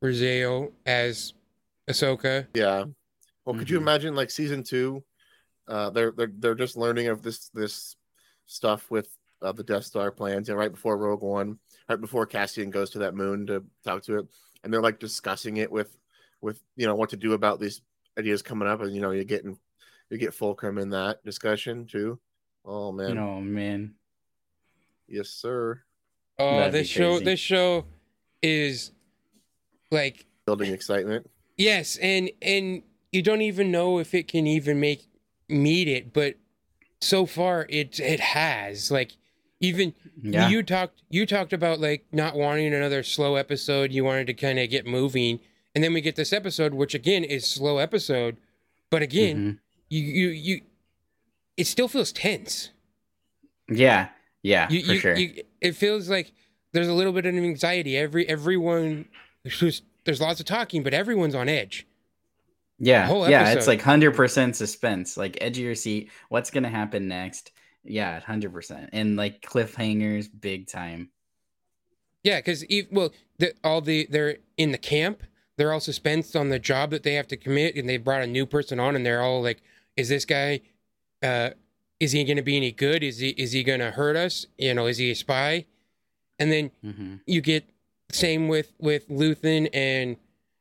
[0.00, 1.34] Brazil as
[1.88, 2.46] Ahsoka.
[2.54, 2.84] yeah.
[3.44, 3.82] Well, could you Mhm.
[3.82, 5.04] imagine like season two?
[5.68, 7.96] Uh, they're they're they're just learning of this this
[8.46, 9.08] stuff with
[9.42, 11.58] uh, the Death Star plans, and right before Rogue One,
[11.88, 14.26] right before Cassian goes to that moon to talk to it,
[14.64, 15.96] and they're like discussing it with
[16.46, 17.82] with you know what to do about these
[18.18, 19.58] ideas coming up, and you know you're getting
[20.08, 22.18] you get Fulcrum in that discussion too.
[22.64, 23.94] Oh man, Oh man.
[25.08, 25.82] yes sir.
[26.38, 27.84] Oh, That'd be this show this show
[28.42, 28.92] is
[29.90, 31.28] like Building excitement.
[31.56, 32.82] yes, and and
[33.12, 35.06] you don't even know if it can even make
[35.48, 36.36] meet it, but
[37.00, 38.90] so far it it has.
[38.90, 39.16] Like
[39.60, 40.48] even Yeah.
[40.48, 44.58] you talked you talked about like not wanting another slow episode, you wanted to kind
[44.58, 45.40] of get moving.
[45.76, 48.38] And then we get this episode which again is slow episode,
[48.90, 49.58] but again, Mhm.
[49.90, 50.60] you you you
[51.58, 52.70] it still feels tense.
[53.68, 54.08] Yeah.
[54.42, 54.68] Yeah.
[54.70, 55.16] you, for you, sure.
[55.16, 56.32] you, it feels like
[56.72, 57.96] there's a little bit of anxiety.
[57.96, 59.06] Every everyone,
[59.44, 61.86] who's, there's lots of talking, but everyone's on edge.
[62.78, 63.10] yeah.
[63.28, 63.52] Yeah.
[63.52, 65.16] It's like hundred percent suspense.
[65.18, 66.10] Like edge of your seat.
[66.30, 67.52] What's gonna happen next?
[67.84, 68.90] Yeah, hundred percent.
[68.94, 71.10] And like cliffhangers, big time.
[72.22, 75.22] Yeah, because well, the, all the they're in the camp.
[75.56, 78.26] They're all suspensed on the job that they have to commit, and they brought a
[78.26, 79.62] new person on, and they're all like,
[79.96, 80.60] "Is this guy?
[81.22, 81.50] Uh,
[81.98, 83.02] is he going to be any good?
[83.02, 84.46] Is he is he going to hurt us?
[84.58, 85.66] You know, is he a spy?"
[86.38, 87.64] And then hmm you get
[88.12, 90.16] same with with Luthen and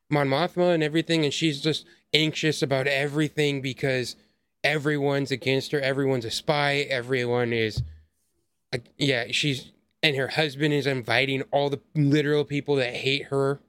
[0.10, 4.16] Mon Mothma and everything, and she's just anxious about everything because
[4.64, 5.80] everyone's against her.
[5.80, 6.88] Everyone's a spy.
[6.90, 7.84] Everyone is,
[8.74, 9.26] uh, yeah.
[9.32, 13.60] She's and her husband is inviting all the literal people that hate her.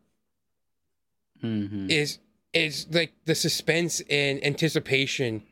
[1.41, 2.19] Hmm Is
[2.53, 5.43] is like the suspense and anticipation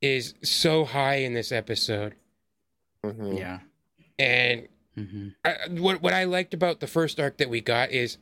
[0.00, 2.14] is so high in this episode,
[3.04, 3.38] Mhm.
[3.38, 3.60] Yeah.
[4.18, 8.18] and hmm I, what what I liked about the first arc that we got is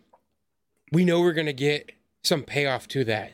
[0.92, 1.92] we know we're gonna get
[2.22, 3.32] some payoff to that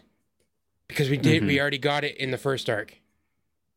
[0.89, 2.98] because we did we already got it in the first arc.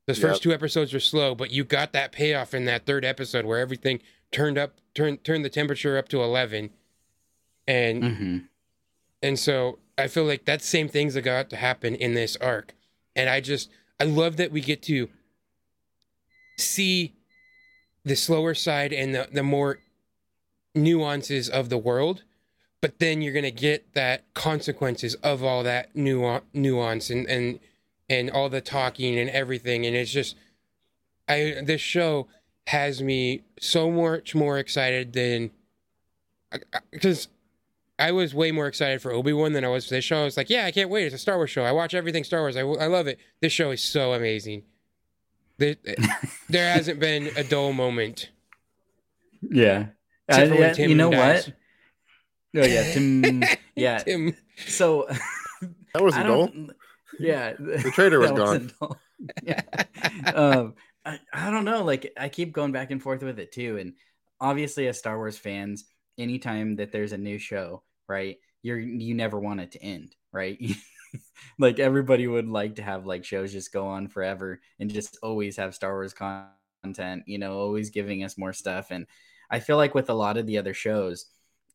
[0.08, 0.42] Those first Yep.
[0.44, 4.02] two episodes were slow, but you got that payoff in that third episode where everything
[4.32, 6.70] turned up turned turned the temperature up to eleven,
[7.68, 8.38] and hmm
[9.26, 12.76] and so I feel like that same things got to happen in this arc.
[13.16, 15.10] And I just I love that we get to
[16.60, 17.16] see
[18.04, 19.80] the slower side and the, the more
[20.76, 22.22] nuances of the world.
[22.82, 27.60] But then you're gonna get that consequences of all that nuance, nuance and, and
[28.08, 29.88] and all the talking and everything.
[29.88, 30.36] And it's just
[31.28, 32.28] I this show
[32.68, 35.50] has me so much more excited than
[36.52, 37.28] uh, uh, because
[37.98, 40.22] I was way more excited for Obi Wan than I was for this show.
[40.22, 41.06] I was like, yeah, I can't wait.
[41.06, 41.64] It's a Star Wars show.
[41.64, 42.58] I watch everything Star Wars.
[42.58, 43.20] I, I love it.
[43.42, 44.64] This show is so amazing.
[45.58, 45.76] There,
[46.50, 48.30] there hasn't been a dull moment.
[49.42, 49.88] Yeah.
[50.28, 51.48] Except Uh, for yeah, Tim you know dies.
[52.54, 52.64] what?
[52.64, 53.44] Oh yeah, Tim.
[53.76, 53.98] yeah.
[54.00, 54.36] Tim,
[54.68, 55.08] So
[55.94, 56.48] That was I a goal.
[56.48, 56.72] don't.
[57.20, 58.72] Yeah, The traitor was gone.
[58.82, 58.98] wasn't
[59.44, 59.62] yeah.
[60.34, 60.74] um,
[61.06, 61.84] I, I don't know.
[61.86, 63.94] Like I keep going back and forth with it too, and
[64.42, 65.86] obviously, as Star Wars fans,
[66.18, 70.60] anytime that there's a new show, right, you're you never want it to end, right?
[71.60, 75.58] like everybody would like to have like shows just go on forever and just always
[75.58, 78.92] have Star Wars content, you know, always giving us more stuff.
[78.92, 79.06] And
[79.50, 81.26] I feel like with a lot of the other shows,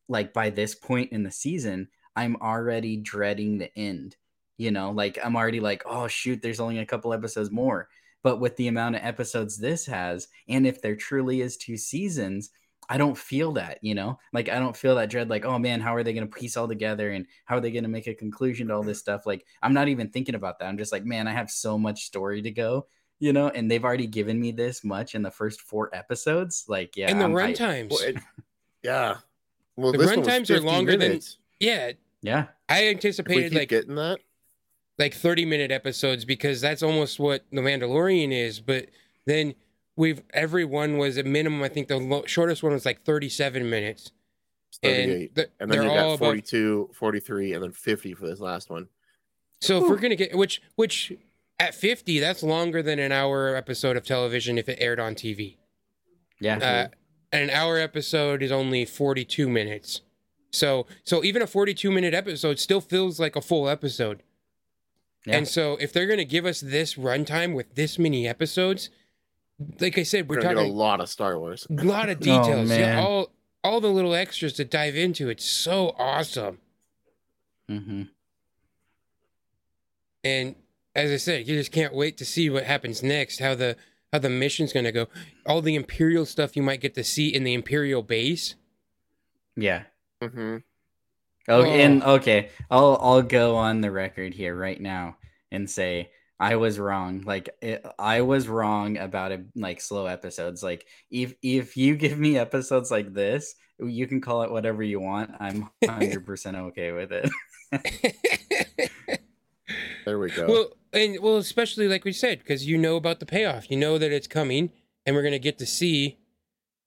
[0.07, 4.17] like by this point in the season, I'm already dreading the end.
[4.57, 7.89] You know, like I'm already like, oh shoot, there's only a couple episodes more.
[8.23, 12.51] But with the amount of episodes this has, and if there truly is two seasons,
[12.89, 14.19] I don't feel that, you know?
[14.33, 16.57] Like I don't feel that dread like, oh man, how are they going to piece
[16.57, 19.25] all together and how are they going to make a conclusion to all this stuff?
[19.25, 20.65] Like I'm not even thinking about that.
[20.65, 22.87] I'm just like, man, I have so much story to go,
[23.19, 26.65] you know, and they've already given me this much in the first 4 episodes.
[26.67, 27.09] Like, yeah.
[27.09, 27.57] and the I'm run hyped.
[27.57, 27.91] times.
[27.91, 28.17] Well, it-
[28.83, 29.17] yeah.
[29.77, 31.19] Well, The this run times are 50 longer than-
[31.59, 31.91] yeah,
[32.21, 32.47] Yeah.
[32.67, 34.19] I anticipated like getting that,
[34.97, 38.59] like 30 minute episodes because that's almost what the Mandalorian is.
[38.59, 38.87] But
[39.25, 39.53] then
[40.01, 41.61] we've every one was a minimum.
[41.61, 44.11] I think the lo- shortest one was like 37 minutes,
[44.69, 45.35] it's and 38.
[45.35, 48.39] the, And, then they're you all got about 42, 43, and then 50 for this
[48.39, 48.87] last one.
[49.61, 51.13] So if we're gonna get which which
[51.59, 55.57] at fifty, that's longer than an hour episode of television if it aired on TV.
[56.39, 56.57] Yeah.
[56.57, 56.87] Uh,
[57.31, 60.01] an hour episode is only forty two minutes.
[60.51, 64.23] So so even a forty two minute episode still feels like a full episode.
[65.27, 65.37] Yeah.
[65.37, 68.89] And so if they're gonna give us this runtime with this many episodes,
[69.79, 71.67] like I said, We're, we're, gonna get a lot of Star Wars.
[71.69, 72.69] a lot of Oh, details.
[72.71, 73.29] yeah, all
[73.63, 75.29] all the little extras to dive into.
[75.29, 76.59] It's so awesome.
[77.67, 78.03] hmm
[80.23, 80.55] and
[80.95, 83.39] as I said, you just can't wait to see what happens next.
[83.39, 83.75] How the
[84.11, 85.07] how the mission's going to go.
[85.45, 88.55] All the Imperial stuff you might get to see in the Imperial base.
[89.55, 89.83] Yeah.
[90.21, 90.57] hmm
[91.47, 91.65] Oh, Oh.
[91.65, 95.17] and okay, I'll I'll go on the record here right now
[95.51, 96.11] and say
[96.41, 97.21] I was wrong.
[97.21, 100.63] Like it, I was wrong about it, like slow episodes.
[100.63, 104.99] Like if if you give me episodes like this, you can call it whatever you
[104.99, 105.31] want.
[105.39, 107.29] I'm hundred percent okay with it.
[110.03, 110.47] There we go.
[110.47, 113.69] well, and well, especially like we said, because you know about the payoff.
[113.69, 114.71] You know that it's coming,
[115.05, 116.17] and we're going to get to see mm-hmm.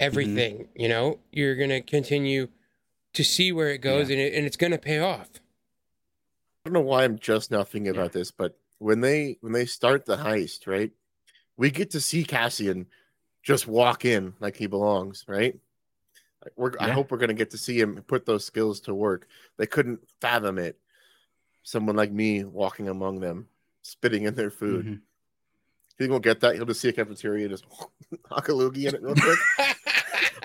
[0.01, 0.69] everything.
[0.75, 2.49] You know, you're gonna continue
[3.13, 5.29] to see where it goes, and it, and it's gonna pay off.
[6.67, 9.67] I don't know why I'm just now thinking about this, but when they when they
[9.67, 10.91] start the heist, right?
[11.57, 12.87] We get to see Cassian
[13.43, 15.57] just walk in like he belongs, right?
[16.43, 19.27] Like, We're, I hope we're gonna get to see him put those skills to work.
[19.57, 20.79] They couldn't fathom it.
[21.63, 23.49] Someone like me walking among them,
[23.83, 24.87] spitting in their food.
[24.87, 25.01] Mhm.
[25.99, 26.57] He won't get that.
[26.57, 27.65] He'll just see a cafeteria and just
[28.27, 29.39] hock a loogie in it real quick.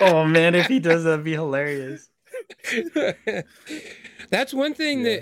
[0.01, 2.09] Oh man, if he does, that'd be hilarious.
[4.29, 5.21] That's one thing Yeah.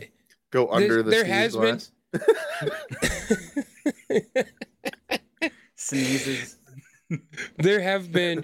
[0.51, 1.85] Go under the there sneeze has been- glass.
[1.87, 1.96] that
[5.75, 6.57] Sneezes.
[7.57, 8.39] there have been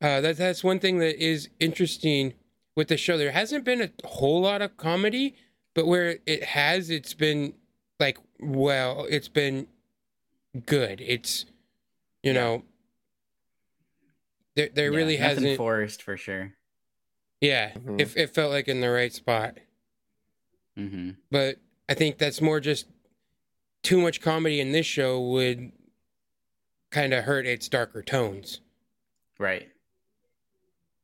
[0.00, 2.34] uh that that's one thing that is interesting
[2.76, 5.34] with the show there hasn't been a whole lot of comedy
[5.74, 7.52] but where it has it's been
[7.98, 9.66] like well it's been
[10.66, 11.46] good it's
[12.22, 12.62] you know
[14.54, 16.52] there there Yeah, really hasn't forced for sure.
[17.40, 18.00] yeah Mhm.
[18.00, 19.56] it, it felt like in the right spot
[20.76, 21.56] hmm but
[21.88, 22.86] i think that's more just
[23.86, 25.70] too much comedy in this show would
[26.90, 28.60] kind of hurt its darker tones
[29.38, 29.68] Right.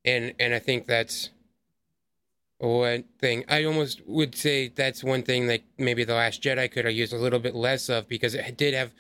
[0.05, 1.31] and and I think that's
[2.59, 3.45] one thing.
[3.49, 7.13] I almost would say that's one thing that maybe the Last Jedi could have used
[7.13, 8.93] a little bit less of because it did have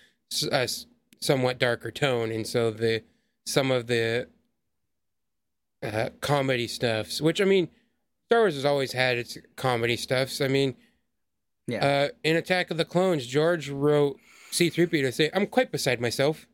[0.50, 0.68] a
[1.20, 3.02] somewhat darker tone, and so the
[3.46, 4.28] some of the
[5.82, 7.68] uh, comedy stuffs, which I mean,
[8.26, 10.40] Star Wars has always had its comedy stuffs.
[10.40, 10.74] I mean,
[11.66, 11.84] Yeah.
[11.86, 14.18] uh, in Attack of the Clones, George wrote
[14.50, 16.46] C-3PO to say, "I'm quite beside myself"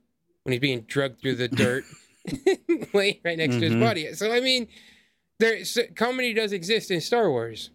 [0.43, 1.85] when he's being drugged through the dirt,
[2.93, 3.81] laying right next to his Mhm.
[3.81, 4.13] body.
[4.15, 4.69] So I mean,
[5.39, 7.71] there so, comedy does exist in Star Wars,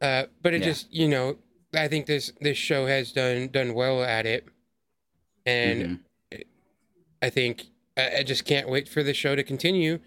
[0.00, 0.66] uh, but it Yeah.
[0.68, 1.38] just you know
[1.74, 4.46] I think this this show has done done well at it,
[5.44, 6.00] and
[6.32, 6.44] Mhm.
[7.20, 7.66] I think
[7.98, 9.98] I, I just can't wait for the show to continue,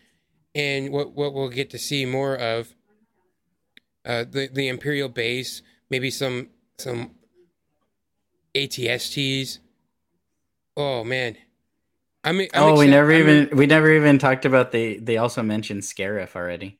[0.55, 2.73] and what what we'll get to see more of.
[4.03, 5.61] Uh, the the Imperial base,
[5.91, 6.49] maybe some
[6.79, 7.11] some
[8.55, 9.59] ATSTs.
[10.75, 11.37] Oh man,
[12.23, 15.17] I mean, I'm oh, we never I'm- even we never even talked about they they
[15.17, 16.79] also mentioned Scarif already.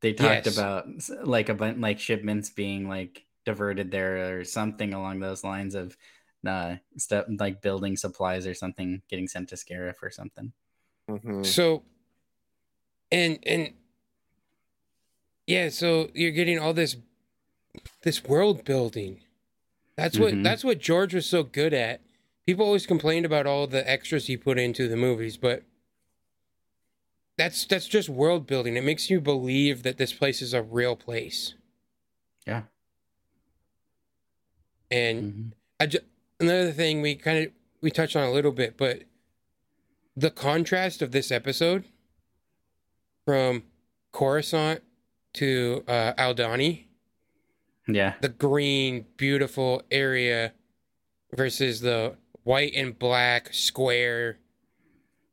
[0.00, 0.58] They talked Yes.
[0.58, 0.86] about
[1.26, 5.96] like a bunch like shipments being like diverted there or something along those lines of
[6.46, 10.52] uh stuff like building supplies or something getting sent to Scarif or something.
[11.10, 11.44] Mhm.
[11.44, 11.82] So,
[13.10, 13.74] and and
[15.46, 16.96] yeah, so you're getting all this
[18.02, 19.22] this world building.
[19.96, 20.44] That's what Mhm.
[20.44, 22.00] that's what George was so good at.
[22.46, 25.64] People always complained about all the extras he put into the movies, but
[27.36, 28.76] that's that's just world building.
[28.76, 31.54] It makes you believe that this place is a real place.
[32.46, 32.62] Yeah.
[34.90, 35.52] And Mhm.
[35.80, 36.04] I ju-
[36.40, 39.02] another thing we kind of we touched on a little bit, but
[40.16, 41.84] the contrast of this episode
[43.24, 43.64] from
[44.10, 44.82] Coruscant
[45.34, 46.86] to uh, Aldhani,
[47.88, 48.14] Yeah.
[48.20, 50.52] the green, beautiful area
[51.34, 54.38] versus the white and black square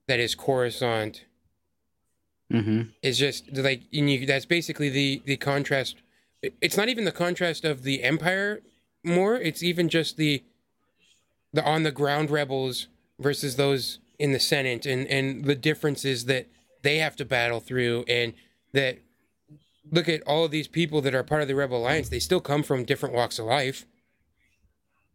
[0.07, 1.25] that is Coruscant
[2.51, 5.95] hmm is just like and you, that's basically the the contrast.
[6.61, 8.61] It's not even the contrast of the Empire
[9.03, 9.35] more.
[9.35, 10.43] It's even just the
[11.53, 12.87] the on the ground rebels
[13.19, 16.47] versus those in the Senate and and the differences that
[16.83, 18.33] they have to battle through and
[18.73, 18.99] that
[19.91, 22.09] look at all of these people that are part of the Rebel Alliance.
[22.09, 23.85] They still come from different walks of life.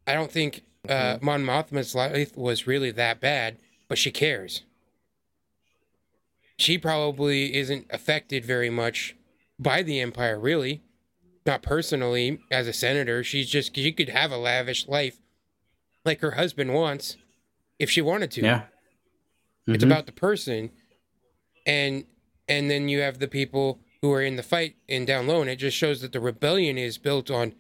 [0.07, 4.63] I don't think uh, Mon Mothma's life was really that bad, but she cares
[6.57, 9.17] she probably isn't affected very much
[9.59, 10.83] by the empire really
[11.47, 15.19] not personally as a senator she's just she could have a lavish life
[16.05, 17.17] like her husband wants
[17.79, 18.65] if she wanted to Yeah.
[19.67, 19.87] it's Mhm.
[19.89, 20.71] about the person
[21.65, 22.05] and
[22.47, 25.51] and then you have the people who are in the fight in down low and
[25.51, 27.55] it just shows that the rebellion is built on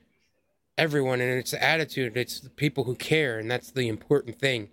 [0.78, 4.68] everyone and it's the attitude it's the people who care and that's the important thing.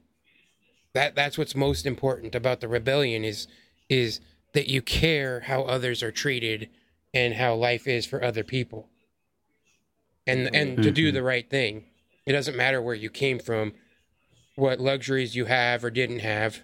[0.94, 3.48] That that's what's most important about the rebellion is
[3.90, 4.20] is
[4.54, 6.70] that you care how others are treated
[7.14, 8.90] and how life is for other people.
[10.26, 11.14] And and to do Mhm.
[11.14, 11.86] the right thing.
[12.26, 13.74] It doesn't matter where you came from
[14.56, 16.62] what luxuries you have or didn't have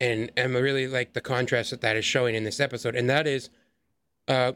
[0.00, 3.08] and and I really like the contrast that that is showing in this episode, and
[3.10, 3.50] that is,
[4.28, 4.52] uh,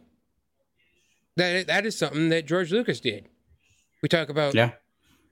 [1.37, 3.29] that that is something that George Lucas did.
[4.03, 4.73] We talk about Yeah.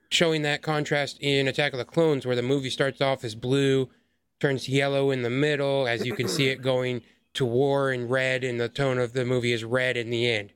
[0.09, 3.89] showing that contrast in Attack of the Clones, where the movie starts off as blue,
[4.39, 7.01] turns yellow in the middle, as you can see it going
[7.33, 10.53] to war and red, and the tone of the movie is red in the end.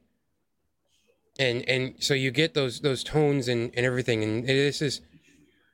[1.39, 5.01] And and so you get those those tones and, and everything, and this is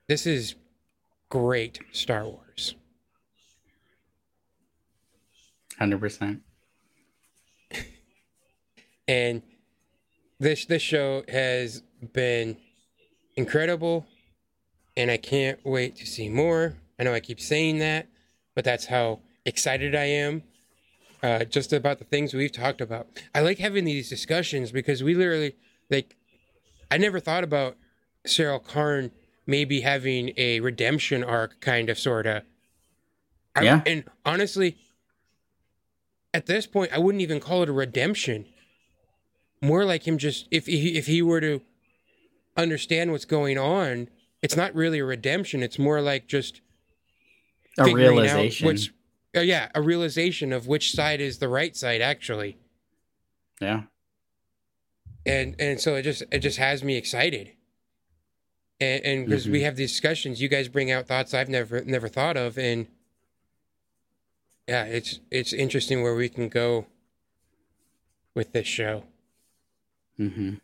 [0.07, 0.55] this is
[1.29, 2.42] great Star Wars.
[5.83, 6.39] Hundred percent.
[9.05, 9.41] and
[10.39, 11.83] this this show has
[12.13, 12.55] been
[13.35, 14.05] incredible
[14.95, 16.77] and I can't wait to see more.
[16.97, 18.07] I know I keep saying that,
[18.55, 20.43] but that's how excited I am
[21.21, 23.07] uh, just about the things we've talked about.
[23.35, 25.57] I like having these discussions because we literally
[25.89, 26.15] like
[26.91, 27.75] I never thought about
[28.25, 29.11] Syril Karn
[29.45, 32.43] maybe having a redemption arc kind of sorta.
[33.53, 33.81] I- Yeah.
[33.85, 34.77] and honestly,
[36.33, 38.45] at this point, I wouldn't even call it a redemption.
[39.61, 41.61] More like him just if he if he were to
[42.57, 44.09] understand what's going on,
[44.41, 45.63] it's not really a redemption.
[45.63, 46.61] It's more like just
[47.77, 48.67] A realization.
[48.67, 48.93] Which,
[49.35, 52.57] uh, yeah, a realization of which side is the right side actually,
[53.61, 53.83] yeah.
[55.25, 57.51] and and so it just it just has me excited.
[58.81, 59.63] And and because we Mhm.
[59.63, 62.87] have these discussions, you guys bring out thoughts I've never never thought of, and
[64.67, 66.87] yeah, it's it's interesting where we can go
[68.35, 69.03] with this show.
[70.19, 70.55] Mm-hmm.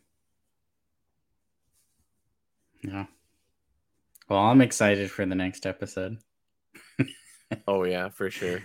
[2.82, 3.06] Yeah.
[4.28, 6.18] Well, I'm excited for the next episode.
[7.66, 8.60] Oh yeah, for sure.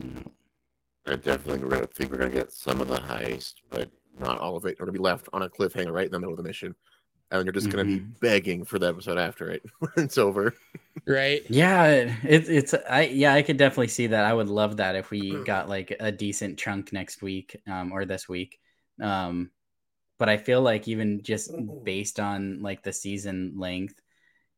[0.00, 4.64] I definitely gonna think we're gonna get some of the heist, but not all of
[4.64, 4.78] it.
[4.78, 6.74] We're gonna be left on a cliffhanger right in the middle of the mission,
[7.30, 10.54] and you're just gonna be begging for the episode after it when it's over.
[11.06, 11.42] Right?
[11.48, 14.24] Yeah, it's it's I yeah I could definitely see that.
[14.24, 18.04] I would love that if we got like a decent chunk next week um, or
[18.04, 18.58] this week.
[19.00, 19.50] Um,
[20.18, 21.52] but I feel like even just
[21.84, 23.94] based on like the season length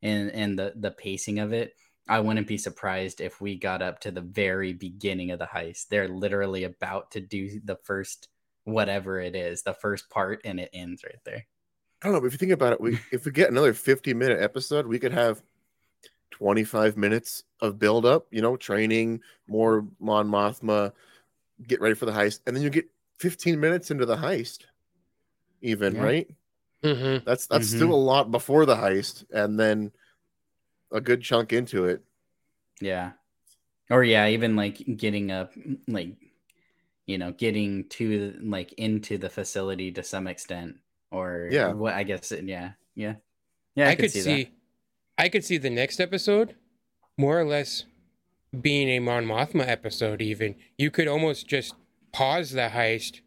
[0.02, 1.74] and and the the pacing of it,
[2.08, 5.88] I wouldn't be surprised if we got up to the very beginning of the heist.
[5.88, 8.28] They're literally about to do the first
[8.64, 11.46] whatever it is, the first part, and it ends right there.
[12.02, 14.14] I don't know, but if you think about it, we if we get another 50
[14.14, 15.42] minute episode, we could have
[16.30, 20.92] 25 minutes of build up, you know, training, more Mon Mothma,
[21.66, 22.86] get ready for the heist, and then you get
[23.18, 24.60] 15 minutes into the heist,
[25.60, 26.02] even, Yeah.
[26.02, 26.30] right?
[26.82, 27.24] Mm-hmm.
[27.26, 27.76] That's that's Mhm.
[27.76, 29.92] still a lot before the heist, and then
[30.90, 32.02] a good chunk into it.
[32.80, 33.12] Yeah.
[33.90, 35.52] Or yeah, even like getting up
[35.86, 36.16] like
[37.06, 40.76] you know, getting to like into the facility to some extent
[41.10, 41.72] or Yeah.
[41.72, 42.72] what I guess it, yeah.
[42.94, 43.14] Yeah.
[43.76, 44.50] Yeah, I, could see,
[45.16, 46.54] I could see the next episode
[47.16, 47.84] more or less
[48.60, 50.20] being a Mon Mothma episode.
[50.20, 51.74] Even you could almost just
[52.12, 53.20] pause the heist,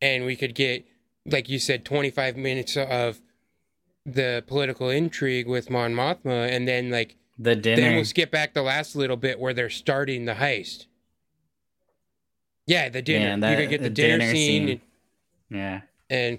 [0.00, 0.84] and we could get,
[1.24, 3.22] like you said, twenty five minutes of
[4.04, 7.62] the political intrigue with Mon Mothma, and then like that.
[7.62, 10.86] the then we'll skip back the last little bit where they're starting the heist.
[12.66, 13.24] Yeah, the dinner.
[13.30, 14.80] Man, that- you could get the, the dinner, dinner scene, scene.
[15.50, 15.80] yeah.
[16.10, 16.38] and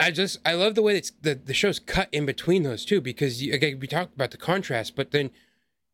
[0.00, 3.00] I just I love the way that the the show's cut in between those two
[3.00, 5.30] because you, again we talked about the contrast, but then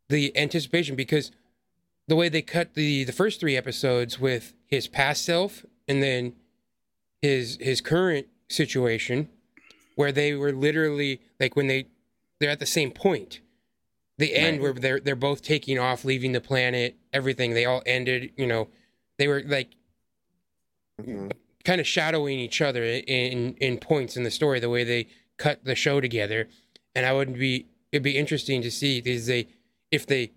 [0.08, 1.30] the anticipation because
[2.06, 6.34] the way they cut the the first three episodes with his past self and then
[7.20, 9.28] his his current situation
[9.94, 11.86] where they were literally like when they
[12.40, 13.40] they're at the same point
[14.16, 14.62] the end Right.
[14.62, 18.68] where they're they're both taking off leaving the planet everything they all ended you know
[19.18, 19.68] they were like
[21.02, 21.30] Mhm.
[21.68, 25.62] Kind of shadowing each other in in points in the story the way they cut
[25.64, 26.48] the show together
[26.94, 29.46] and i would be it'd be interesting to see is they
[29.90, 30.32] if they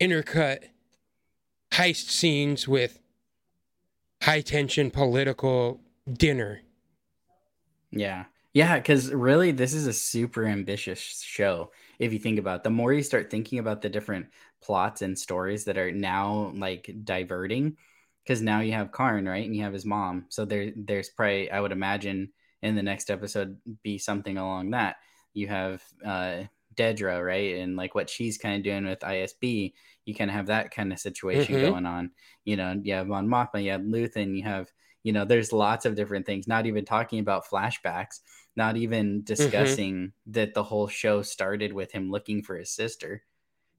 [0.00, 0.58] intercut
[1.72, 3.00] heist scenes with
[4.22, 5.80] high tension political
[6.12, 6.60] dinner
[7.90, 8.26] Yeah.
[8.52, 11.72] Yeah, because really, this is a super ambitious show.
[11.98, 12.62] If you think about it.
[12.62, 14.26] the more you start thinking about the different
[14.62, 17.76] plots and stories that are now like diverting,
[18.24, 19.44] because now you have Karn, right?
[19.44, 20.26] And you have his mom.
[20.30, 22.32] So there, there's probably, I would imagine,
[22.62, 24.96] in the next episode, be something along that.
[25.34, 26.44] You have uh,
[26.74, 27.56] Dedra, right?
[27.56, 29.74] And like what she's kind of doing with ISB.
[30.06, 31.60] You kind of have that kind of situation Mhm.
[31.60, 32.10] going on.
[32.44, 34.72] You know, you have Mon Mothma, you have Luthen, you have
[35.02, 38.20] you know there's lots of different things not even talking about flashbacks
[38.56, 43.22] not even discussing that the whole show started with him looking for his sister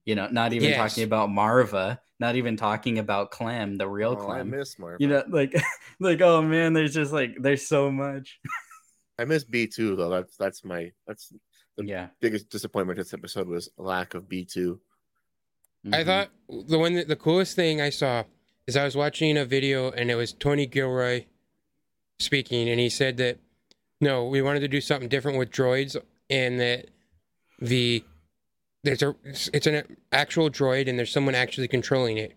[0.06, 0.76] you know not even Yes.
[0.78, 4.96] talking about Maarva not even talking about clem the real Oh, I miss Marvel.
[5.00, 5.54] you know like
[6.00, 8.40] like oh man there's just like there's so much
[9.18, 10.08] I miss B two though.
[10.10, 11.32] That's that's my that's
[11.76, 14.80] The- yeah biggest disappointment this episode was lack of B two.
[15.92, 16.04] I Mhm.
[16.06, 16.28] thought
[16.68, 18.24] the one that the coolest thing I saw
[18.66, 21.24] is I was watching a video and it was Tony Gilroy
[22.18, 23.38] speaking and he said that
[24.00, 25.96] no, we wanted to do something different with droids
[26.28, 26.86] and that
[27.60, 28.04] the
[28.86, 32.34] there's a it's an actual droid and there's someone actually controlling it.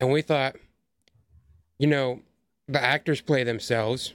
[0.00, 0.56] And we thought
[1.78, 2.20] you know,
[2.68, 4.14] the actors play themselves.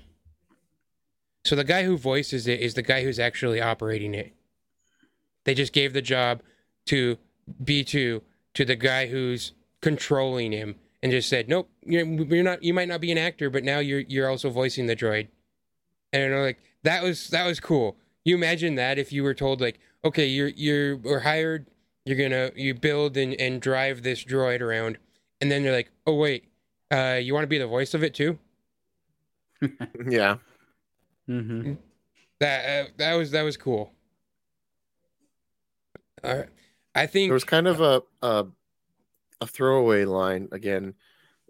[1.43, 4.33] So the guy who voices it is the guy who's actually operating it.
[5.45, 6.41] They just gave the job
[6.87, 7.17] to
[7.63, 8.21] B2
[8.53, 12.61] to the guy who's controlling him and just said, "Nope, you're, not.
[12.61, 15.29] You might not be an actor, but now you're you're also voicing the droid."
[16.11, 17.97] And like that was that was cool.
[18.25, 21.67] You imagine that if you were told like, "Okay, you're you're we're hired.
[22.05, 24.97] You're gonna you build and and drive this droid around,"
[25.41, 26.45] and then they're like, "Oh wait,
[26.91, 28.39] uh, you want to be the voice of it too?"
[30.07, 30.37] Yeah.
[31.29, 31.73] Mm-hmm.
[32.39, 33.91] That uh, that was that was cool.
[36.23, 36.49] All right.
[36.95, 38.45] I think There was kind of a a,
[39.41, 40.95] a throwaway line again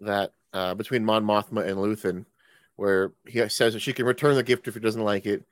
[0.00, 2.26] that uh, between Mon Mothma and Luthen,
[2.76, 5.44] where he says that she can return the gift if he doesn't like it,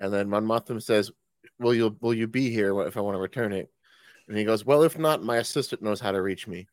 [0.00, 1.10] and then Mon Mothma says,
[1.58, 3.70] "Will you will you be here if I want to return it?"
[4.28, 6.68] And he goes, "Well, if not, my assistant knows how to reach me."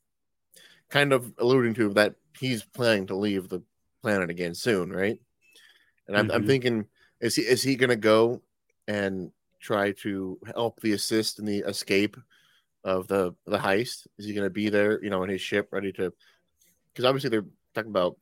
[0.90, 3.62] Kind of alluding to that he's planning to leave the
[4.02, 5.20] planet again soon, right?
[6.08, 6.48] And I'm, I'm Mhm.
[6.48, 6.86] thinking,
[7.22, 8.42] is he is he going to go
[8.88, 12.18] and try to help the assist in the escape
[12.84, 14.08] of the the heist?
[14.18, 16.14] Is he going to be there, you know, in his ship, ready to?
[16.92, 18.18] Because obviously they're talking about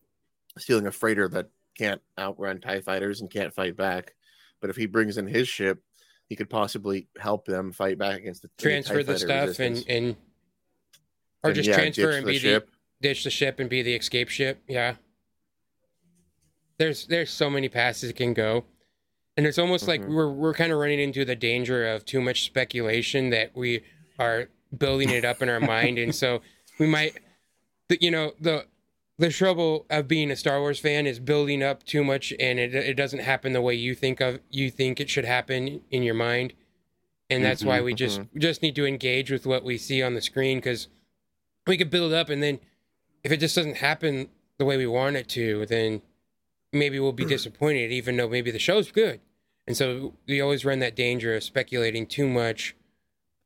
[0.58, 4.16] stealing a freighter that can't outrun Tie fighters and can't fight back.
[4.60, 5.82] But if he brings in his ship,
[6.32, 9.84] he could possibly help them fight back against the transfer the stuff and resistance.
[9.90, 10.16] and
[11.44, 12.70] or And, just yeah, transfer and the be ship.
[13.02, 14.64] the ditch the ship and be the escape ship.
[14.66, 14.95] Yeah.
[16.78, 18.64] There's there's so many passes it can go.
[19.36, 20.14] And it's almost like Mhm.
[20.16, 23.84] we're we're kind of running into the danger of too much speculation that we
[24.18, 24.48] are
[24.78, 26.41] building it up in our mind and so
[26.80, 27.18] we might
[27.90, 28.66] the, you know the
[29.22, 32.73] the trouble of being a Star Wars fan is building up too much and it
[32.73, 36.15] it doesn't happen the way you think of you think it should happen in your
[36.15, 36.53] mind.
[37.30, 40.15] And that's why we just we just need to engage with what we see on
[40.15, 40.88] the screen cuz
[41.68, 42.60] we could build up and then
[43.23, 46.02] if it just doesn't happen the way we want it to, then
[46.73, 49.22] maybe we'll be disappointed, even though maybe the show's good.
[49.68, 52.76] And so we always run that danger of speculating too much.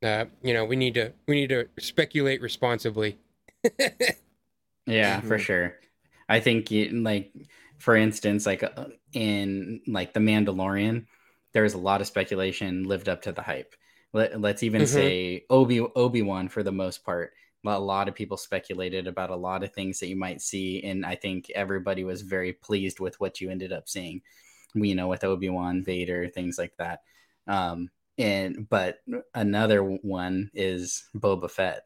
[0.01, 3.17] Uh, you know, we need to we need to speculate responsibly.
[4.85, 5.41] Yeah, for Mhm.
[5.41, 5.75] sure.
[6.29, 7.33] I think you, like
[7.77, 11.05] for instance, like uh, in like the Mandalorian,
[11.53, 13.75] there's a lot of speculation lived up to the hype.
[14.13, 14.87] Let, let's even Mhm.
[14.87, 17.33] say Obi Obi Wan for the most part.
[17.67, 21.03] A lot of people speculated about a lot of things that you might see, and
[21.05, 24.21] I think everybody was very pleased with what you ended up seeing.
[24.75, 27.01] You know, with Obi Wan, Vader, things like that.
[27.47, 28.99] Um, and but
[29.33, 31.85] another one is Boba Fett.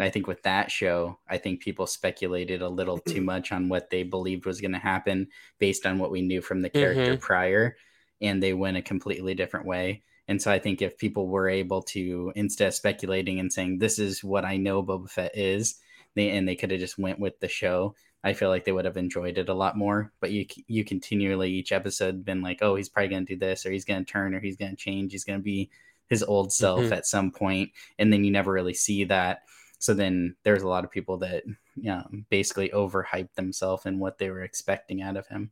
[0.00, 3.68] And I think with that show, I think people speculated a little too much on
[3.68, 5.28] what they believed was going to happen
[5.58, 7.76] based on what we knew from the character prior,
[8.22, 10.02] and they went a completely different way.
[10.26, 13.98] And so I think if people were able to, instead of speculating and saying this
[13.98, 15.74] is what I know Boba Fett is,
[16.14, 17.94] they and they could have just went with the show,
[18.24, 20.12] I feel like they would have enjoyed it a lot more.
[20.18, 23.66] But you you continually each episode been like, oh, he's probably going to do this,
[23.66, 25.68] or he's going to turn, or he's going to change, he's going to be
[26.08, 26.92] his old self Mhm.
[26.92, 29.42] at some point, and then you never really see that.
[29.80, 31.42] So then there's a lot of people that
[31.74, 35.50] you know, basically overhyped themselves and what they were expecting out of him.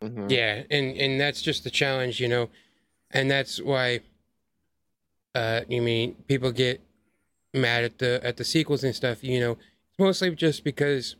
[0.00, 0.30] Mhm.
[0.30, 2.48] Yeah, and and that's just the challenge, you know,
[3.10, 4.00] and that's why.
[5.34, 6.80] Uh, you mean people get
[7.52, 9.24] mad at the at the sequels and stuff?
[9.24, 11.16] You know, it's mostly just because.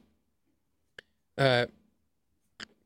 [1.36, 1.66] Uh,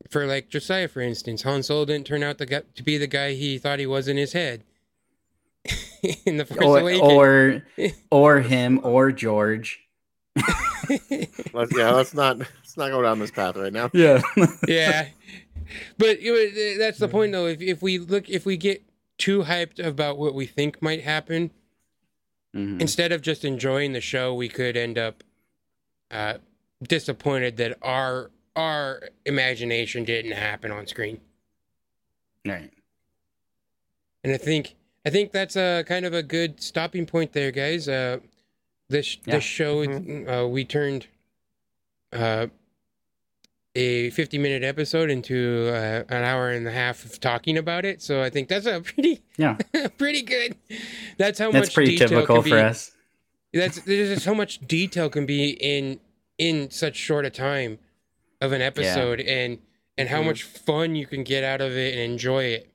[0.09, 3.05] for like Josiah, for instance, Han Solo didn't turn out the guy, to be the
[3.05, 4.63] guy he thought he was in his head.
[6.25, 7.01] in the Force Or, Awakens.
[7.01, 7.63] or
[8.11, 9.79] or him or George.
[11.53, 13.89] Let's, yeah, let's not let's not go down this path right now.
[13.93, 14.21] Yeah.
[14.67, 15.09] yeah,
[15.97, 17.45] but you know, that's the point, though.
[17.47, 18.83] If if we look, if we get
[19.17, 21.51] too hyped about what we think might happen,
[22.55, 22.81] Mhm.
[22.81, 25.23] instead of just enjoying the show, we could end up
[26.09, 26.35] uh,
[26.81, 31.19] disappointed that our our imagination didn't happen on screen.
[32.45, 32.71] Right.
[34.23, 34.75] And I think
[35.09, 37.87] I think that's a kind of a good stopping point there, guys.
[37.89, 38.19] Uh,
[38.89, 39.37] this Yeah.
[39.37, 41.07] this show uh, we turned
[42.13, 42.45] uh,
[43.73, 48.03] a 50 minute episode into uh, an hour and a half of talking about it.
[48.03, 49.57] So I think that's a pretty Yeah.
[49.97, 50.55] pretty good.
[51.17, 52.91] That's how That's much pretty detail typical can be, for us.
[53.51, 55.99] That's there's just so much detail can be in
[56.37, 57.79] in such short a time
[58.41, 59.57] of an episode and
[59.97, 60.25] and how Mhm.
[60.27, 62.69] much fun you can get out of it and enjoy it.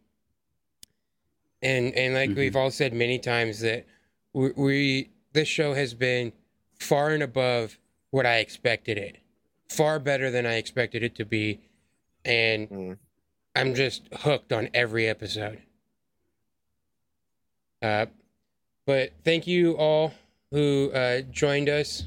[1.65, 2.37] And and like Mhm.
[2.37, 3.87] we've all said many times that
[4.33, 6.33] we, we this show has been
[6.79, 7.79] far and above
[8.11, 9.17] what I expected it.
[9.69, 11.61] Far better than I expected it to be
[12.25, 12.99] and Mm.
[13.57, 15.63] I'm just hooked on every episode.
[17.83, 18.07] Uh,
[18.87, 20.13] but thank you all
[20.51, 22.05] who uh, joined us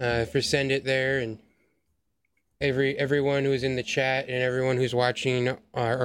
[0.00, 1.38] uh, for send it there, and
[2.60, 5.58] every everyone who's in the chat and everyone who's watching or,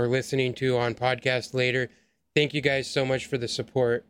[0.04, 1.90] or listening to on podcast later.
[2.38, 4.06] Thank you guys so much for the support.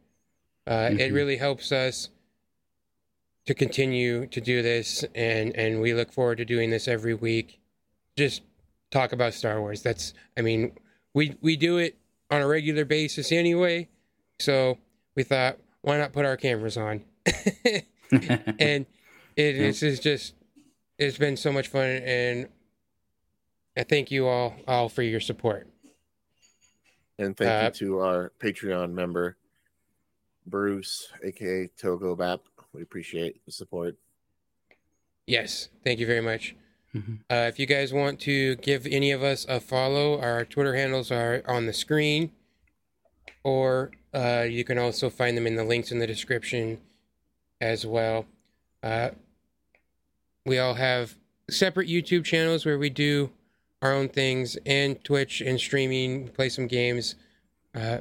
[0.70, 1.14] Uh, It Mhm.
[1.14, 2.10] really helps us
[3.46, 7.62] to continue to do this, and and we look forward to doing this every week.
[8.18, 8.42] Just
[8.92, 9.82] talk about Star Wars.
[9.82, 10.74] That's I mean,
[11.14, 11.96] we we do it
[12.30, 13.88] on a regular basis anyway,
[14.40, 14.78] so
[15.16, 17.06] we thought why not put our cameras on,
[18.12, 18.86] and
[19.38, 20.34] it this is just
[20.98, 22.50] it's been so much fun, and
[23.78, 25.70] I thank you all all for your support.
[27.20, 29.38] And thank Uh, you to our Patreon member,
[30.46, 32.42] Bruce, aka Togo Bap.
[32.74, 33.96] We appreciate the support.
[35.26, 36.56] Yes, thank you very much.
[36.96, 37.20] Mhm.
[37.30, 41.12] Uh, if you guys want to give any of us a follow, our Twitter handles
[41.12, 42.32] are on the screen,
[43.44, 46.80] or uh, you can also find them in the links in the description
[47.60, 48.26] as well.
[48.84, 49.10] Uh,
[50.46, 51.18] we all have
[51.50, 53.32] separate YouTube channels where we do
[53.88, 57.16] our own things, and Twitch and streaming, play some games.
[57.74, 58.00] Uh,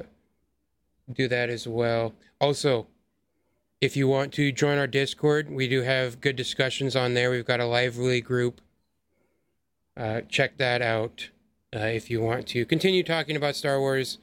[1.13, 2.13] do that as well.
[2.41, 2.87] Also,
[3.79, 7.31] if you want to join our Discord, we do have good discussions on there.
[7.31, 8.59] We've got a lively group.
[9.95, 11.29] Uh, check that out
[11.75, 14.17] uh, if you want to continue talking about Star Wars.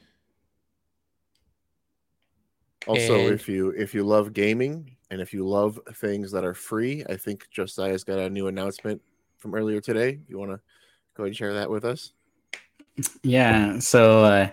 [2.87, 6.53] Also, And- if you if you love gaming and if you love things that are
[6.53, 9.01] free, I think Josiah's got a new announcement
[9.37, 10.19] from earlier today.
[10.27, 10.59] You want to
[11.15, 12.11] go ahead and share that with us?
[13.23, 14.51] Yeah, so uh,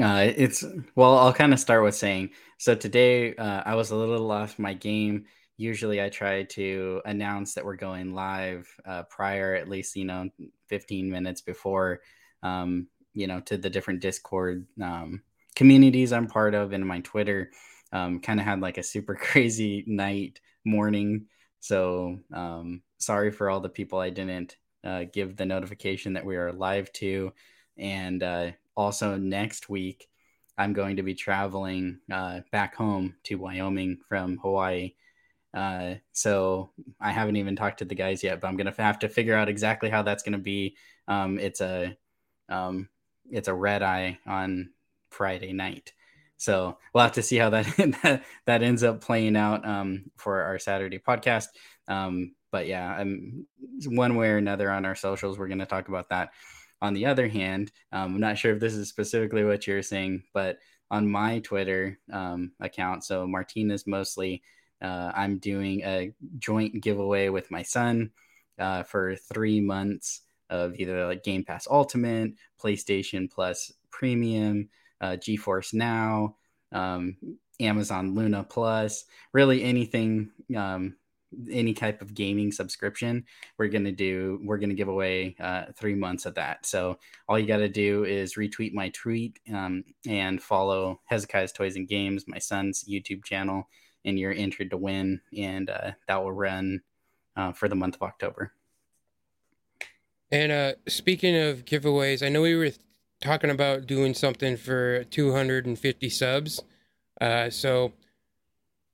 [0.00, 0.64] uh, it's
[0.94, 4.58] well, I'll kind of start with saying so today uh, I was a little off
[4.58, 5.26] my game.
[5.56, 10.28] Usually, I try to announce that we're going live uh, prior, at least you know,
[10.68, 12.00] 15 minutes before,
[12.42, 15.22] um, you know, to the different Discord um,
[15.54, 17.50] communities I'm part of and my Twitter.
[17.92, 21.26] Um, kind of had like a super crazy night morning,
[21.60, 26.36] so um, sorry for all the people I didn't uh, give the notification that we
[26.36, 27.32] are live to.
[27.76, 30.08] And uh, also next week,
[30.56, 34.94] I'm going to be traveling uh, back home to Wyoming from Hawaii.
[35.54, 39.08] Uh, so I haven't even talked to the guys yet, but I'm gonna have to
[39.08, 40.76] figure out exactly how that's gonna be.
[41.06, 41.96] Um, it's a
[42.48, 42.88] um,
[43.30, 44.70] it's a red eye on
[45.10, 45.92] Friday night,
[46.36, 50.58] so we'll have to see how that that, ends up playing out um, for our
[50.58, 51.48] Saturday podcast.
[51.88, 53.46] Um, but yeah, I'm
[53.86, 55.38] one way or another on our socials.
[55.38, 56.30] We're going to talk about that.
[56.80, 60.22] On the other hand, um, I'm not sure if this is specifically what you're saying,
[60.32, 60.58] but
[60.90, 64.42] on my Twitter um, account, so Martinez mostly,
[64.80, 68.10] uh, I'm doing a joint giveaway with my son
[68.58, 74.68] uh, for three months of either like Game Pass Ultimate, PlayStation Plus Premium,
[75.00, 76.36] uh, GeForce Now,
[76.72, 77.16] um,
[77.60, 80.96] Amazon Luna Plus, really anything um,
[81.50, 83.24] any type of gaming subscription
[83.58, 86.98] we're going to do we're going to give away uh, three months of that so
[87.28, 91.88] all you got to do is retweet my tweet um, and follow hezekiah's toys and
[91.88, 93.68] games my son's youtube channel
[94.04, 96.80] and you're entered to win and uh, that will run
[97.36, 98.52] uh, for the month of october
[100.30, 102.72] And uh, speaking of giveaways, I know we were
[103.20, 106.62] talking about doing something for 250 subs.
[107.20, 107.92] Uh, so,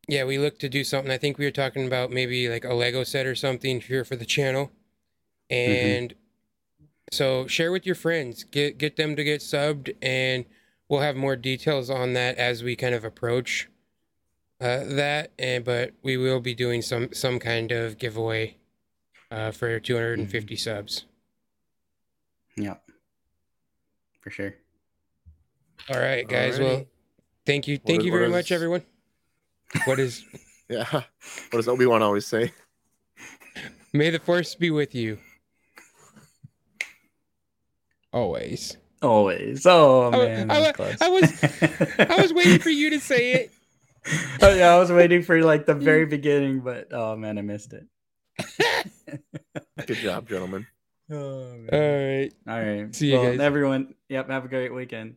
[0.08, 1.10] yeah, we looked to do something.
[1.10, 4.16] I think we were talking about maybe like a Lego set or something here for
[4.16, 4.70] the channel.
[5.50, 6.14] And
[7.12, 10.44] so, share with your friends, get get them to get subbed, and
[10.88, 13.68] we'll have more details on that as we kind of approach
[14.60, 15.32] uh, that.
[15.38, 18.56] And but we will be doing some some kind of giveaway
[19.30, 21.04] uh, for 250 subs.
[22.56, 22.74] yeah
[24.20, 24.54] for sure
[25.90, 26.58] All right, guys.
[26.58, 26.86] Well,
[27.44, 28.82] thank you, thank is- you what very is- much, everyone.
[29.84, 30.24] What is?
[30.66, 30.86] Yeah.
[30.90, 31.04] What
[31.52, 32.50] does Obi Wan always say?
[33.92, 35.18] May the force be with you.
[38.14, 38.76] Always.
[39.02, 41.44] always oh man I that wa- I was-
[41.98, 43.52] I was waiting for you to say it.
[44.40, 47.74] oh, yeah i was waiting for like the very beginning but oh man i missed
[47.74, 47.84] it
[49.86, 50.66] Good job, gentlemen.
[51.10, 51.68] oh, man.
[51.70, 52.32] All right.
[52.48, 52.94] All right.
[52.94, 53.40] See you well, guys.
[53.40, 53.94] everyone.
[54.08, 54.30] Yep.
[54.30, 55.16] Have a great weekend.